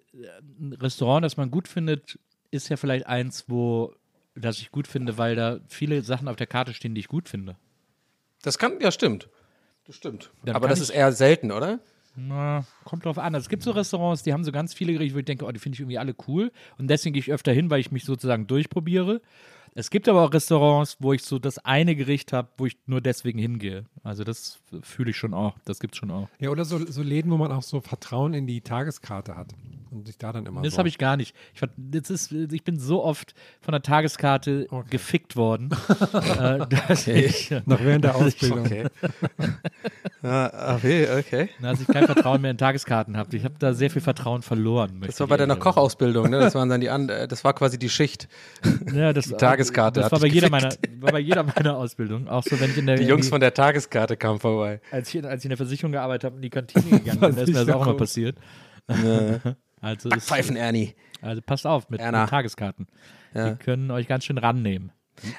ein 0.60 0.74
Restaurant, 0.74 1.24
das 1.24 1.36
man 1.36 1.50
gut 1.50 1.66
findet, 1.66 2.20
ist 2.52 2.68
ja 2.68 2.76
vielleicht 2.76 3.08
eins, 3.08 3.46
wo, 3.48 3.96
das 4.36 4.60
ich 4.60 4.70
gut 4.70 4.86
finde, 4.86 5.18
weil 5.18 5.34
da 5.34 5.58
viele 5.66 6.00
Sachen 6.02 6.28
auf 6.28 6.36
der 6.36 6.46
Karte 6.46 6.72
stehen, 6.72 6.94
die 6.94 7.00
ich 7.00 7.08
gut 7.08 7.28
finde. 7.28 7.56
Das 8.42 8.58
kann, 8.58 8.78
ja, 8.80 8.92
stimmt. 8.92 9.28
Das 9.88 9.96
stimmt. 9.96 10.30
Dann 10.44 10.54
Aber 10.54 10.68
das 10.68 10.78
ist 10.78 10.90
eher 10.90 11.10
selten, 11.10 11.50
oder? 11.50 11.80
Na, 12.14 12.64
kommt 12.84 13.04
drauf 13.06 13.18
an. 13.18 13.34
Es 13.34 13.48
gibt 13.48 13.64
so 13.64 13.72
Restaurants, 13.72 14.22
die 14.22 14.32
haben 14.32 14.44
so 14.44 14.52
ganz 14.52 14.72
viele 14.72 14.92
Gerichte, 14.92 15.16
wo 15.16 15.18
ich 15.18 15.24
denke, 15.24 15.44
oh, 15.44 15.50
die 15.50 15.58
finde 15.58 15.74
ich 15.74 15.80
irgendwie 15.80 15.98
alle 15.98 16.14
cool. 16.28 16.52
Und 16.78 16.86
deswegen 16.86 17.12
gehe 17.12 17.20
ich 17.20 17.32
öfter 17.32 17.52
hin, 17.52 17.70
weil 17.70 17.80
ich 17.80 17.90
mich 17.90 18.04
sozusagen 18.04 18.46
durchprobiere. 18.46 19.20
Es 19.78 19.90
gibt 19.90 20.08
aber 20.08 20.22
auch 20.24 20.32
Restaurants, 20.32 20.96
wo 21.00 21.12
ich 21.12 21.22
so 21.22 21.38
das 21.38 21.58
eine 21.58 21.94
Gericht 21.94 22.32
habe, 22.32 22.48
wo 22.56 22.64
ich 22.64 22.78
nur 22.86 23.02
deswegen 23.02 23.38
hingehe. 23.38 23.84
Also 24.02 24.24
das 24.24 24.58
fühle 24.82 25.10
ich 25.10 25.18
schon 25.18 25.34
auch. 25.34 25.54
Das 25.66 25.80
gibt's 25.80 25.98
schon 25.98 26.10
auch. 26.10 26.28
Ja, 26.38 26.48
oder 26.48 26.64
so, 26.64 26.78
so 26.86 27.02
Läden, 27.02 27.30
wo 27.30 27.36
man 27.36 27.52
auch 27.52 27.62
so 27.62 27.82
Vertrauen 27.82 28.32
in 28.32 28.46
die 28.46 28.62
Tageskarte 28.62 29.36
hat 29.36 29.48
und 29.90 30.06
sich 30.06 30.18
da 30.18 30.32
dann 30.32 30.46
immer 30.46 30.62
Das 30.62 30.74
so. 30.74 30.78
habe 30.78 30.88
ich 30.88 30.98
gar 30.98 31.16
nicht. 31.16 31.34
Ich, 31.54 31.60
das 31.76 32.10
ist, 32.10 32.32
ich 32.32 32.64
bin 32.64 32.78
so 32.78 33.04
oft 33.04 33.34
von 33.60 33.72
der 33.72 33.82
Tageskarte 33.82 34.66
gefickt 34.90 35.36
worden, 35.36 35.70
äh, 36.38 36.66
dass, 36.88 37.06
ich, 37.06 37.50
Noch 37.66 37.80
während 37.80 38.04
der 38.04 38.16
Ausbildung. 38.16 38.60
Okay. 38.66 38.86
ja, 40.22 40.74
okay, 40.74 41.08
okay. 41.18 41.50
dass 41.60 41.80
ich 41.80 41.86
kein 41.86 42.06
Vertrauen 42.06 42.40
mehr 42.40 42.50
in 42.50 42.58
Tageskarten 42.58 43.16
habe. 43.16 43.36
Ich 43.36 43.44
habe 43.44 43.54
da 43.58 43.74
sehr 43.74 43.90
viel 43.90 44.02
Vertrauen 44.02 44.42
verloren. 44.42 45.02
Das 45.06 45.20
war 45.20 45.26
bei 45.26 45.36
deiner 45.36 45.56
Kochausbildung, 45.56 46.30
ne? 46.30 46.38
Das 46.38 46.54
waren 46.54 46.68
dann 46.68 46.80
die 46.80 46.90
an, 46.90 47.08
äh, 47.08 47.28
das 47.28 47.44
war 47.44 47.52
quasi 47.54 47.78
die 47.78 47.88
Schicht. 47.88 48.28
Ja, 48.92 49.12
das, 49.12 49.26
Die 49.26 49.36
Tageskarte 49.66 50.00
Das 50.00 50.12
war 50.12 50.20
bei, 50.20 50.26
jeder 50.26 50.50
meiner, 50.50 50.70
war 51.00 51.12
bei 51.12 51.20
jeder 51.20 51.42
meiner 51.42 51.76
Ausbildung. 51.76 52.28
Auch 52.28 52.42
so, 52.42 52.58
wenn 52.60 52.70
ich 52.70 52.78
in 52.78 52.86
der 52.86 52.96
Die 52.96 53.04
Jungs 53.04 53.28
von 53.28 53.40
der 53.40 53.54
Tageskarte 53.54 54.16
kamen 54.16 54.40
vorbei. 54.40 54.80
als 54.90 55.14
ich, 55.14 55.24
als 55.24 55.40
ich 55.40 55.46
in 55.46 55.50
der 55.50 55.56
Versicherung 55.56 55.92
gearbeitet 55.92 56.24
habe 56.24 56.34
und 56.34 56.38
in 56.38 56.42
die 56.42 56.50
Kantine 56.50 56.84
gegangen 57.00 57.20
bin, 57.20 57.36
ist 57.36 57.48
mir 57.48 57.64
das 57.64 57.68
auch 57.68 57.82
immer 57.82 57.96
passiert. 57.96 58.36
Also, 59.82 60.08
ist, 60.08 60.26
Pfeifen 60.26 60.56
Ernie. 60.56 60.94
also 61.20 61.42
passt 61.42 61.66
auf 61.66 61.90
mit, 61.90 62.00
mit 62.00 62.10
Tageskarten. 62.10 62.86
Ja. 63.34 63.50
Die 63.50 63.56
können 63.56 63.90
euch 63.90 64.08
ganz 64.08 64.24
schön 64.24 64.38
rannehmen. 64.38 64.90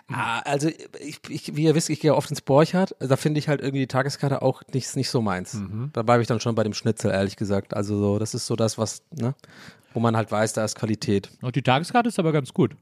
Ah, 0.08 0.40
also 0.42 0.70
ich, 1.00 1.20
ich, 1.28 1.56
wie 1.56 1.64
ihr 1.64 1.76
wisst, 1.76 1.90
ich 1.90 2.00
gehe 2.00 2.16
oft 2.16 2.30
ins 2.30 2.42
Borchardt. 2.42 2.96
Da 3.00 3.16
finde 3.16 3.40
ich 3.40 3.48
halt 3.48 3.62
irgendwie 3.62 3.80
die 3.80 3.88
Tageskarte 3.88 4.42
auch 4.42 4.62
nicht, 4.74 4.96
nicht 4.96 5.10
so 5.10 5.22
meins. 5.22 5.60
Da 5.92 6.04
bleibe 6.04 6.22
ich 6.22 6.28
dann 6.28 6.40
schon 6.40 6.56
bei 6.56 6.64
dem 6.64 6.74
Schnitzel, 6.74 7.12
ehrlich 7.12 7.36
gesagt. 7.36 7.74
Also 7.74 7.98
so, 7.98 8.20
das 8.20 8.34
ist 8.34 8.46
so 8.48 8.56
das, 8.56 8.78
was, 8.78 9.02
ne, 9.12 9.36
wo 9.94 10.00
man 10.00 10.16
halt 10.16 10.32
weiß, 10.32 10.54
da 10.54 10.64
ist 10.64 10.76
Qualität. 10.76 11.30
Und 11.42 11.56
die 11.56 11.62
Tageskarte 11.62 12.10
ist 12.10 12.20
aber 12.20 12.32
ganz 12.32 12.54
gut. 12.54 12.76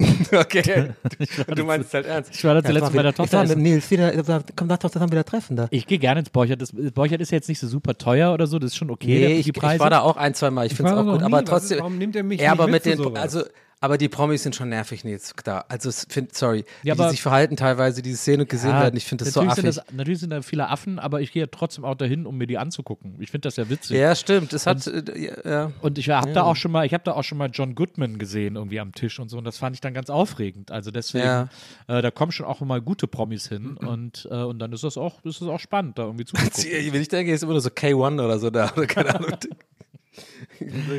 okay. 0.32 0.90
du 1.54 1.64
meinst 1.64 1.88
es 1.88 1.94
halt 1.94 2.06
ernst. 2.06 2.34
Ich 2.34 2.44
war 2.44 2.54
da 2.54 2.64
zuletzt 2.64 2.92
bei 2.92 3.02
der 3.02 3.14
Tochter 3.14 3.42
Ich 3.44 3.48
war 3.50 3.56
mit. 3.56 3.64
Nils 3.64 3.90
wieder, 3.90 4.42
komm, 4.56 4.68
lass 4.68 4.80
doch 4.80 4.90
zusammen 4.90 5.12
wieder 5.12 5.24
treffen 5.24 5.56
da. 5.56 5.68
Ich 5.70 5.86
gehe 5.86 5.98
gerne 5.98 6.20
ins 6.20 6.30
Borchert. 6.30 6.60
Das 6.60 6.72
das 6.72 6.90
Borchert 6.92 7.20
ist 7.20 7.30
jetzt 7.30 7.48
nicht 7.48 7.60
so 7.60 7.68
super 7.68 7.96
teuer 7.96 8.32
oder 8.34 8.46
so. 8.46 8.58
Das 8.58 8.72
ist 8.72 8.76
schon 8.76 8.90
okay, 8.90 9.06
Nee, 9.06 9.20
der- 9.20 9.30
ich, 9.38 9.44
die 9.44 9.50
ich 9.50 9.62
war 9.62 9.90
da 9.90 10.00
auch 10.00 10.16
ein, 10.16 10.34
zwei 10.34 10.50
Mal. 10.50 10.66
Ich 10.66 10.72
Ich 10.72 10.76
finde 10.76 10.92
es 10.92 10.98
auch 10.98 11.04
gut, 11.04 11.22
aber 11.22 11.44
trotzdem. 11.44 11.78
warum 11.78 11.96
nimmt 11.98 12.16
er 12.16 12.24
mich 12.24 12.40
ja, 12.40 12.50
nicht 12.52 12.60
aber 12.60 12.70
mit 12.70 12.84
den, 12.84 12.96
sowas? 12.98 13.20
also, 13.22 13.44
aber 13.84 13.98
die 13.98 14.08
Promis 14.08 14.42
sind 14.42 14.56
schon 14.56 14.68
nervig, 14.70 15.04
Nils. 15.04 15.34
Da. 15.44 15.64
Also, 15.68 15.90
find, 15.92 16.34
sorry, 16.34 16.64
wie 16.82 16.88
Ja, 16.88 16.94
die 16.94 17.00
aber- 17.00 17.10
sich 17.10 17.22
verhalten 17.22 17.56
teilweise, 17.56 18.00
diese 18.02 18.16
Szene 18.16 18.46
gesehen 18.46 18.70
Ja, 18.70 18.80
werden. 18.82 18.96
Ich 18.96 19.04
finde 19.04 19.24
das 19.24 19.34
so 19.34 19.42
affig. 19.42 19.64
das, 19.64 19.80
Natürlich 19.92 20.20
sind 20.20 20.30
da 20.30 20.42
viele 20.42 20.68
Affen, 20.68 20.98
aber 20.98 21.20
ich 21.20 21.32
gehe 21.32 21.42
ja 21.42 21.48
trotzdem 21.50 21.84
auch 21.84 21.94
dahin, 21.94 22.26
um 22.26 22.36
mir 22.38 22.46
die 22.46 22.58
anzugucken. 22.58 23.16
Ich 23.20 23.30
finde 23.30 23.46
das 23.48 23.56
ja 23.56 23.68
witzig. 23.68 23.96
ja, 23.98 24.14
stimmt. 24.14 24.52
Es 24.52 24.66
hat, 24.66 24.86
äh, 24.86 25.30
ja. 25.44 25.72
Und 25.82 25.98
ich 25.98 26.08
habe 26.10 26.32
da 26.32 26.42
auch 26.42 26.56
schon 26.56 26.72
mal, 26.72 26.86
ich 26.86 26.94
habe 26.94 27.04
da 27.04 27.12
auch 27.12 27.24
schon 27.24 27.38
mal 27.38 27.50
John 27.52 27.74
Goodman 27.74 28.18
gesehen 28.18 28.56
irgendwie 28.56 28.80
am 28.80 28.92
Tisch 28.92 29.18
und 29.20 29.28
so 29.28 29.38
und 29.38 29.44
das 29.44 29.58
fand 29.58 29.76
ich 29.76 29.80
dann 29.80 29.94
ganz 29.94 30.10
aufregend. 30.10 30.70
Also 30.70 30.90
deswegen, 30.90 31.50
äh, 31.88 32.00
da 32.02 32.10
kommen 32.10 32.32
schon 32.32 32.46
auch 32.46 32.60
mal 32.60 32.80
gute 32.80 33.06
Promis 33.06 33.48
hin 33.48 33.76
und 33.76 34.26
äh, 34.30 34.34
und 34.36 34.58
dann 34.58 34.72
ist 34.72 34.84
das 34.84 34.96
auch, 34.96 35.22
ist 35.24 35.40
das 35.40 35.48
auch 35.48 35.60
spannend, 35.60 35.98
da 35.98 36.04
irgendwie 36.04 36.24
zuzugucken. 36.24 36.92
Wenn 36.92 37.00
ich 37.02 37.08
denke, 37.08 37.32
ist 37.32 37.42
immer 37.42 37.52
nur 37.52 37.60
so 37.60 37.68
K1 37.70 38.24
oder 38.24 38.38
so 38.38 38.50
da. 38.50 38.72
Oder 38.76 38.86
keine 38.86 39.14
Ahnung. 39.14 39.30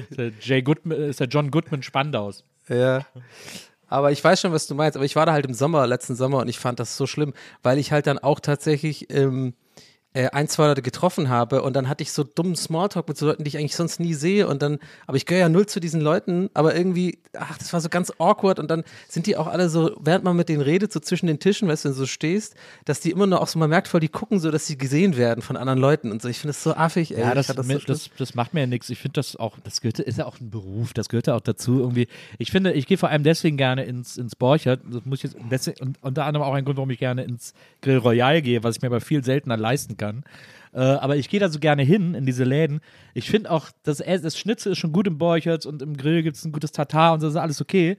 ist 0.09 0.17
der, 0.17 0.31
Jay 0.41 0.61
Goodman, 0.61 0.97
ist 0.99 1.19
der 1.19 1.27
John 1.27 1.49
Goodman 1.51 1.83
Spandaus. 1.83 2.43
Ja. 2.69 3.05
Aber 3.87 4.11
ich 4.11 4.23
weiß 4.23 4.41
schon, 4.41 4.51
was 4.51 4.67
du 4.67 4.75
meinst. 4.75 4.95
Aber 4.95 5.05
ich 5.05 5.15
war 5.15 5.25
da 5.25 5.33
halt 5.33 5.45
im 5.45 5.53
Sommer, 5.53 5.85
letzten 5.87 6.15
Sommer, 6.15 6.39
und 6.39 6.47
ich 6.47 6.59
fand 6.59 6.79
das 6.79 6.97
so 6.97 7.05
schlimm, 7.07 7.33
weil 7.63 7.77
ich 7.77 7.91
halt 7.91 8.07
dann 8.07 8.17
auch 8.19 8.39
tatsächlich 8.39 9.13
ähm, 9.13 9.53
äh, 10.15 10.29
ein, 10.29 10.47
zwei 10.47 10.67
Leute 10.67 10.81
getroffen 10.81 11.27
habe 11.27 11.61
und 11.61 11.75
dann 11.75 11.89
hatte 11.89 12.01
ich 12.01 12.13
so 12.13 12.23
dummen 12.23 12.55
Smalltalk 12.55 13.07
mit 13.07 13.17
so 13.17 13.25
Leuten, 13.25 13.43
die 13.43 13.49
ich 13.49 13.57
eigentlich 13.57 13.75
sonst 13.75 13.99
nie 13.99 14.13
sehe 14.13 14.47
und 14.47 14.61
dann, 14.61 14.79
aber 15.07 15.17
ich 15.17 15.25
gehöre 15.25 15.41
ja 15.41 15.49
null 15.49 15.65
zu 15.65 15.81
diesen 15.81 15.99
Leuten, 15.99 16.49
aber 16.53 16.73
irgendwie, 16.73 17.19
ach, 17.37 17.57
das 17.57 17.73
war 17.73 17.81
so 17.81 17.89
ganz 17.89 18.13
awkward 18.17 18.57
und 18.57 18.71
dann 18.71 18.85
sind 19.09 19.27
die 19.27 19.35
auch 19.35 19.47
alle 19.47 19.67
so, 19.67 19.91
während 19.99 20.23
man 20.23 20.37
mit 20.37 20.47
denen 20.47 20.61
redet, 20.61 20.93
so 20.93 21.01
zwischen 21.01 21.27
den 21.27 21.39
Tischen, 21.39 21.67
weißt 21.67 21.83
du, 21.83 21.89
wenn 21.89 21.93
du 21.95 21.99
so 21.99 22.05
stehst, 22.05 22.55
dass 22.85 23.01
die 23.01 23.11
immer 23.11 23.27
nur 23.27 23.41
auch 23.41 23.47
so, 23.47 23.59
man 23.59 23.69
merkt 23.69 23.89
voll, 23.89 23.99
die 23.99 24.07
gucken 24.07 24.39
so, 24.39 24.51
dass 24.51 24.65
sie 24.67 24.77
gesehen 24.77 25.17
werden 25.17 25.41
von 25.41 25.57
anderen 25.57 25.79
Leuten 25.79 26.11
und 26.11 26.21
so. 26.21 26.29
Ich 26.29 26.39
finde 26.39 26.51
das 26.51 26.63
so 26.63 26.73
affig, 26.73 27.13
ey. 27.13 27.19
Ja, 27.19 27.35
das, 27.35 27.47
das, 27.47 27.67
so 27.67 27.77
das, 27.79 28.09
das, 28.17 28.35
macht 28.35 28.53
mir 28.53 28.61
ja 28.61 28.67
nichts. 28.67 28.89
Ich 28.89 28.99
finde 28.99 29.15
das 29.15 29.35
auch, 29.35 29.57
das 29.65 29.81
gehört, 29.81 29.99
ist 29.99 30.17
ja 30.17 30.25
auch 30.25 30.39
ein 30.39 30.49
Beruf, 30.49 30.93
das 30.93 31.09
gehört 31.09 31.27
ja 31.27 31.35
auch 31.35 31.41
dazu 31.41 31.81
irgendwie. 31.81 32.07
Ich 32.37 32.51
finde, 32.51 32.71
ich 32.71 32.87
gehe 32.87 32.97
vor 32.97 33.09
allem 33.09 33.23
deswegen 33.23 33.57
gerne 33.57 33.83
ins, 33.83 34.15
ins 34.15 34.37
Borchert, 34.37 34.79
das 34.89 35.03
muss 35.03 35.19
ich 35.19 35.23
jetzt, 35.23 35.37
deswegen, 35.51 35.85
und 35.85 35.97
unter 36.01 36.23
anderem 36.23 36.45
auch 36.45 36.53
ein 36.53 36.63
Grund, 36.63 36.77
warum 36.77 36.89
ich 36.89 36.99
gerne 36.99 37.23
ins 37.23 37.53
Grill 37.81 37.97
Royal 37.97 38.41
gehe, 38.41 38.63
was 38.63 38.77
ich 38.77 38.81
mir 38.81 38.87
aber 38.87 39.01
viel 39.01 39.21
seltener 39.21 39.57
leisten 39.57 39.97
kann. 39.97 40.04
Äh, 40.73 40.79
aber 40.79 41.15
ich 41.15 41.29
gehe 41.29 41.39
da 41.39 41.47
so 41.49 41.59
gerne 41.59 41.83
hin, 41.83 42.15
in 42.15 42.25
diese 42.25 42.43
Läden. 42.43 42.81
Ich 43.13 43.29
finde 43.29 43.49
auch, 43.49 43.69
das, 43.83 43.97
das 43.97 44.37
Schnitzel 44.37 44.73
ist 44.73 44.77
schon 44.77 44.91
gut 44.91 45.07
im 45.07 45.17
Borchert 45.17 45.65
und 45.65 45.81
im 45.81 45.95
Grill 45.95 46.21
gibt 46.21 46.35
es 46.35 46.43
ein 46.43 46.51
gutes 46.51 46.73
Tatar 46.73 47.13
und 47.13 47.21
so 47.21 47.27
ist 47.27 47.37
alles 47.37 47.61
okay. 47.61 47.97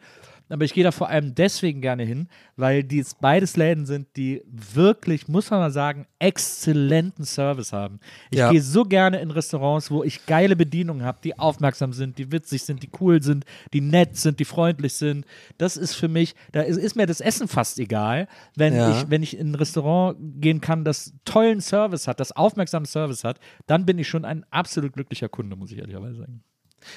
Aber 0.48 0.64
ich 0.64 0.72
gehe 0.74 0.84
da 0.84 0.92
vor 0.92 1.08
allem 1.08 1.34
deswegen 1.34 1.80
gerne 1.80 2.04
hin, 2.04 2.28
weil 2.56 2.84
dies 2.84 3.14
beides 3.20 3.56
Läden 3.56 3.84
sind, 3.84 4.06
die 4.16 4.42
wirklich, 4.46 5.26
muss 5.26 5.50
man 5.50 5.58
mal 5.58 5.70
sagen, 5.72 6.06
exzellenten 6.20 7.24
Service 7.24 7.72
haben. 7.72 7.98
Ich 8.30 8.38
Ja. 8.38 8.50
gehe 8.50 8.62
so 8.62 8.84
gerne 8.84 9.18
in 9.20 9.30
Restaurants, 9.32 9.90
wo 9.90 10.04
ich 10.04 10.24
geile 10.26 10.54
Bedienungen 10.54 11.04
habe, 11.04 11.18
die 11.24 11.36
aufmerksam 11.38 11.92
sind, 11.92 12.18
die 12.18 12.30
witzig 12.30 12.62
sind, 12.62 12.82
die 12.82 12.90
cool 13.00 13.22
sind, 13.22 13.44
die 13.72 13.80
nett 13.80 14.16
sind, 14.16 14.38
die 14.38 14.44
freundlich 14.44 14.94
sind. 14.94 15.26
Das 15.58 15.76
ist 15.76 15.94
für 15.94 16.08
mich, 16.08 16.34
da 16.52 16.60
ist, 16.62 16.76
ist 16.76 16.94
mir 16.94 17.06
das 17.06 17.20
Essen 17.20 17.48
fast 17.48 17.78
egal, 17.80 18.28
wenn 18.54 18.74
Ja. 18.74 18.90
ich, 19.02 19.10
wenn 19.10 19.22
ich 19.24 19.36
in 19.36 19.50
ein 19.50 19.54
Restaurant 19.56 20.16
gehen 20.40 20.60
kann, 20.60 20.84
das 20.84 21.12
tollen 21.24 21.60
Service 21.60 22.06
hat, 22.06 22.20
das 22.20 22.30
aufmerksamen 22.32 22.86
Service 22.86 23.24
hat, 23.24 23.40
dann 23.66 23.84
bin 23.84 23.98
ich 23.98 24.08
schon 24.08 24.24
ein 24.24 24.44
absolut 24.50 24.92
glücklicher 24.92 25.28
Kunde, 25.28 25.56
muss 25.56 25.72
ich 25.72 25.78
ehrlicherweise 25.78 26.18
sagen. 26.18 26.42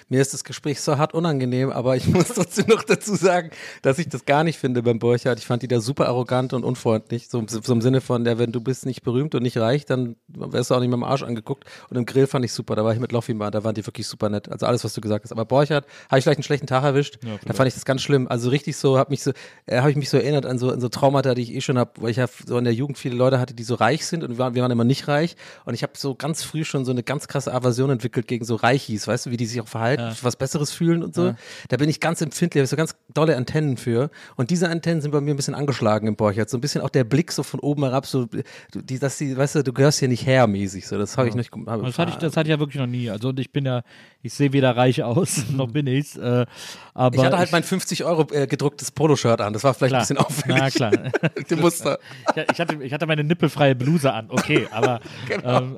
Mir 0.08 0.22
ist 0.22 0.34
das 0.34 0.44
Gespräch 0.44 0.82
so 0.82 0.98
hart 0.98 1.14
unangenehm, 1.14 1.72
aber 1.72 1.96
ich 1.96 2.08
muss 2.14 2.30
trotzdem 2.30 2.68
noch 2.68 2.84
dazu 2.84 3.16
sagen, 3.16 3.52
dass 3.82 4.00
ich 4.00 4.10
das 4.10 4.26
gar 4.26 4.44
nicht 4.44 4.58
finde 4.58 4.84
beim 4.84 5.00
Borchardt. 5.00 5.40
Ich 5.40 5.46
fand 5.46 5.64
die 5.64 5.68
da 5.68 5.82
super 5.82 6.08
arrogant 6.08 6.54
und 6.54 6.64
unfreundlich. 6.64 7.30
So, 7.30 7.44
so 7.48 7.74
im 7.74 7.82
Sinne 7.82 8.02
von, 8.02 8.26
ja, 8.26 8.38
wenn 8.38 8.52
du 8.52 8.62
bist 8.62 8.86
nicht 8.86 9.04
berühmt 9.04 9.36
und 9.36 9.44
nicht 9.44 9.58
reich, 9.58 9.86
dann 9.86 10.16
wärst 10.28 10.72
du 10.72 10.76
auch 10.76 10.80
nicht 10.80 10.90
mit 10.90 10.98
dem 10.98 11.04
Arsch 11.04 11.24
angeguckt. 11.24 11.66
Und 11.90 11.98
im 11.98 12.06
Grill 12.06 12.28
fand 12.28 12.46
ich 12.46 12.54
super. 12.54 12.76
Da 12.76 12.84
war 12.84 12.94
ich 12.94 13.00
mit 13.00 13.12
Loffi 13.12 13.34
mal, 13.34 13.52
da 13.52 13.64
waren 13.64 13.76
die 13.76 13.86
wirklich 13.86 14.08
super 14.08 14.30
nett. 14.30 14.50
Also 14.50 14.66
alles, 14.66 14.84
was 14.84 14.94
du 14.94 15.02
gesagt 15.02 15.26
hast. 15.26 15.32
Aber 15.32 15.46
Borchardt, 15.46 15.86
habe 16.10 16.20
ich 16.20 16.24
vielleicht 16.24 16.40
einen 16.40 16.44
schlechten 16.44 16.68
Tag 16.68 16.84
erwischt. 16.84 17.20
da 17.46 17.54
fand 17.54 17.68
ich 17.68 17.74
das 17.74 17.86
ganz 17.86 18.02
schlimm. 18.02 18.28
Also 18.28 18.50
richtig 18.50 18.78
so, 18.78 18.98
habe 18.98 19.12
mich 19.12 19.24
so, 19.24 19.32
äh, 19.66 19.80
habe 19.80 19.92
ich 19.92 19.98
mich 19.98 20.10
so 20.10 20.18
erinnert 20.18 20.46
an 20.46 20.58
so, 20.58 20.72
an 20.72 20.80
so 20.80 20.90
Traumata, 20.90 21.36
die 21.36 21.44
ich 21.44 21.54
eh 21.54 21.62
schon 21.62 21.78
habe, 21.78 21.92
weil 21.98 22.12
ich 22.12 22.18
ja 22.18 22.28
so 22.46 22.58
in 22.58 22.64
der 22.64 22.74
Jugend 22.74 22.98
viele 22.98 23.16
Leute 23.16 23.40
hatte, 23.40 23.54
die 23.54 23.64
so 23.64 23.76
reich 23.76 24.06
sind 24.06 24.24
und 24.24 24.32
wir 24.32 24.38
waren, 24.38 24.56
wir 24.56 24.62
waren 24.62 24.72
immer 24.72 24.84
nicht 24.84 25.08
reich. 25.08 25.36
Und 25.66 25.74
ich 25.74 25.84
habe 25.84 25.94
so 25.96 26.16
ganz 26.16 26.44
früh 26.44 26.64
schon 26.64 26.86
so 26.86 26.92
eine 26.92 27.04
ganz 27.04 27.28
krasse 27.28 27.54
Aversion 27.54 27.90
entwickelt 27.90 28.28
gegen 28.28 28.46
so 28.46 28.56
Reichis, 28.56 29.08
weißt 29.08 29.28
du, 29.28 29.32
wie 29.32 29.38
die 29.38 29.46
sich 29.46 29.62
auch 29.62 29.68
verhalten, 29.68 29.79
was 29.80 30.36
Besseres 30.36 30.72
fühlen 30.72 31.04
und 31.04 31.16
so. 31.16 31.34
Da 31.70 31.78
bin 31.78 31.90
ich 31.90 32.00
ganz 32.00 32.22
empfindlich, 32.22 32.60
habe 32.62 32.66
ich 32.66 32.70
so 32.70 32.76
ganz 32.76 32.96
dolle 33.14 33.36
Antennen 33.38 33.78
für. 33.78 34.10
Und 34.36 34.50
diese 34.50 34.70
Antennen 34.70 35.02
sind 35.02 35.12
bei 35.12 35.22
mir 35.22 35.34
ein 35.34 35.38
bisschen 35.38 35.56
angeschlagen 35.56 36.08
im 36.08 36.16
Borchardt. 36.16 36.50
So 36.50 36.58
ein 36.58 36.62
bisschen 36.62 36.82
auch 36.82 36.90
der 36.90 37.04
Blick 37.04 37.32
so 37.32 37.44
von 37.44 37.60
oben 37.60 37.84
herab, 37.84 38.06
so, 38.06 38.26
du, 38.26 38.82
die, 38.82 39.00
dass 39.00 39.18
die, 39.18 39.36
weißt 39.38 39.56
du, 39.56 39.64
du 39.64 39.74
gehörst 39.74 40.00
hier 40.00 40.08
nicht 40.08 40.26
her 40.26 40.48
mäßig. 40.48 40.88
So, 40.88 40.98
das 40.98 41.18
habe 41.18 41.28
ich 41.30 41.36
nicht. 41.36 41.52
Hab, 41.66 41.82
Das 41.84 41.98
hatte, 42.00 42.12
ich, 42.12 42.18
das 42.18 42.36
hatte 42.38 42.48
ich 42.48 42.52
ja 42.52 42.60
wirklich 42.60 42.80
noch 42.80 42.88
nie. 42.88 43.10
Also 43.10 43.30
und 43.30 43.40
ich 43.40 43.52
bin 43.52 43.66
ja, 43.66 43.82
ich 44.22 44.34
sehe 44.34 44.54
weder 44.54 44.76
reich 44.76 45.04
aus, 45.04 45.44
noch 45.52 45.72
bin 45.72 45.88
ich's. 45.88 46.16
Äh, 46.18 46.46
aber 46.94 47.16
ich 47.18 47.24
hatte 47.24 47.38
halt 47.38 47.52
mein 47.52 47.64
50 47.64 48.04
Euro 48.04 48.28
äh, 48.34 48.48
gedrucktes 48.48 48.92
Poloshirt 48.92 49.40
an. 49.42 49.54
Das 49.54 49.64
war 49.64 49.74
vielleicht 49.74 49.92
Klar. 49.92 50.02
ein 50.02 50.04
bisschen 50.04 50.18
auffällig. 50.18 50.58
Na 50.60 50.70
klar. 50.70 50.92
Dem 51.50 51.60
Muster. 51.62 52.00
Ich, 52.36 52.44
ich, 52.54 52.60
hatte, 52.60 52.84
ich 52.84 52.94
hatte 52.94 53.06
meine 53.06 53.24
nippelfreie 53.24 53.76
Bluse 53.76 54.12
an, 54.14 54.28
okay, 54.30 54.68
aber 54.72 55.00
ähm, 55.44 55.78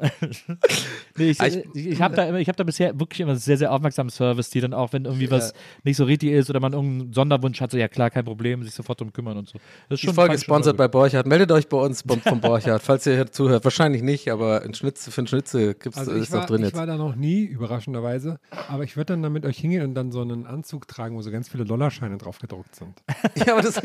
nee, 1.18 1.30
ich, 1.32 1.40
Ich- 1.40 1.66
ich, 1.74 1.88
ich 1.88 2.02
habe 2.02 2.16
da, 2.16 2.24
immer- 2.26 2.40
ich 2.40 2.48
hab 2.50 2.58
da 2.58 2.64
bisher 2.64 3.00
wirklich 3.00 3.20
immer 3.22 3.36
sehr, 3.36 3.58
sehr 3.58 3.72
aufmerksamen 3.82 4.10
Service, 4.10 4.50
die 4.50 4.62
dann 4.62 4.74
auch, 4.74 4.94
wenn 4.94 5.06
irgendwie 5.06 5.32
was 5.32 5.54
nicht 5.84 5.98
so 5.98 6.04
richtig 6.06 6.32
ist 6.32 6.50
oder 6.50 6.60
man 6.60 6.74
irgendeinen 6.74 7.14
Sonderwunsch 7.14 7.60
hat, 7.62 7.72
so 7.72 7.78
ja 7.78 7.88
klar, 7.88 8.10
kein 8.10 8.24
Problem, 8.26 8.64
sich 8.64 8.74
sofort 8.74 9.02
drum 9.02 9.12
kümmern 9.12 9.38
und 9.38 9.50
so. 9.50 9.58
Das 9.90 9.96
ist 9.98 10.02
Die 10.04 10.06
schon 10.08 10.16
Folge 10.16 10.36
ist 10.36 10.42
ich 10.42 10.46
schon 10.46 10.54
sponsert 10.56 10.76
immer 10.76 10.88
bei 10.88 10.88
Borchardt. 10.90 11.26
Meldet 11.28 11.52
euch 11.52 11.68
bei 11.68 11.78
uns 11.78 12.04
vom, 12.08 12.22
vom 12.22 12.40
Borchardt, 12.42 12.82
falls 12.84 13.06
ihr 13.08 13.16
hier 13.16 13.32
zuhört. 13.32 13.64
Wahrscheinlich 13.64 14.02
nicht, 14.04 14.30
aber 14.32 14.62
ein 14.62 14.74
Schnitzel, 14.74 15.12
für 15.12 15.22
ein 15.24 15.28
Schnitzel 15.28 15.74
gibt's, 15.74 15.98
Also 15.98 16.12
ist 16.12 16.24
ich 16.28 16.32
war, 16.32 16.42
noch 16.42 16.46
drin 16.48 16.62
ich 16.62 16.68
jetzt. 16.68 16.78
war 16.78 16.86
da 16.86 16.98
noch 16.98 17.16
nie, 17.16 17.44
überraschenderweise. 17.44 18.40
Aber 18.70 18.84
ich 18.84 18.96
würde 18.98 19.14
dann 19.14 19.24
da 19.24 19.30
mit 19.30 19.46
euch 19.46 19.58
hingehen 19.58 19.84
und 19.84 19.96
dann 19.96 20.12
so 20.12 20.22
einen 20.22 20.46
Anzug 20.46 20.88
tragen, 20.88 21.16
wo 21.16 21.22
so 21.22 21.32
ganz 21.32 21.50
viele 21.50 21.66
Dollarscheine 21.66 22.18
drauf 22.18 22.40
gedruckt 22.40 22.76
sind. 22.76 22.94
Ja, 23.46 23.54
aber 23.54 23.62
das, 23.62 23.82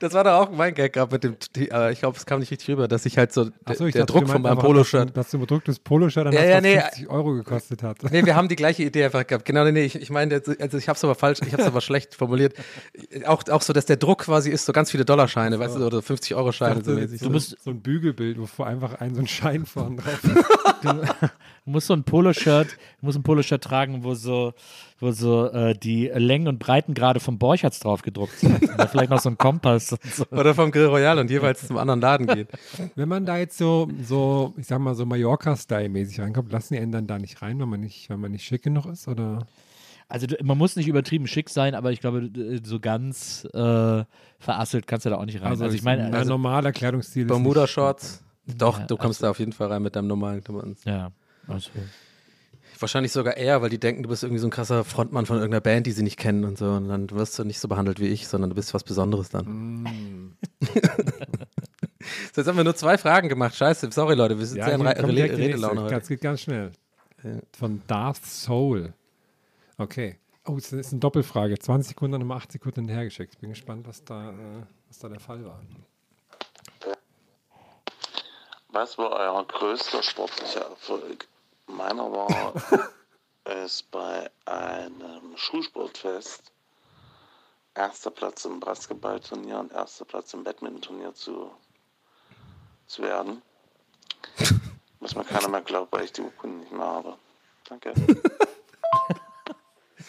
das 0.00 0.12
war 0.14 0.24
doch 0.24 0.32
auch 0.32 0.50
mein 0.50 0.74
Gag 0.74 0.92
gerade 0.94 1.12
mit 1.12 1.24
dem, 1.24 1.36
die, 1.54 1.70
aber 1.70 1.90
ich 1.92 2.00
glaube, 2.00 2.16
es 2.16 2.26
kam 2.26 2.40
nicht 2.40 2.50
richtig 2.50 2.68
rüber, 2.70 2.88
dass 2.88 3.04
ich 3.06 3.18
halt 3.18 3.32
so, 3.32 3.48
Achso, 3.64 3.84
ich 3.86 3.92
der 3.92 4.06
dachte, 4.06 4.20
Druck 4.20 4.28
von 4.30 4.42
meinem 4.42 4.56
dass 4.56 4.64
Poloshirt. 4.64 5.16
Dass 5.16 5.30
du 5.30 5.36
ein 5.36 5.40
bedrucktes 5.40 5.78
Poloshirt 5.78 6.26
dann 6.26 6.32
Ja, 6.32 6.40
hast, 6.40 6.48
ja, 6.48 6.60
nee. 6.60 6.80
50 6.80 7.08
Euro 7.10 7.32
gekostet 7.34 7.82
hat. 7.82 8.02
Nee, 8.10 8.24
wir 8.24 8.34
haben 8.36 8.48
die 8.48 8.56
gleiche 8.56 8.82
Idee 8.82 9.03
einfach 9.04 9.26
gehabt. 9.26 9.44
Genau, 9.44 9.64
nee, 9.64 9.72
nee, 9.72 9.84
ich, 9.84 9.94
ich 9.96 10.10
meine, 10.10 10.34
also 10.58 10.78
ich 10.78 10.88
habe 10.88 10.96
es 10.96 11.04
aber 11.04 11.14
falsch, 11.14 11.38
ich 11.46 11.52
habe 11.52 11.62
es 11.62 11.68
aber 11.68 11.80
schlecht 11.82 12.14
formuliert. 12.14 12.54
Auch, 13.26 13.42
auch 13.48 13.62
so, 13.62 13.72
dass 13.72 13.86
der 13.86 13.96
Druck 13.96 14.22
quasi 14.24 14.50
ist, 14.50 14.64
so 14.66 14.72
ganz 14.72 14.90
viele 14.90 15.04
Dollarscheine, 15.04 15.58
weißt 15.58 15.76
du, 15.76 15.86
oder 15.86 15.98
50-Euro-Scheine. 15.98 16.82
So 16.84 16.92
So, 16.92 16.98
mäßig. 17.00 17.20
so, 17.20 17.26
Du 17.26 17.32
musst- 17.32 17.56
so 17.62 17.70
ein 17.70 17.80
Bügelbild, 17.80 18.38
wo 18.38 18.46
vor 18.46 18.66
einfach 18.66 18.94
ein 19.00 19.14
so 19.14 19.20
ein 19.20 19.28
Schein 19.28 19.66
vorne 19.66 19.96
drauf 19.96 20.22
ist. 20.24 20.44
Du 20.82 21.70
musst 21.70 21.86
so 21.86 21.94
ein 21.94 22.04
Poloshirt, 22.04 22.72
du 23.00 23.06
musst 23.06 23.18
ein 23.18 23.22
Poloshirt 23.22 23.64
tragen, 23.64 24.04
wo 24.04 24.14
so, 24.14 24.52
wo 25.04 25.12
so 25.12 25.46
äh, 25.50 25.74
die 25.78 26.08
Längen 26.08 26.48
und 26.48 26.58
Breitengrade 26.58 27.20
vom 27.20 27.38
Borchards 27.38 27.78
drauf 27.80 28.02
gedruckt 28.02 28.38
sind. 28.40 28.60
Da 28.76 28.86
vielleicht 28.88 29.10
noch 29.10 29.20
so 29.20 29.28
ein 29.28 29.38
Kompass 29.38 29.92
und 29.92 30.02
so. 30.12 30.24
Oder 30.32 30.54
vom 30.54 30.70
Grill 30.72 30.86
Royal 30.86 31.18
und 31.18 31.30
jeweils 31.30 31.66
zum 31.66 31.76
anderen 31.76 32.00
Laden 32.00 32.26
geht. 32.26 32.48
Wenn 32.96 33.08
man 33.08 33.24
da 33.26 33.36
jetzt 33.36 33.58
so, 33.58 33.88
so 34.02 34.52
ich 34.56 34.66
sag 34.66 34.80
mal, 34.80 34.94
so 34.94 35.06
Mallorca-Style-mäßig 35.06 36.20
reinkommt, 36.20 36.50
lassen 36.52 36.74
die 36.74 36.80
einen 36.80 36.90
dann 36.92 37.06
da 37.06 37.18
nicht 37.18 37.40
rein, 37.42 37.60
wenn 37.60 37.68
man 37.68 37.80
nicht, 37.80 38.08
wenn 38.10 38.20
man 38.20 38.32
nicht 38.32 38.44
schick 38.44 38.62
genug 38.62 38.86
ist? 38.86 39.06
Oder? 39.06 39.46
Also 40.08 40.26
man 40.42 40.58
muss 40.58 40.76
nicht 40.76 40.86
übertrieben 40.88 41.26
schick 41.26 41.48
sein, 41.48 41.74
aber 41.74 41.90
ich 41.92 42.00
glaube, 42.00 42.28
d- 42.30 42.60
so 42.64 42.78
ganz 42.80 43.46
äh, 43.54 44.04
verasselt 44.38 44.86
kannst 44.86 45.06
du 45.06 45.10
da 45.10 45.16
auch 45.16 45.24
nicht 45.24 45.40
rein. 45.40 45.48
Also, 45.48 45.66
ich 45.70 45.82
meine, 45.82 46.04
ein 46.04 46.14
also, 46.14 46.30
normaler 46.30 46.72
Kleidungsstil 46.72 47.24
Bermuda-Shorts. 47.24 48.22
Doch, 48.46 48.78
Ja, 48.80 48.86
du 48.86 48.96
kommst 48.98 49.22
da 49.22 49.30
auf 49.30 49.38
jeden 49.38 49.52
Fall 49.52 49.68
rein 49.68 49.82
mit 49.82 49.96
deinem 49.96 50.08
normalen 50.08 50.44
Klamotten. 50.44 50.76
ja, 50.84 51.10
also, 51.48 51.70
Wahrscheinlich 52.84 53.12
sogar 53.12 53.38
eher, 53.38 53.62
weil 53.62 53.70
die 53.70 53.80
denken, 53.80 54.02
du 54.02 54.10
bist 54.10 54.24
irgendwie 54.24 54.40
so 54.40 54.46
ein 54.46 54.50
krasser 54.50 54.84
Frontmann 54.84 55.24
von 55.24 55.36
irgendeiner 55.38 55.62
Band, 55.62 55.86
die 55.86 55.92
sie 55.92 56.02
nicht 56.02 56.18
kennen 56.18 56.44
und 56.44 56.58
so. 56.58 56.66
Und 56.66 56.88
dann 56.88 57.10
wirst 57.12 57.38
du 57.38 57.44
nicht 57.44 57.58
so 57.58 57.66
behandelt 57.66 57.98
wie 57.98 58.08
ich, 58.08 58.28
sondern 58.28 58.50
du 58.50 58.56
bist 58.56 58.74
was 58.74 58.84
Besonderes 58.84 59.30
dann. 59.30 60.36
so, 60.60 62.42
jetzt 62.42 62.46
haben 62.46 62.58
wir 62.58 62.64
nur 62.64 62.76
zwei 62.76 62.98
Fragen 62.98 63.30
gemacht. 63.30 63.54
Scheiße, 63.54 63.90
sorry 63.90 64.16
Leute, 64.16 64.38
wir 64.38 64.44
sind 64.44 64.58
Ja, 64.58 64.66
sehr 64.66 64.74
in 64.74 64.82
Re 64.82 65.02
Re 65.02 65.38
Redelaune 65.38 65.80
heute. 65.80 65.94
Das 65.94 66.08
geht 66.08 66.20
ganz 66.20 66.42
schnell. 66.42 66.72
Von 67.56 67.80
Darth 67.86 68.22
Soul. 68.26 68.92
Okay. 69.78 70.18
Oh, 70.44 70.56
das 70.56 70.70
ist 70.70 70.92
eine 70.92 71.00
Doppelfrage. 71.00 71.58
20 71.58 71.88
Sekunden, 71.88 72.12
dann 72.12 72.20
nochmal 72.20 72.36
8 72.36 72.52
Sekunden 72.52 72.80
hinterhergeschickt. 72.80 73.40
Bin 73.40 73.48
gespannt, 73.48 73.88
was 73.88 74.04
da, 74.04 74.28
äh, 74.28 74.34
was 74.88 74.98
da 74.98 75.08
der 75.08 75.20
Fall 75.20 75.42
war. 75.42 75.58
Was 78.68 78.98
war 78.98 79.10
euer 79.10 79.46
größter 79.46 80.02
sportlicher 80.02 80.68
Erfolg? 80.68 81.28
Meiner 81.66 82.12
war 82.12 82.54
es 83.44 83.82
bei 83.82 84.30
einem 84.44 85.36
Schulsportfest 85.36 86.52
erster 87.74 88.10
Platz 88.10 88.44
im 88.44 88.60
Basketballturnier 88.60 89.58
und 89.58 89.72
erster 89.72 90.04
Platz 90.04 90.32
im 90.34 90.44
Badmintonturnier 90.44 91.14
zu, 91.14 91.50
zu 92.86 93.02
werden. 93.02 93.42
Was 95.00 95.14
mir 95.14 95.24
keiner 95.24 95.48
mehr 95.48 95.62
glaubt, 95.62 95.92
weil 95.92 96.04
ich 96.04 96.12
die 96.12 96.22
Urkunden 96.22 96.60
nicht 96.60 96.72
mehr 96.72 96.86
habe. 96.86 97.16
Danke. 97.68 97.92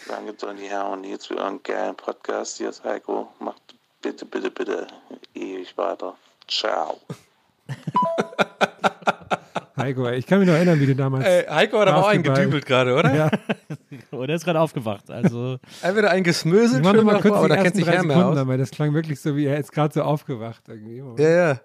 Danke, 0.07 0.33
Donny 0.33 0.67
Herr 0.67 0.89
und 0.89 1.03
jetzt 1.03 1.27
für 1.27 1.37
euren 1.37 1.61
geilen 1.63 1.95
Podcast. 1.95 2.57
Hier 2.57 2.69
ist 2.69 2.83
Heiko. 2.83 3.33
Macht 3.39 3.75
bitte, 4.01 4.25
bitte, 4.25 4.51
bitte 4.51 4.87
ewig 5.33 5.75
weiter. 5.77 6.15
Ciao. 6.47 7.01
Heiko, 9.77 10.09
ich 10.09 10.25
kann 10.25 10.39
mich 10.39 10.47
noch 10.47 10.55
erinnern, 10.55 10.79
wie 10.79 10.85
du 10.85 10.95
damals. 10.95 11.25
Ey, 11.25 11.43
Heiko 11.45 11.79
hat 11.79 11.87
aber 11.89 11.97
auch 11.99 12.07
einen 12.07 12.23
Basketball- 12.23 12.35
gedübelt 12.45 12.65
gerade, 12.65 12.95
oder? 12.95 13.13
Ja. 13.15 13.29
oh, 14.11 14.25
der 14.25 14.35
ist 14.37 14.45
gerade 14.45 14.59
aufgewacht. 14.59 15.09
Also, 15.09 15.57
Entweder 15.81 16.11
einen 16.11 16.23
gesmöselt, 16.23 16.85
Ich 16.85 17.03
mal 17.03 17.21
kurz 17.21 17.23
die 17.23 17.29
oder 17.45 17.55
kennt 17.55 17.65
ersten 17.67 17.77
sich 17.79 17.85
Sekunden 17.85 18.11
aus. 18.11 18.47
weil 18.47 18.57
das 18.57 18.71
klang 18.71 18.93
wirklich 18.93 19.19
so, 19.19 19.35
wie 19.35 19.45
er 19.45 19.57
ist 19.57 19.71
gerade 19.71 19.93
so 19.93 20.03
aufgewacht. 20.03 20.61
Irgendwie. 20.67 21.03
Ja, 21.21 21.29
ja. 21.29 21.59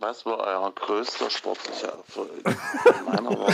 Was 0.00 0.24
war 0.26 0.38
euer 0.38 0.72
größter 0.74 1.30
sportlicher 1.30 1.88
Erfolg? 1.88 2.30
Meiner 3.06 3.30
war 3.30 3.48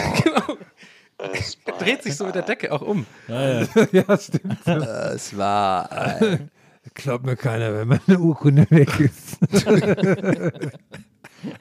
es 1.32 1.56
bei 1.56 1.72
Dreht 1.72 2.02
sich 2.02 2.16
so 2.16 2.24
mit 2.24 2.34
der 2.34 2.42
Decke 2.42 2.72
auch 2.72 2.80
um. 2.82 3.04
ja, 3.28 3.64
stimmt. 4.18 4.66
Es 4.66 5.36
war 5.36 5.88
Glaubt 6.94 7.26
mir 7.26 7.36
keiner, 7.36 7.74
wenn 7.74 7.88
meine 7.88 8.18
Urkunde 8.18 8.66
weg 8.70 8.98
ist. 9.00 9.38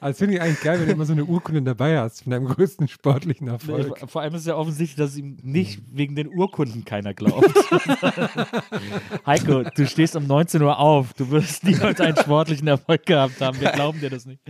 Also 0.00 0.18
finde 0.18 0.34
ich 0.34 0.40
eigentlich 0.40 0.60
geil, 0.60 0.78
wenn 0.80 0.86
du 0.86 0.92
immer 0.92 1.04
so 1.04 1.12
eine 1.12 1.24
Urkunde 1.24 1.62
dabei 1.62 1.98
hast 1.98 2.22
von 2.22 2.30
deinem 2.32 2.46
größten 2.46 2.88
sportlichen 2.88 3.48
Erfolg. 3.48 4.00
Nee, 4.00 4.06
Vor 4.06 4.22
allem 4.22 4.34
ist 4.34 4.42
es 4.42 4.46
ja 4.46 4.56
offensichtlich, 4.56 4.96
dass 4.96 5.16
ihm 5.16 5.38
nicht 5.42 5.80
wegen 5.90 6.16
den 6.16 6.28
Urkunden 6.28 6.84
keiner 6.84 7.14
glaubt. 7.14 7.48
Heiko, 9.26 9.62
du 9.62 9.86
stehst 9.86 10.16
um 10.16 10.26
19 10.26 10.62
Uhr 10.62 10.78
auf. 10.78 11.14
Du 11.14 11.30
wirst 11.30 11.64
niemals 11.64 12.00
einen 12.00 12.16
sportlichen 12.16 12.68
Erfolg 12.68 13.06
gehabt 13.06 13.40
haben. 13.40 13.60
Wir 13.60 13.70
glauben 13.70 14.00
dir 14.00 14.10
das 14.10 14.26
nicht. 14.26 14.40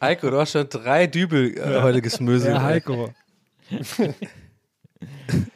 Heiko, 0.00 0.30
du 0.30 0.38
hast 0.38 0.52
schon 0.52 0.68
drei 0.68 1.06
Dübel 1.06 1.56
äh, 1.56 1.82
heute 1.82 2.02
gesmöselt. 2.02 2.54
Ja, 2.54 2.62
Heiko. 2.62 3.10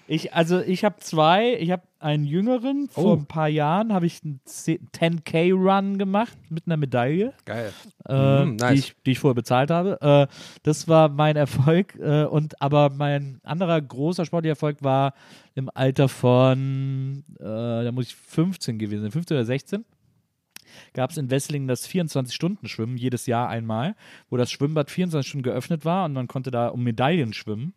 Ich, 0.07 0.35
also 0.35 0.61
ich 0.61 0.85
habe 0.85 0.97
zwei. 1.01 1.55
Ich 1.61 1.71
habe 1.71 1.83
einen 2.01 2.25
jüngeren. 2.25 2.89
Vor 2.89 3.05
Oh. 3.05 3.13
ein 3.17 3.27
paar 3.27 3.49
Jahren 3.49 3.93
habe 3.93 4.07
ich 4.07 4.21
einen 4.25 4.41
10K-Run 4.47 5.99
gemacht 5.99 6.37
mit 6.49 6.65
einer 6.67 6.77
Medaille. 6.77 7.33
Geil. 7.45 7.73
äh, 8.09 8.45
Mm, 8.45 8.57
nice. 8.57 8.73
die, 8.73 8.79
ich, 8.79 8.95
die 9.07 9.11
ich 9.13 9.19
vorher 9.19 9.35
bezahlt 9.35 9.71
habe. 9.71 9.99
Äh, 10.01 10.35
das 10.63 10.89
war 10.89 11.09
mein 11.09 11.37
Erfolg. 11.37 11.95
Äh, 12.01 12.25
und 12.25 12.61
aber 12.61 12.91
mein 12.91 13.41
anderer 13.45 13.81
großer 13.81 14.25
sportlicher 14.27 14.53
Erfolg 14.53 14.83
war 14.83 15.15
im 15.55 15.71
Alter 15.73 16.09
von, 16.09 17.23
äh, 17.39 17.45
da 17.45 17.91
muss 17.93 18.07
ich 18.09 18.15
15 18.17 18.79
gewesen 18.79 19.03
sein, 19.03 19.11
15 19.13 19.37
oder 19.37 19.45
16. 19.47 19.85
Gab 20.95 21.11
es 21.11 21.17
in 21.17 21.31
Wesslingen 21.31 21.67
das 21.69 21.89
24-Stunden-Schwimmen 21.89 22.97
jedes 22.97 23.27
Jahr 23.27 23.49
einmal, 23.49 23.97
wo 24.29 24.37
das 24.37 24.51
Schwimmbad 24.53 24.91
24 24.91 25.29
Stunden 25.29 25.43
geöffnet 25.43 25.85
war 25.85 26.05
und 26.05 26.13
man 26.13 26.29
konnte 26.29 26.51
da 26.53 26.69
um 26.69 26.83
Medaillen 26.85 27.33
schwimmen. 27.33 27.75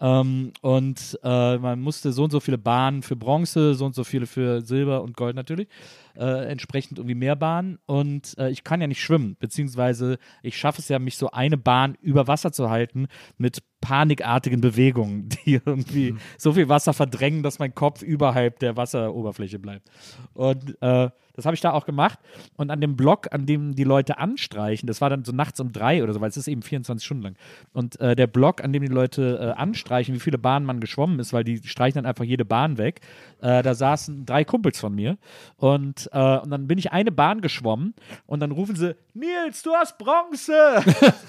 Ähm, 0.00 0.52
und 0.62 1.18
äh, 1.22 1.58
man 1.58 1.80
musste 1.80 2.12
so 2.12 2.24
und 2.24 2.30
so 2.30 2.40
viele 2.40 2.58
Bahnen 2.58 3.02
für 3.02 3.16
Bronze, 3.16 3.74
so 3.74 3.84
und 3.84 3.94
so 3.94 4.04
viele 4.04 4.26
für 4.26 4.62
Silber 4.62 5.02
und 5.02 5.16
Gold 5.16 5.36
natürlich, 5.36 5.68
äh, 6.16 6.46
entsprechend 6.50 6.98
irgendwie 6.98 7.14
mehr 7.14 7.36
Bahnen. 7.36 7.78
Und 7.86 8.36
äh, 8.38 8.50
ich 8.50 8.64
kann 8.64 8.80
ja 8.80 8.86
nicht 8.86 9.02
schwimmen, 9.02 9.36
beziehungsweise 9.38 10.18
ich 10.42 10.56
schaffe 10.58 10.80
es 10.80 10.88
ja, 10.88 10.98
mich 10.98 11.16
so 11.16 11.30
eine 11.30 11.58
Bahn 11.58 11.96
über 12.00 12.26
Wasser 12.26 12.52
zu 12.52 12.70
halten 12.70 13.06
mit 13.36 13.62
panikartigen 13.80 14.60
Bewegungen, 14.60 15.28
die 15.44 15.60
irgendwie 15.64 16.14
so 16.38 16.52
viel 16.52 16.68
Wasser 16.68 16.92
verdrängen, 16.92 17.42
dass 17.42 17.58
mein 17.58 17.74
Kopf 17.74 18.02
überhalb 18.02 18.58
der 18.58 18.76
Wasseroberfläche 18.76 19.58
bleibt. 19.58 19.90
Und 20.34 20.76
äh, 20.80 21.10
das 21.40 21.46
habe 21.46 21.54
ich 21.54 21.60
da 21.60 21.72
auch 21.72 21.86
gemacht. 21.86 22.18
Und 22.56 22.70
an 22.70 22.80
dem 22.80 22.96
Block, 22.96 23.28
an 23.32 23.46
dem 23.46 23.74
die 23.74 23.84
Leute 23.84 24.18
anstreichen, 24.18 24.86
das 24.86 25.00
war 25.00 25.08
dann 25.08 25.24
so 25.24 25.32
nachts 25.32 25.58
um 25.60 25.72
drei 25.72 26.02
oder 26.02 26.12
so, 26.12 26.20
weil 26.20 26.28
es 26.28 26.36
ist 26.36 26.48
eben 26.48 26.60
24 26.60 27.04
Stunden 27.04 27.22
lang. 27.22 27.36
Und 27.72 27.98
äh, 28.00 28.14
der 28.14 28.26
Block, 28.26 28.62
an 28.62 28.72
dem 28.72 28.82
die 28.82 28.88
Leute 28.88 29.38
äh, 29.40 29.58
anstreichen, 29.58 30.14
wie 30.14 30.20
viele 30.20 30.38
Bahnen 30.38 30.66
man 30.66 30.80
geschwommen 30.80 31.18
ist, 31.18 31.32
weil 31.32 31.44
die 31.44 31.66
streichen 31.66 32.02
dann 32.02 32.06
einfach 32.06 32.24
jede 32.24 32.44
Bahn 32.44 32.76
weg, 32.76 33.00
äh, 33.40 33.62
da 33.62 33.74
saßen 33.74 34.26
drei 34.26 34.44
Kumpels 34.44 34.78
von 34.78 34.94
mir. 34.94 35.16
Und, 35.56 36.10
äh, 36.12 36.38
und 36.38 36.50
dann 36.50 36.66
bin 36.66 36.78
ich 36.78 36.92
eine 36.92 37.12
Bahn 37.12 37.40
geschwommen 37.40 37.94
und 38.26 38.40
dann 38.40 38.50
rufen 38.50 38.76
sie, 38.76 38.94
Nils, 39.14 39.62
du 39.62 39.72
hast 39.72 39.96
Bronze! 39.98 40.82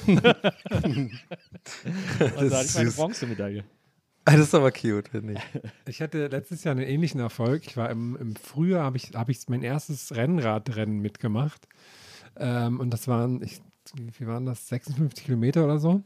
und 2.45 2.51
da 2.51 2.57
hatte 2.57 2.67
ich 2.67 2.75
meine. 2.75 2.91
Bronzemedaille. 2.91 3.63
Das 4.25 4.39
ist 4.39 4.55
aber 4.55 4.71
cute, 4.71 5.09
finde 5.09 5.33
ich. 5.33 5.61
Ich 5.87 6.01
hatte 6.01 6.27
letztes 6.27 6.63
Jahr 6.63 6.73
einen 6.73 6.85
ähnlichen 6.85 7.19
Erfolg. 7.19 7.65
Ich 7.65 7.75
war 7.75 7.89
im, 7.89 8.15
im 8.15 8.35
Frühjahr, 8.35 8.83
habe 8.83 8.97
ich, 8.97 9.11
hab 9.13 9.29
ich 9.29 9.49
mein 9.49 9.63
erstes 9.63 10.15
Rennradrennen 10.15 10.99
mitgemacht. 10.99 11.67
Ähm, 12.37 12.79
und 12.79 12.91
das 12.91 13.07
waren, 13.07 13.41
ich, 13.41 13.61
wie 13.95 14.27
waren 14.27 14.45
das, 14.45 14.67
56 14.67 15.25
Kilometer 15.25 15.65
oder 15.65 15.79
so. 15.79 16.03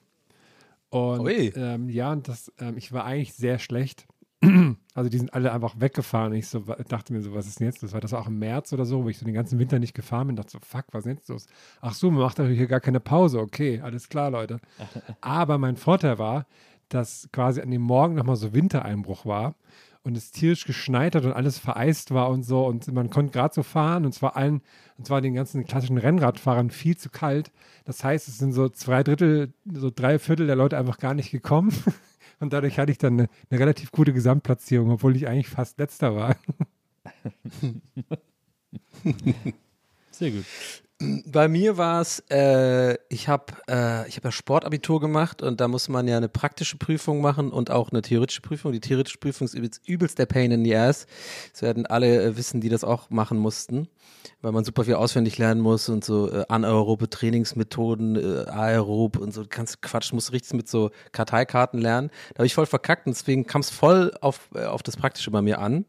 Und 0.90 1.20
Ui. 1.22 1.52
ähm, 1.56 1.90
ja, 1.90 2.12
und 2.12 2.28
das, 2.28 2.52
ähm, 2.60 2.78
ich 2.78 2.94
war 2.94 3.06
eigentlich 3.06 3.34
sehr 3.34 3.60
schlecht. 3.60 4.08
Also 4.94 5.10
die 5.10 5.18
sind 5.18 5.34
alle 5.34 5.52
einfach 5.52 5.76
weggefahren. 5.80 6.34
Ich 6.34 6.48
so, 6.48 6.60
dachte 6.88 7.12
mir 7.14 7.22
so, 7.22 7.34
was 7.34 7.48
ist 7.48 7.60
denn 7.60 7.68
jetzt? 7.68 7.84
Das 7.84 7.94
war 7.94 8.00
das 8.00 8.14
auch 8.14 8.28
im 8.28 8.40
März 8.40 8.72
oder 8.72 8.86
so, 8.86 9.04
wo 9.04 9.10
ich 9.10 9.18
so 9.18 9.26
den 9.26 9.34
ganzen 9.34 9.60
Winter 9.60 9.78
nicht 9.78 9.94
gefahren 9.94 10.28
bin. 10.28 10.36
Dachte 10.38 10.52
so, 10.52 10.60
fuck, 10.62 10.86
was 10.92 11.00
ist 11.00 11.06
denn 11.06 11.18
jetzt 11.18 11.30
los? 11.30 11.48
Ach 11.82 11.94
so, 11.94 12.10
man 12.12 12.22
macht 12.22 12.40
doch 12.40 12.48
hier 12.48 12.68
gar 12.68 12.80
keine 12.80 13.00
Pause. 13.00 13.40
Okay, 13.40 13.82
alles 13.82 14.08
klar, 14.08 14.32
Leute. 14.32 14.60
Aber 15.22 15.58
mein 15.58 15.76
Vorteil 15.76 16.18
war, 16.18 16.46
dass 16.90 17.28
quasi 17.34 17.62
an 17.62 17.72
dem 17.72 17.82
Morgen 17.82 18.16
nochmal 18.16 18.36
so 18.36 18.54
Wintereinbruch 18.54 19.26
war 19.26 19.56
und 20.06 20.16
es 20.16 20.32
tierisch 20.32 20.66
geschneit 20.66 21.16
hat 21.16 21.26
und 21.26 21.34
alles 21.34 21.58
vereist 21.58 22.14
war 22.14 22.30
und 22.30 22.44
so 22.44 22.66
und 22.66 22.88
man 22.94 23.10
konnte 23.10 23.32
gerade 23.32 23.54
so 23.54 23.64
fahren 23.64 24.06
und 24.06 24.14
zwar 24.14 24.38
allen, 24.38 24.62
und 24.98 25.08
zwar 25.08 25.20
den 25.20 25.34
ganzen 25.34 25.66
klassischen 25.66 25.98
Rennradfahrern 25.98 26.70
viel 26.70 26.96
zu 26.96 27.10
kalt. 27.10 27.52
Das 27.86 28.04
heißt, 28.04 28.28
es 28.28 28.38
sind 28.38 28.54
so 28.54 28.70
zwei 28.70 29.04
Drittel, 29.04 29.54
so 29.66 29.92
drei 29.94 30.20
Viertel 30.20 30.46
der 30.46 30.56
Leute 30.56 30.78
einfach 30.78 31.00
gar 31.00 31.16
nicht 31.16 31.32
gekommen 31.32 31.74
und 32.40 32.54
dadurch 32.54 32.80
hatte 32.80 32.92
ich 32.92 32.98
dann 32.98 33.20
eine, 33.20 33.30
eine 33.50 33.60
relativ 33.60 33.92
gute 33.92 34.14
Gesamtplatzierung, 34.14 34.92
obwohl 34.92 35.16
ich 35.16 35.28
eigentlich 35.28 35.50
fast 35.50 35.78
letzter 35.80 36.16
war. 36.16 36.36
Sehr 40.12 40.32
gut. 40.32 40.46
Bei 41.00 41.50
mir 41.50 41.76
war 41.76 42.00
es, 42.00 42.24
äh, 42.32 42.98
ich 43.10 43.28
habe 43.28 43.54
äh, 43.70 44.08
ich 44.08 44.16
hab 44.16 44.24
ja 44.24 44.32
Sportabitur 44.32 45.02
gemacht 45.02 45.42
und 45.42 45.60
da 45.60 45.68
muss 45.68 45.90
man 45.90 46.08
ja 46.08 46.16
eine 46.16 46.30
praktische 46.30 46.78
Prüfung 46.78 47.20
machen 47.20 47.52
und 47.52 47.70
auch 47.70 47.92
eine 47.92 48.02
theoretische 48.02 48.40
Prüfung. 48.40 48.72
Die 48.72 48.80
theoretische 48.80 49.18
Prüfung 49.18 49.44
ist 49.44 49.56
übelst, 49.56 49.86
übelst 49.86 50.20
der 50.20 50.26
Pain 50.26 50.52
in 50.52 50.64
the 50.64 50.74
ass. 50.74 51.06
Das 51.52 51.64
werden 51.64 51.86
alle 51.86 52.24
äh, 52.24 52.38
wissen, 52.38 52.62
die 52.62 52.70
das 52.70 52.86
auch 52.86 53.10
machen 53.10 53.38
mussten, 53.38 53.90
weil 54.42 54.54
man 54.54 54.64
super 54.64 54.86
viel 54.86 54.94
auswendig 54.94 55.38
lernen 55.38 55.60
muss 55.60 55.90
und 55.90 56.06
so 56.06 56.32
äh, 56.32 56.46
anaerobe 56.48 57.10
Trainingsmethoden, 57.10 58.16
äh, 58.16 58.50
aerob 58.50 59.18
und 59.18 59.34
so 59.34 59.44
ganz 59.50 59.82
Quatsch, 59.82 60.14
muss 60.14 60.32
richtig 60.32 60.54
mit 60.54 60.70
so 60.70 60.92
Karteikarten 61.12 61.82
lernen. 61.82 62.10
Da 62.36 62.40
habe 62.40 62.48
ich 62.48 62.56
voll 62.56 62.68
verkackt 62.68 63.06
und 63.06 63.18
deswegen 63.18 63.46
kam 63.46 63.60
es 63.60 63.70
voll 63.70 64.14
auf, 64.22 64.50
äh, 64.56 64.64
auf 64.64 64.82
das 64.82 64.96
Praktische 64.96 65.30
bei 65.30 65.42
mir 65.42 65.60
an. 65.60 65.84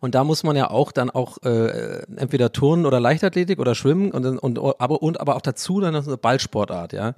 Und 0.00 0.14
da 0.14 0.24
muss 0.24 0.42
man 0.42 0.56
ja 0.56 0.70
auch 0.70 0.92
dann 0.92 1.10
auch 1.10 1.38
äh, 1.42 2.02
entweder 2.16 2.52
Turnen 2.52 2.86
oder 2.86 3.00
Leichtathletik 3.00 3.58
oder 3.58 3.74
Schwimmen 3.74 4.10
und, 4.10 4.38
und 4.38 4.58
aber 4.80 5.02
und 5.02 5.20
aber 5.20 5.36
auch 5.36 5.40
dazu 5.40 5.80
dann 5.80 5.94
noch 5.94 6.06
eine 6.06 6.16
Ballsportart, 6.16 6.92
ja. 6.92 7.14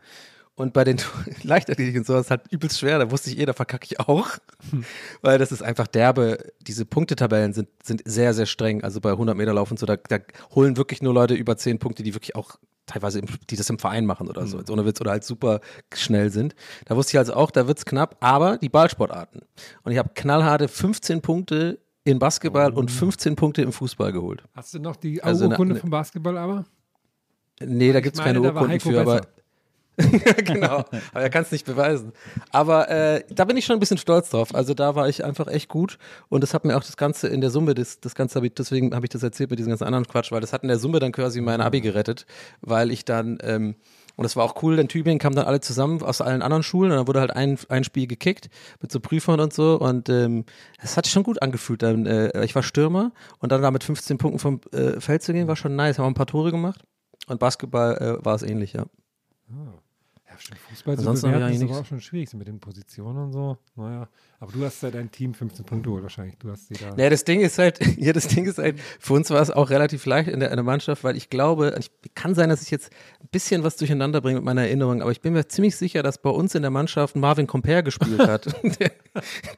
Und 0.58 0.72
bei 0.72 0.82
den 0.82 1.00
Leichtathletik 1.44 1.98
und 1.98 2.06
so 2.06 2.18
ist 2.18 2.32
halt 2.32 2.42
übelst 2.50 2.80
schwer, 2.80 2.98
da 2.98 3.12
wusste 3.12 3.30
ich 3.30 3.38
eh, 3.38 3.46
da 3.46 3.52
verkacke 3.52 3.86
ich 3.88 4.00
auch. 4.00 4.28
Weil 5.22 5.38
das 5.38 5.52
ist 5.52 5.62
einfach 5.62 5.86
derbe, 5.86 6.38
diese 6.60 6.84
Punktetabellen 6.84 7.52
sind, 7.52 7.68
sind 7.84 8.02
sehr, 8.04 8.34
sehr 8.34 8.46
streng. 8.46 8.82
Also 8.82 9.00
bei 9.00 9.12
100 9.12 9.36
Meter 9.36 9.54
Lauf 9.54 9.70
und 9.70 9.78
so, 9.78 9.86
da, 9.86 9.96
da 9.96 10.18
holen 10.56 10.76
wirklich 10.76 11.00
nur 11.00 11.14
Leute 11.14 11.34
über 11.34 11.56
10 11.56 11.78
Punkte, 11.78 12.02
die 12.02 12.12
wirklich 12.12 12.34
auch 12.34 12.56
teilweise, 12.86 13.20
im, 13.20 13.26
die 13.48 13.54
das 13.54 13.70
im 13.70 13.78
Verein 13.78 14.04
machen 14.04 14.28
oder 14.28 14.48
so, 14.48 14.58
jetzt 14.58 14.70
ohne 14.70 14.84
Witz, 14.84 15.00
oder 15.00 15.12
halt 15.12 15.22
super 15.22 15.60
schnell 15.94 16.30
sind. 16.30 16.56
Da 16.86 16.96
wusste 16.96 17.12
ich 17.12 17.18
also 17.18 17.34
auch, 17.34 17.52
da 17.52 17.68
wird's 17.68 17.84
knapp, 17.84 18.16
aber 18.18 18.58
die 18.58 18.68
Ballsportarten. 18.68 19.42
Und 19.84 19.92
ich 19.92 19.98
habe 19.98 20.10
knallharte 20.14 20.66
15 20.66 21.20
Punkte 21.20 21.78
in 22.10 22.18
Basketball 22.18 22.72
und 22.72 22.90
15 22.90 23.36
Punkte 23.36 23.62
im 23.62 23.72
Fußball 23.72 24.12
geholt. 24.12 24.42
Hast 24.54 24.74
du 24.74 24.78
noch 24.78 24.96
die 24.96 25.22
Also 25.22 25.46
Urkunde 25.48 25.74
eine- 25.74 25.80
vom 25.80 25.90
Basketball 25.90 26.38
aber? 26.38 26.64
Nee, 27.60 27.92
da 27.92 28.00
gibt's 28.00 28.18
meine, 28.18 28.40
keine 28.40 28.52
Urkunden 28.52 28.80
für, 28.80 29.00
aber 29.00 29.16
besser. 29.16 29.28
genau. 30.44 30.84
Aber 31.12 31.22
er 31.22 31.28
kann 31.28 31.42
es 31.42 31.50
nicht 31.50 31.66
beweisen. 31.66 32.12
Aber 32.52 32.88
äh, 32.88 33.24
da 33.30 33.44
bin 33.44 33.56
ich 33.56 33.64
schon 33.64 33.76
ein 33.76 33.80
bisschen 33.80 33.98
stolz 33.98 34.30
drauf. 34.30 34.54
Also 34.54 34.72
da 34.72 34.94
war 34.94 35.08
ich 35.08 35.24
einfach 35.24 35.48
echt 35.48 35.68
gut. 35.68 35.98
Und 36.28 36.42
das 36.42 36.54
hat 36.54 36.64
mir 36.64 36.76
auch 36.76 36.84
das 36.84 36.96
Ganze 36.96 37.26
in 37.26 37.40
der 37.40 37.50
Summe, 37.50 37.74
das, 37.74 37.98
das 37.98 38.14
Ganze 38.14 38.36
habe 38.36 38.46
ich, 38.46 38.54
deswegen 38.54 38.94
habe 38.94 39.06
ich 39.06 39.10
das 39.10 39.24
erzählt 39.24 39.50
mit 39.50 39.58
diesem 39.58 39.70
ganzen 39.70 39.84
anderen 39.84 40.06
Quatsch, 40.06 40.30
weil 40.30 40.40
das 40.40 40.52
hat 40.52 40.62
in 40.62 40.68
der 40.68 40.78
Summe 40.78 41.00
dann 41.00 41.10
quasi 41.10 41.40
mein 41.40 41.60
Abi 41.60 41.80
gerettet, 41.80 42.26
weil 42.60 42.92
ich 42.92 43.04
dann, 43.04 43.38
ähm, 43.42 43.74
und 44.18 44.24
das 44.24 44.34
war 44.34 44.44
auch 44.44 44.60
cool, 44.64 44.80
in 44.80 44.88
Tübingen 44.88 45.20
kamen 45.20 45.36
dann 45.36 45.46
alle 45.46 45.60
zusammen 45.60 46.02
aus 46.02 46.20
allen 46.20 46.42
anderen 46.42 46.64
Schulen 46.64 46.90
und 46.90 46.96
dann 46.96 47.06
wurde 47.06 47.20
halt 47.20 47.30
ein, 47.30 47.56
ein 47.68 47.84
Spiel 47.84 48.08
gekickt 48.08 48.50
mit 48.82 48.90
so 48.90 48.98
Prüfern 48.98 49.38
und 49.38 49.52
so. 49.52 49.78
Und 49.78 50.08
ähm, 50.08 50.44
das 50.82 50.96
hat 50.96 51.06
sich 51.06 51.12
schon 51.12 51.22
gut 51.22 51.40
angefühlt. 51.40 51.84
Dann, 51.84 52.04
äh, 52.04 52.44
ich 52.44 52.52
war 52.56 52.64
Stürmer 52.64 53.12
und 53.38 53.52
dann 53.52 53.62
da 53.62 53.70
mit 53.70 53.84
15 53.84 54.18
Punkten 54.18 54.40
vom 54.40 54.60
äh, 54.72 54.98
Feld 55.00 55.22
zu 55.22 55.32
gehen, 55.32 55.46
war 55.46 55.54
schon 55.54 55.76
nice. 55.76 55.98
Haben 55.98 56.06
wir 56.06 56.10
ein 56.10 56.14
paar 56.14 56.26
Tore 56.26 56.50
gemacht. 56.50 56.82
Und 57.28 57.38
Basketball 57.38 57.96
äh, 57.96 58.24
war 58.24 58.34
es 58.34 58.42
ähnlich, 58.42 58.72
ja. 58.72 58.86
Ja, 59.50 59.74
stimmt. 60.38 60.60
Fußball 60.60 60.96
zu 60.96 61.00
Ansonsten 61.00 61.26
ich 61.26 61.32
bewerten 61.34 61.54
ist 61.54 61.62
aber 61.62 61.80
auch 61.80 61.84
schon 61.84 62.00
schwierig 62.00 62.32
mit 62.34 62.48
den 62.48 62.60
Positionen 62.60 63.24
und 63.24 63.32
so. 63.32 63.58
Naja, 63.76 64.08
aber 64.40 64.52
du 64.52 64.64
hast 64.64 64.82
ja 64.82 64.90
dein 64.90 65.10
Team 65.10 65.34
15 65.34 65.64
Punkte 65.64 65.88
geholt 65.88 66.02
wahrscheinlich. 66.02 66.36
Du 66.38 66.50
hast 66.50 66.68
sie 66.68 66.74
da. 66.74 66.94
Naja, 66.94 67.10
das 67.10 67.24
Ding 67.24 67.40
ist 67.40 67.58
halt, 67.58 67.80
ja, 67.98 68.12
das 68.12 68.28
Ding 68.28 68.46
ist 68.46 68.58
halt, 68.58 68.78
für 69.00 69.14
uns 69.14 69.30
war 69.30 69.40
es 69.40 69.50
auch 69.50 69.70
relativ 69.70 70.06
leicht 70.06 70.28
in 70.28 70.40
der, 70.40 70.50
in 70.50 70.56
der 70.56 70.64
Mannschaft, 70.64 71.04
weil 71.04 71.16
ich 71.16 71.30
glaube, 71.30 71.74
ich, 71.78 71.90
kann 72.14 72.34
sein, 72.34 72.48
dass 72.48 72.62
ich 72.62 72.70
jetzt 72.70 72.90
ein 73.20 73.28
bisschen 73.28 73.64
was 73.64 73.76
durcheinander 73.76 74.20
bringe 74.20 74.36
mit 74.36 74.44
meiner 74.44 74.62
Erinnerung, 74.62 75.02
aber 75.02 75.10
ich 75.10 75.20
bin 75.20 75.32
mir 75.32 75.48
ziemlich 75.48 75.76
sicher, 75.76 76.02
dass 76.02 76.18
bei 76.18 76.30
uns 76.30 76.54
in 76.54 76.62
der 76.62 76.70
Mannschaft 76.70 77.16
Marvin 77.16 77.46
Compare 77.46 77.82
gespielt 77.82 78.20
hat. 78.20 78.46
der, 78.80 78.90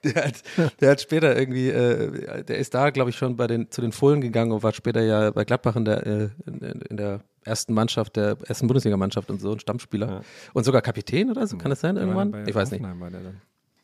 der, 0.04 0.24
hat 0.24 0.42
der 0.80 0.90
hat 0.90 1.00
später 1.00 1.36
irgendwie, 1.36 1.68
äh, 1.68 2.44
der 2.44 2.58
ist 2.58 2.74
da, 2.74 2.90
glaube 2.90 3.10
ich, 3.10 3.16
schon 3.16 3.36
bei 3.36 3.46
den, 3.46 3.70
zu 3.70 3.80
den 3.80 3.92
Fohlen 3.92 4.20
gegangen 4.20 4.52
und 4.52 4.62
war 4.62 4.72
später 4.72 5.02
ja 5.02 5.30
bei 5.30 5.44
Gladbach 5.44 5.76
in 5.76 5.84
der, 5.84 6.06
äh, 6.06 6.28
in, 6.46 6.60
in 6.88 6.96
der 6.96 7.20
ersten 7.44 7.74
Mannschaft, 7.74 8.16
der 8.16 8.36
ersten 8.46 8.66
Bundesligamannschaft 8.66 9.30
und 9.30 9.40
so, 9.40 9.52
ein 9.52 9.60
Stammspieler. 9.60 10.08
Ja. 10.08 10.20
Und 10.52 10.64
sogar 10.64 10.82
Kapitän 10.82 11.30
oder 11.30 11.46
so, 11.46 11.56
kann 11.56 11.70
das 11.70 11.80
sein 11.80 11.96
irgendwann? 11.96 12.46
Ich 12.46 12.54
weiß 12.54 12.70
nicht. 12.70 12.84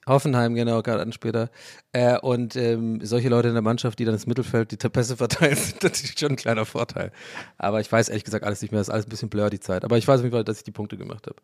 Hoffenheim 0.07 0.55
genau, 0.55 0.83
gerade 0.83 0.99
dann 0.99 1.13
später. 1.13 1.51
Äh, 1.93 2.19
und 2.19 2.55
ähm, 2.55 3.05
solche 3.05 3.29
Leute 3.29 3.49
in 3.49 3.55
der 3.55 3.63
Mannschaft, 3.63 3.99
die 3.99 4.05
dann 4.05 4.15
ins 4.15 4.27
Mittelfeld 4.27 4.71
die 4.71 4.89
Pässe 4.89 5.17
verteilen, 5.17 5.57
sind 5.57 5.83
natürlich 5.83 6.19
schon 6.19 6.33
ein 6.33 6.37
kleiner 6.37 6.65
Vorteil. 6.65 7.11
Aber 7.59 7.81
ich 7.81 7.91
weiß 7.91 8.09
ehrlich 8.09 8.25
gesagt 8.25 8.45
alles 8.45 8.63
nicht 8.63 8.71
mehr, 8.71 8.79
das 8.79 8.89
ist 8.89 8.95
alles 8.95 9.07
ein 9.07 9.11
bisschen 9.11 9.29
blur 9.29 9.51
die 9.51 9.59
Zeit. 9.59 9.85
Aber 9.85 9.99
ich 9.99 10.07
weiß 10.07 10.21
auf 10.21 10.25
jeden 10.25 10.35
Fall, 10.35 10.45
dass 10.45 10.59
ich 10.59 10.65
die 10.65 10.71
Punkte 10.71 10.97
gemacht 10.97 11.27
habe. 11.27 11.37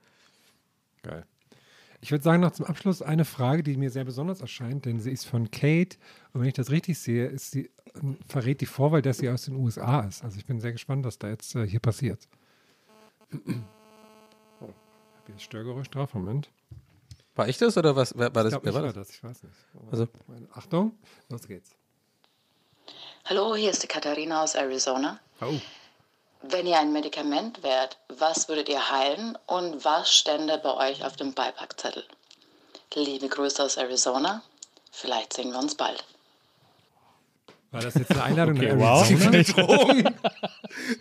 Geil. 1.03 1.25
Ich 2.03 2.11
würde 2.11 2.25
sagen, 2.25 2.43
noch 2.43 2.51
zum 2.51 2.67
Abschluss 2.67 3.01
eine 3.01 3.25
Frage, 3.25 3.63
die 3.63 3.77
mir 3.77 3.89
sehr 3.91 4.05
besonders 4.05 4.41
erscheint, 4.41 4.87
denn 4.87 4.99
sie 4.99 5.13
ist 5.13 5.25
von 5.25 5.51
Kate. 5.53 5.97
Und 6.33 6.41
wenn 6.41 6.49
ich 6.49 6.55
das 6.55 6.71
richtig 6.71 6.99
sehe, 6.99 7.27
ist 7.27 7.53
sie, 7.53 7.71
ähm, 7.95 8.19
verrät 8.27 8.61
die 8.61 8.67
Vorwahl, 8.67 9.03
dass 9.03 9.19
sie 9.19 9.29
aus 9.31 9.45
den 9.45 9.55
USA 9.55 10.01
ist. 10.01 10.25
Also 10.25 10.37
ich 10.37 10.45
bin 10.45 10.61
sehr 10.61 10.73
gespannt, 10.73 11.05
was 11.05 11.19
da 11.21 11.29
jetzt 11.29 11.55
äh, 11.55 11.65
hier 11.67 11.81
passiert. 11.81 12.29
Hier 15.27 15.37
ist 15.37 15.43
Störgeräusch 15.45 15.89
drauf, 15.89 16.15
Moment. 16.15 16.51
War 17.37 17.49
ich 17.49 17.57
das 17.57 17.79
oder 17.79 17.95
was? 17.95 18.13
Wer, 18.19 18.35
war 18.35 18.45
Ich 18.45 18.51
das? 18.51 18.61
glaube, 18.61 18.65
Wer 18.65 18.71
ich 18.71 18.75
war 18.75 18.83
war 18.83 18.93
das? 18.93 19.07
das, 19.07 19.17
ich 19.17 19.23
weiß 19.23 19.43
nicht. 19.45 19.55
Also, 19.93 20.09
Achtung, 20.53 20.93
los 21.29 21.47
geht's. 21.47 21.71
Hallo, 23.27 23.55
hier 23.55 23.71
ist 23.71 23.83
die 23.85 23.87
Katharina 23.87 24.43
aus 24.43 24.57
Arizona. 24.57 25.21
Oh. 25.41 25.55
Wenn 26.43 26.67
ihr 26.67 26.79
ein 26.79 26.93
Medikament 26.93 27.63
wärt, 27.63 27.99
was 28.19 28.49
würdet 28.49 28.69
ihr 28.69 28.91
heilen 28.91 29.39
und 29.47 29.85
was 29.85 30.13
stände 30.13 30.59
bei 30.63 30.91
euch 30.91 31.05
auf 31.05 31.17
dem 31.17 31.35
Beipackzettel? 31.35 32.05
Liebe 32.95 33.29
Grüße 33.29 33.63
aus 33.63 33.77
Arizona. 33.77 34.43
Vielleicht 34.91 35.33
sehen 35.33 35.53
wir 35.53 35.59
uns 35.59 35.75
bald. 35.77 36.05
War 37.71 37.81
das 37.81 37.95
jetzt 37.95 38.11
eine 38.11 38.23
Einladung 38.25 38.57
Okay, 38.59 38.75
nach 38.75 38.79
wow. 38.79 39.11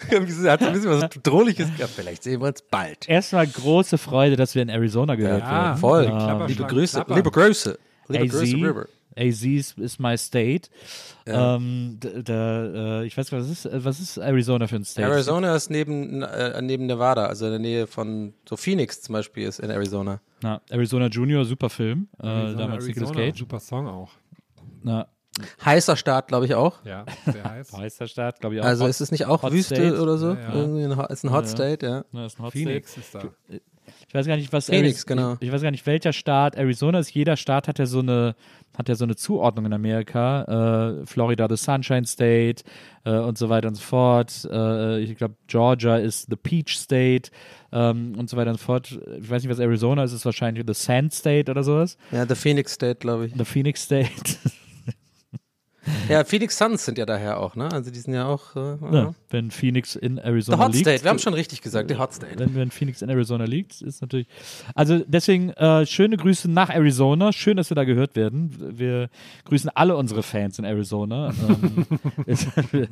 Irgendwie 0.10 0.50
hat 0.50 0.62
ein 0.62 0.74
bisschen 0.74 1.02
was 1.02 1.10
Bedrohliches 1.10 1.68
gehabt. 1.76 1.94
Vielleicht 1.94 2.24
sehen 2.24 2.40
wir 2.40 2.48
uns 2.48 2.62
bald. 2.62 3.10
Erstmal 3.10 3.46
große 3.46 3.98
Freude, 3.98 4.38
dass 4.38 4.56
wir 4.56 4.62
in 4.62 4.70
Arizona 4.70 5.16
gehört 5.16 5.42
Ja, 5.42 5.52
werden. 5.52 5.78
Voll. 5.80 6.06
Klapperschlangen, 6.06 6.48
Liebe 6.48 6.64
Grüße. 6.64 7.06
Liebe 7.10 7.32
Grüße. 7.32 7.80
Liebe 8.08 8.28
Grüße, 8.28 8.56
River. 8.56 8.86
AZ 9.18 9.44
ist 9.44 9.78
ist 9.78 10.00
my 10.00 10.18
state. 10.18 10.70
Ähm, 11.26 11.98
d- 12.02 12.24
da, 12.24 13.02
äh, 13.02 13.06
ich 13.06 13.18
weiß 13.18 13.30
gar 13.30 13.40
nicht, 13.40 13.50
was 13.50 13.58
ist, 13.58 13.66
äh, 13.66 13.84
was 13.86 14.00
ist 14.00 14.18
Arizona 14.18 14.68
für 14.68 14.78
ein 14.78 14.86
State? 14.86 15.08
Arizona 15.08 15.56
ist 15.56 15.70
neben, 15.70 16.22
äh, 16.22 16.62
neben 16.62 16.86
Nevada, 16.86 17.26
also 17.26 17.46
in 17.46 17.52
der 17.52 17.60
Nähe 17.60 17.88
von 17.88 18.34
so 18.48 18.58
Phoenix 18.58 19.02
zum 19.02 19.14
Beispiel 19.14 19.48
ist 19.48 19.60
in 19.60 19.70
Arizona. 19.70 20.22
Na, 20.42 20.62
Arizona 20.70 21.08
Junior, 21.08 21.46
super 21.46 21.70
Film. 21.70 22.08
Äh, 22.22 22.28
Arizona, 22.28 22.58
damals 22.64 22.86
Nicolas 22.88 23.10
Arizona, 23.10 23.28
Cage. 23.30 23.40
Super 23.40 23.60
Song 23.60 23.88
auch. 23.88 24.12
Na, 24.84 25.08
Heißer 25.64 25.96
Staat, 25.96 26.28
glaube 26.28 26.46
ich 26.46 26.56
auch. 26.56 26.84
Ja, 26.84 27.06
sehr 27.32 27.44
heiß. 27.44 27.72
heißer 27.72 28.08
Staat, 28.08 28.40
glaube 28.42 28.56
ich 28.56 28.62
auch. 28.62 28.66
Also 28.66 28.84
Hot- 28.84 28.90
ist 28.90 29.00
es 29.02 29.12
nicht 29.12 29.26
auch 29.28 29.44
Hot 29.44 29.54
Wüste 29.54 29.76
State. 29.76 30.02
oder 30.02 30.18
so? 30.18 30.34
Ja, 30.34 30.42
ja. 30.42 30.54
Irgendwie 30.56 30.84
ein, 30.84 30.92
ist 31.10 31.24
ein 31.24 31.32
Hot 31.32 31.44
Ja, 31.46 31.50
ja. 31.50 31.56
State, 31.56 31.86
ja. 31.86 32.06
Na, 32.12 32.26
ist 32.26 32.38
ein 32.40 32.44
Hot 32.44 32.52
Phoenix 32.52 32.92
State. 32.92 33.28
ist 33.28 33.50
da. 33.50 33.58
Ich 34.08 34.14
weiß 34.14 34.26
gar 34.28 34.36
nicht, 34.36 34.52
was 34.52 34.66
Phoenix, 34.68 35.04
Ari- 35.04 35.08
genau. 35.08 35.38
Ich, 35.40 35.52
weiß 35.52 35.62
gar 35.62 35.72
nicht, 35.72 35.86
welcher 35.86 36.12
Staat 36.14 36.56
Arizona 36.56 37.00
ist. 37.00 37.14
Jeder 37.14 37.38
Staat 37.38 37.68
hat 37.68 37.80
ja 37.80 37.86
so 37.86 38.00
eine, 38.00 38.36
hat 38.78 38.90
ja 38.90 38.96
so 38.96 39.06
eine 39.06 39.16
Zuordnung 39.16 39.66
in 39.66 39.74
Amerika. 39.74 41.00
Äh, 41.02 41.06
Florida 41.06 41.48
the 41.50 41.56
Sunshine 41.56 42.06
State 42.06 42.64
äh, 43.06 43.12
und 43.18 43.38
so 43.38 43.50
weiter 43.50 43.70
und 43.70 43.76
so 43.76 43.82
fort. 43.82 44.48
Äh, 44.52 45.00
ich 45.00 45.16
glaube, 45.16 45.36
Georgia 45.48 45.98
ist 45.98 46.28
the 46.30 46.36
Peach 46.36 46.78
State 46.78 47.32
ähm, 47.72 48.16
und 48.18 48.30
so 48.30 48.36
weiter 48.38 48.52
und 48.52 48.60
so 48.60 48.66
fort. 48.66 49.00
Ich 49.22 49.30
weiß 49.30 49.44
nicht, 49.44 49.52
was 49.52 49.60
Arizona 49.60 50.04
ist. 50.04 50.12
Es 50.12 50.18
ist 50.20 50.26
wahrscheinlich 50.26 50.64
the 50.68 50.74
Sand 50.74 51.14
State 51.14 51.50
oder 51.50 51.64
sowas. 51.64 51.98
Ja, 52.12 52.26
the 52.26 52.36
Phoenix 52.36 52.74
State, 52.74 52.96
glaube 53.00 53.28
ich. 53.28 53.34
The 53.38 53.46
Phoenix 53.46 53.84
State. 53.84 54.10
Ja, 56.08 56.24
Phoenix 56.24 56.58
Suns 56.58 56.86
sind 56.86 56.98
ja 57.00 57.06
daher 57.08 57.40
auch, 57.40 57.56
ne? 57.56 57.72
Also 57.72 57.90
die 57.90 58.00
sind 58.00 58.14
ja 58.14 58.28
auch. 58.28 58.56
Äh, 58.56 58.78
ja, 58.92 59.16
wenn 59.30 59.50
Phoenix 59.50 59.96
in 59.96 60.18
The 60.18 60.22
Arizona 60.24 60.66
Hot 60.66 60.74
liegt. 60.74 60.86
State, 60.86 61.04
wir 61.04 61.10
haben 61.10 61.18
schon 61.20 61.34
richtig 61.34 61.62
gesagt, 61.62 61.90
die 61.90 61.98
Hot 61.98 62.14
State. 62.14 62.38
wenn, 62.38 62.54
wenn 62.54 62.70
Phoenix 62.72 63.02
in 63.02 63.10
Arizona 63.10 63.46
liegt, 63.46 63.82
ist 63.82 64.02
natürlich. 64.02 64.28
Also 64.76 65.00
deswegen 65.08 65.50
äh, 65.52 65.86
schöne 65.88 66.18
Grüße 66.18 66.52
nach 66.52 66.70
Arizona. 66.70 67.34
Schön, 67.34 67.58
dass 67.58 67.72
wir 67.72 67.76
da 67.76 67.84
gehört 67.84 68.16
werden. 68.16 68.56
Wir 68.78 69.10
grüßen 69.46 69.70
alle 69.74 69.96
unsere 69.98 70.22
Fans 70.22 70.60
in 70.60 70.66
Arizona. 70.66 71.34
ähm, 71.50 71.86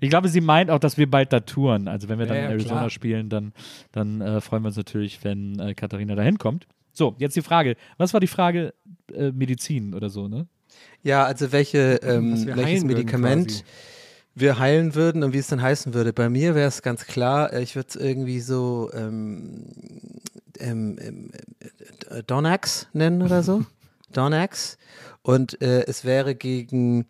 ich 0.00 0.10
glaube, 0.10 0.28
sie 0.28 0.40
meint 0.40 0.70
auch, 0.70 0.78
dass 0.80 0.98
wir 0.98 1.08
bald 1.08 1.32
da 1.32 1.40
touren. 1.40 1.86
Also 1.88 2.08
wenn 2.08 2.18
wir 2.18 2.26
dann 2.26 2.36
Ja, 2.36 2.42
in 2.44 2.48
ja, 2.48 2.54
Arizona 2.54 2.78
klar. 2.80 2.90
spielen, 2.90 3.28
dann, 3.28 3.52
dann 3.92 4.20
äh, 4.20 4.40
freuen 4.40 4.62
wir 4.62 4.68
uns 4.68 4.76
natürlich, 4.76 5.22
wenn 5.22 5.58
äh, 5.60 5.74
Katharina 5.74 6.14
da 6.14 6.22
hinkommt. 6.22 6.66
So, 6.92 7.14
jetzt 7.18 7.36
die 7.36 7.42
Frage. 7.42 7.76
Was 7.98 8.12
war 8.12 8.20
die 8.20 8.26
Frage? 8.28 8.74
Äh, 9.12 9.32
Medizin 9.32 9.94
oder 9.94 10.08
so, 10.10 10.28
ne? 10.28 10.46
Ja, 11.02 11.24
also 11.24 11.52
welche, 11.52 12.00
ähm, 12.02 12.46
welches 12.46 12.82
würden 12.82 12.86
Medikament 12.86 13.48
quasi. 13.48 13.64
wir 14.34 14.58
heilen 14.58 14.94
würden 14.94 15.22
und 15.22 15.32
wie 15.32 15.38
es 15.38 15.48
dann 15.48 15.60
heißen 15.60 15.92
würde. 15.94 16.12
Bei 16.12 16.28
mir 16.28 16.54
wäre 16.54 16.68
es 16.68 16.82
ganz 16.82 17.04
klar, 17.06 17.52
äh, 17.52 17.62
ich 17.62 17.76
würde 17.76 17.88
es 17.90 17.96
irgendwie 17.96 18.40
so 18.40 18.90
ähm, 18.94 19.66
ähm, 20.58 20.98
ähm, 21.00 21.30
äh, 22.10 22.22
Donax 22.22 22.88
nennen 22.92 23.22
oder 23.22 23.42
so. 23.42 23.64
Donax. 24.12 24.78
Und 25.26 25.62
äh, 25.62 25.86
es 25.86 26.04
wäre 26.04 26.34
gegen, 26.34 27.06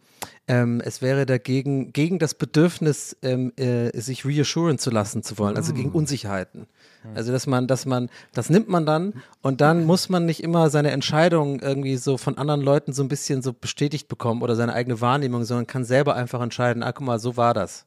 ähm, 0.47 0.81
es 0.85 1.03
wäre 1.03 1.27
dagegen, 1.27 1.93
gegen 1.93 2.21
das 2.21 2.35
Bedürfnis, 2.35 3.17
ähm, 3.23 3.53
äh, 3.57 3.91
sich 4.01 4.25
reassuren 4.25 4.79
zu 4.79 4.91
lassen 4.91 5.25
zu 5.25 5.37
wollen, 5.37 5.57
also 5.57 5.75
gegen 5.75 5.91
Unsicherheiten. 5.91 6.69
Also 7.17 7.33
dass 7.33 7.49
man, 7.49 7.67
dass 7.67 7.87
man, 7.87 8.09
das 8.33 8.51
nimmt 8.51 8.69
man 8.69 8.87
dann 8.87 9.15
und 9.43 9.61
dann 9.61 9.85
muss 9.85 10.09
man 10.09 10.27
nicht 10.27 10.45
immer 10.45 10.71
seine 10.71 10.93
Entscheidung 10.93 11.59
irgendwie 11.59 11.97
so 11.97 12.17
von 12.17 12.39
anderen 12.39 12.61
Leuten 12.63 12.93
so 12.93 13.03
ein 13.03 13.09
bisschen 13.09 13.43
so 13.43 13.53
bestätigt 13.53 14.07
bekommen 14.07 14.43
oder 14.43 14.55
seine 14.55 14.75
eigene 14.75 15.01
Wahrnehmung, 15.01 15.43
sondern 15.43 15.67
kann 15.67 15.85
selber 15.85 16.15
einfach 16.15 16.41
entscheiden, 16.41 16.85
ah 16.85 16.93
guck 16.93 17.05
mal, 17.05 17.19
so 17.19 17.37
war 17.37 17.53
das. 17.53 17.85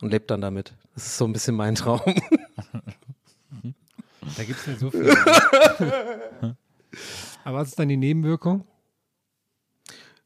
Und 0.00 0.10
lebt 0.10 0.30
dann 0.30 0.40
damit. 0.40 0.72
Das 0.94 1.04
ist 1.04 1.18
so 1.18 1.26
ein 1.26 1.34
bisschen 1.34 1.54
mein 1.54 1.74
Traum. 1.74 2.00
Da 4.36 4.44
gibt 4.44 4.60
es 4.60 4.66
ja 4.66 4.76
so 4.76 4.88
viel. 4.90 5.10
Aber 7.44 7.58
was 7.58 7.68
ist 7.70 7.78
dann 7.78 7.88
die 7.88 7.96
Nebenwirkung? 7.96 8.64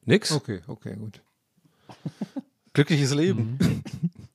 Nix. 0.07 0.33
Okay, 0.33 0.61
okay, 0.67 0.97
gut. 0.97 1.21
Glückliches 2.73 3.13
Leben. 3.15 3.59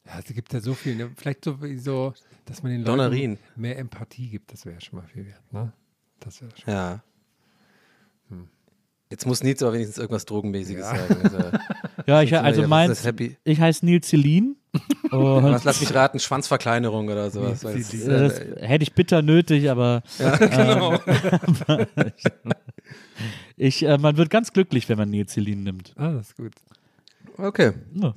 Ja, 0.06 0.20
es 0.20 0.26
gibt 0.34 0.52
ja 0.54 0.60
so 0.60 0.74
viel. 0.74 0.96
Ne? 0.96 1.12
Vielleicht 1.16 1.46
so, 1.46 1.62
wie 1.62 1.78
so, 1.78 2.14
dass 2.46 2.62
man 2.64 2.72
den 2.72 2.84
Donnerin. 2.84 3.32
Leuten 3.32 3.44
mehr 3.56 3.78
Empathie 3.78 4.30
gibt. 4.30 4.52
Das 4.52 4.66
wäre 4.66 4.76
ja 4.76 4.82
schon 4.82 5.00
mal 5.00 5.08
viel 5.08 5.26
wert. 5.26 5.54
Ne? 5.54 5.72
Das 6.20 6.42
wäre 6.42 6.52
schon. 6.58 6.74
Ja. 6.74 7.04
Jetzt 9.10 9.26
muss 9.26 9.44
Nils 9.44 9.62
aber 9.62 9.74
wenigstens 9.74 9.98
irgendwas 9.98 10.26
Drogenmäßiges 10.26 10.86
Ja. 10.86 10.96
sagen. 10.96 11.22
Also, 11.24 11.58
Ja, 12.08 12.22
ich, 12.22 12.36
also 12.38 12.66
mein, 12.68 12.96
ich 13.44 13.60
heiße 13.60 13.86
Nils 13.86 14.08
Celine. 14.08 14.56
Und 15.12 15.44
was, 15.44 15.64
lass 15.66 15.82
mich 15.82 15.94
raten, 15.94 16.20
Schwanzverkleinerung 16.20 17.10
oder 17.10 17.30
sowas. 17.30 17.64
ist, 17.64 17.94
äh, 17.94 18.08
das 18.08 18.40
äh, 18.40 18.66
hätte 18.66 18.84
ich 18.84 18.94
bitter 18.94 19.22
nötig, 19.22 19.70
aber 19.70 20.02
ja, 20.18 20.36
genau. 20.38 20.98
ich, 23.58 23.84
äh, 23.84 23.98
man 23.98 24.16
wird 24.16 24.30
ganz 24.30 24.54
glücklich, 24.54 24.88
wenn 24.88 24.98
man 24.98 25.10
Nils 25.10 25.34
Celine 25.34 25.62
nimmt. 25.62 25.94
Ah, 25.98 26.14
das 26.14 26.30
ist 26.30 26.38
gut. 26.38 26.54
Okay, 27.38 27.74
Ja. 27.94 28.14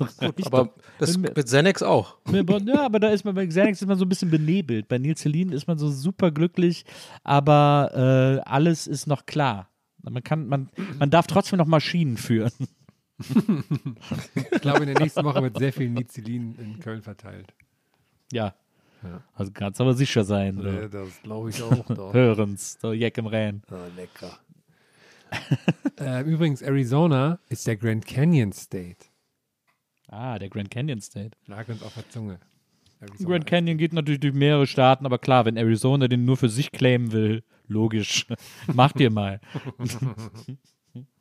Reicht 0.00 0.46
aber 0.46 0.74
das 0.98 1.16
mit 1.16 1.34
Xanax 1.36 1.82
auch. 1.82 2.16
Ja, 2.32 2.84
aber 2.84 2.98
da 2.98 3.10
ist 3.10 3.24
man 3.24 3.34
bei 3.36 3.46
Xanax 3.46 3.80
ist 3.80 3.86
man 3.86 3.96
so 3.96 4.04
ein 4.04 4.08
bisschen 4.08 4.28
benebelt. 4.30 4.88
Bei 4.88 4.98
Nils 4.98 5.20
Celine 5.20 5.54
ist 5.54 5.68
man 5.68 5.78
so 5.78 5.88
super 5.88 6.32
glücklich, 6.32 6.84
aber 7.22 8.40
äh, 8.44 8.48
alles 8.48 8.88
ist 8.88 9.06
noch 9.06 9.24
klar. 9.26 9.68
Man 10.02 10.22
kann, 10.24 10.48
man, 10.48 10.68
man 10.98 11.10
darf 11.10 11.28
trotzdem 11.28 11.58
noch 11.58 11.66
Maschinen 11.66 12.16
führen. 12.16 12.50
Ich 13.18 14.60
glaube, 14.60 14.80
in 14.80 14.86
der 14.92 15.00
nächsten 15.00 15.24
Woche 15.24 15.42
wird 15.42 15.58
sehr 15.58 15.72
viel 15.72 15.88
Nizilin 15.90 16.56
in 16.58 16.80
Köln 16.80 17.02
verteilt. 17.02 17.54
Ja. 18.32 18.54
Ja. 19.02 19.22
Also 19.34 19.52
kannst 19.52 19.80
aber 19.80 19.94
sicher 19.94 20.24
sein. 20.24 20.58
Ja, 20.62 20.82
So. 20.82 20.88
das 20.88 21.22
glaube 21.22 21.50
ich 21.50 21.62
auch. 21.62 21.86
Doch. 21.86 22.14
Hören's, 22.14 22.78
so 22.80 22.92
Jack 22.92 23.18
im 23.18 23.26
Rennen. 23.26 23.62
Oh, 23.70 23.76
lecker. 23.96 24.38
äh, 26.00 26.22
übrigens, 26.22 26.62
Arizona 26.62 27.38
ist 27.48 27.66
der 27.66 27.76
Grand 27.76 28.06
Canyon 28.06 28.52
State. 28.52 29.06
Ah, 30.08 30.38
der 30.38 30.48
Grand 30.48 30.70
Canyon 30.70 31.00
State. 31.00 31.36
Lag 31.46 31.68
uns 31.68 31.82
auf 31.82 31.94
der 31.94 32.08
Zunge. 32.08 32.40
Arizona 33.00 33.28
Grand 33.30 33.46
Canyon 33.46 33.78
geht 33.78 33.92
natürlich 33.92 34.20
durch 34.20 34.34
mehrere 34.34 34.66
Staaten, 34.66 35.04
aber 35.06 35.18
klar, 35.18 35.44
wenn 35.44 35.56
Arizona 35.56 36.08
den 36.08 36.24
nur 36.24 36.36
für 36.36 36.48
sich 36.48 36.72
claimen 36.72 37.12
will, 37.12 37.42
logisch. 37.66 38.26
Macht 38.72 39.00
ihr 39.00 39.10
mal. 39.10 39.40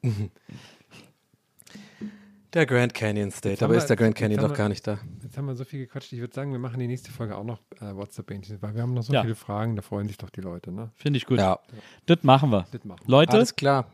Der 2.54 2.66
Grand 2.68 2.94
Canyon 2.94 3.32
State. 3.32 3.50
Jetzt 3.54 3.64
Aber 3.64 3.76
ist 3.76 3.88
der 3.88 3.96
Grand 3.96 4.16
Canyon 4.16 4.40
doch 4.42 4.50
wir- 4.50 4.56
gar 4.56 4.70
nicht 4.70 4.86
da. 4.86 5.00
Jetzt 5.24 5.38
haben 5.38 5.46
wir 5.48 5.56
so 5.56 5.64
viel 5.66 5.80
gequatscht. 5.80 6.14
Ich 6.14 6.20
würde 6.20 6.34
sagen, 6.36 6.52
wir 6.52 6.60
machen 6.60 6.80
die 6.80 6.86
nächste 6.88 7.12
Folge 7.12 7.36
auch 7.36 7.44
noch 7.44 7.60
äh, 7.82 7.96
WhatsApp-Bändchen, 7.96 8.62
weil 8.62 8.76
wir 8.76 8.82
haben 8.84 8.94
noch 8.94 9.02
so 9.04 9.12
Ja. 9.14 9.24
viele 9.24 9.34
Fragen. 9.36 9.76
Da 9.76 9.82
freuen 9.82 10.08
sich 10.08 10.18
doch 10.18 10.30
die 10.30 10.42
Leute. 10.42 10.72
Ne? 10.72 10.92
Finde 10.96 11.18
ich 11.18 11.26
gut. 11.26 11.40
Ja, 11.40 11.60
Das 12.06 12.22
machen 12.22 12.52
wir. 12.52 12.68
Das 12.72 12.84
machen 12.86 13.00
wir. 13.06 13.12
Leute, 13.12 13.34
alles 13.34 13.56
klar. 13.56 13.88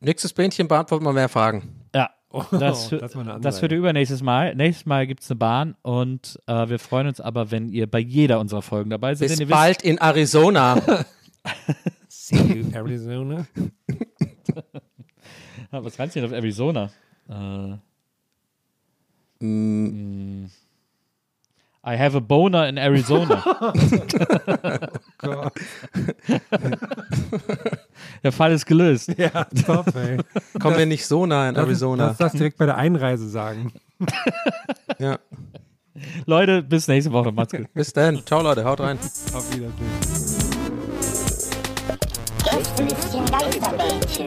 Nächstes 0.00 0.32
Bähnchen 0.32 0.66
beantworten 0.68 1.04
wir 1.04 1.12
mehr 1.12 1.28
Fragen. 1.28 1.84
ja, 1.94 2.10
Oh, 2.30 2.44
das, 2.50 2.88
für, 2.88 2.98
das 2.98 3.12
das 3.12 3.26
Ansage. 3.26 3.56
für 3.56 3.68
die 3.68 3.76
übernächstes 3.76 4.22
Mal. 4.22 4.54
Nächstes 4.54 4.84
Mal 4.86 5.06
gibt 5.06 5.22
es 5.22 5.30
eine 5.30 5.38
Bahn 5.38 5.76
und 5.82 6.38
äh, 6.46 6.68
wir 6.68 6.78
freuen 6.78 7.06
uns 7.08 7.20
aber, 7.22 7.50
wenn 7.50 7.68
ihr 7.70 7.86
bei 7.90 7.98
jeder 8.00 8.38
unserer 8.38 8.60
Folgen 8.62 8.90
dabei 8.90 9.14
seid. 9.14 9.28
Bis 9.30 9.46
bald 9.48 9.82
in 9.82 9.96
Arizona. 9.98 10.78
See 12.08 12.36
you, 12.60 12.70
Arizona. 12.74 13.46
Ah, 15.70 15.80
was 15.84 15.98
reizt 15.98 16.16
denn 16.16 16.24
auf 16.24 16.32
Arizona? 16.32 16.90
Äh, 17.28 17.76
mm. 19.44 20.46
I 21.86 21.96
have 21.96 22.16
a 22.16 22.20
boner 22.20 22.68
in 22.68 22.76
Arizona. 22.76 23.42
Gott. 25.18 25.52
Der 28.22 28.32
Fall 28.32 28.52
ist 28.52 28.66
gelöst. 28.66 29.14
Ja, 29.16 29.44
top, 29.64 29.94
ey. 29.94 30.18
Kommen 30.60 30.76
wir 30.76 30.86
nicht 30.86 31.06
so 31.06 31.24
nah 31.24 31.48
in 31.48 31.54
Lass- 31.54 31.64
Arizona. 31.64 32.06
Lass 32.08 32.16
das 32.18 32.32
direkt 32.32 32.58
bei 32.58 32.66
der 32.66 32.76
Einreise 32.76 33.28
sagen. 33.28 33.72
Ja. 35.00 35.16
Leute, 36.26 36.60
bis 36.64 36.88
nächste 36.88 37.12
Woche. 37.12 37.30
Macht's 37.30 37.52
gut. 37.52 37.72
Bis 37.72 37.92
dann. 37.92 38.24
Ciao, 38.26 38.42
Leute. 38.42 38.64
Haut 38.64 38.80
rein. 38.80 38.98
Auf 39.32 39.48
Wiedersehen. 39.54 39.74
Gästelistchen 42.42 43.24
Geisterbällchen. 43.26 44.26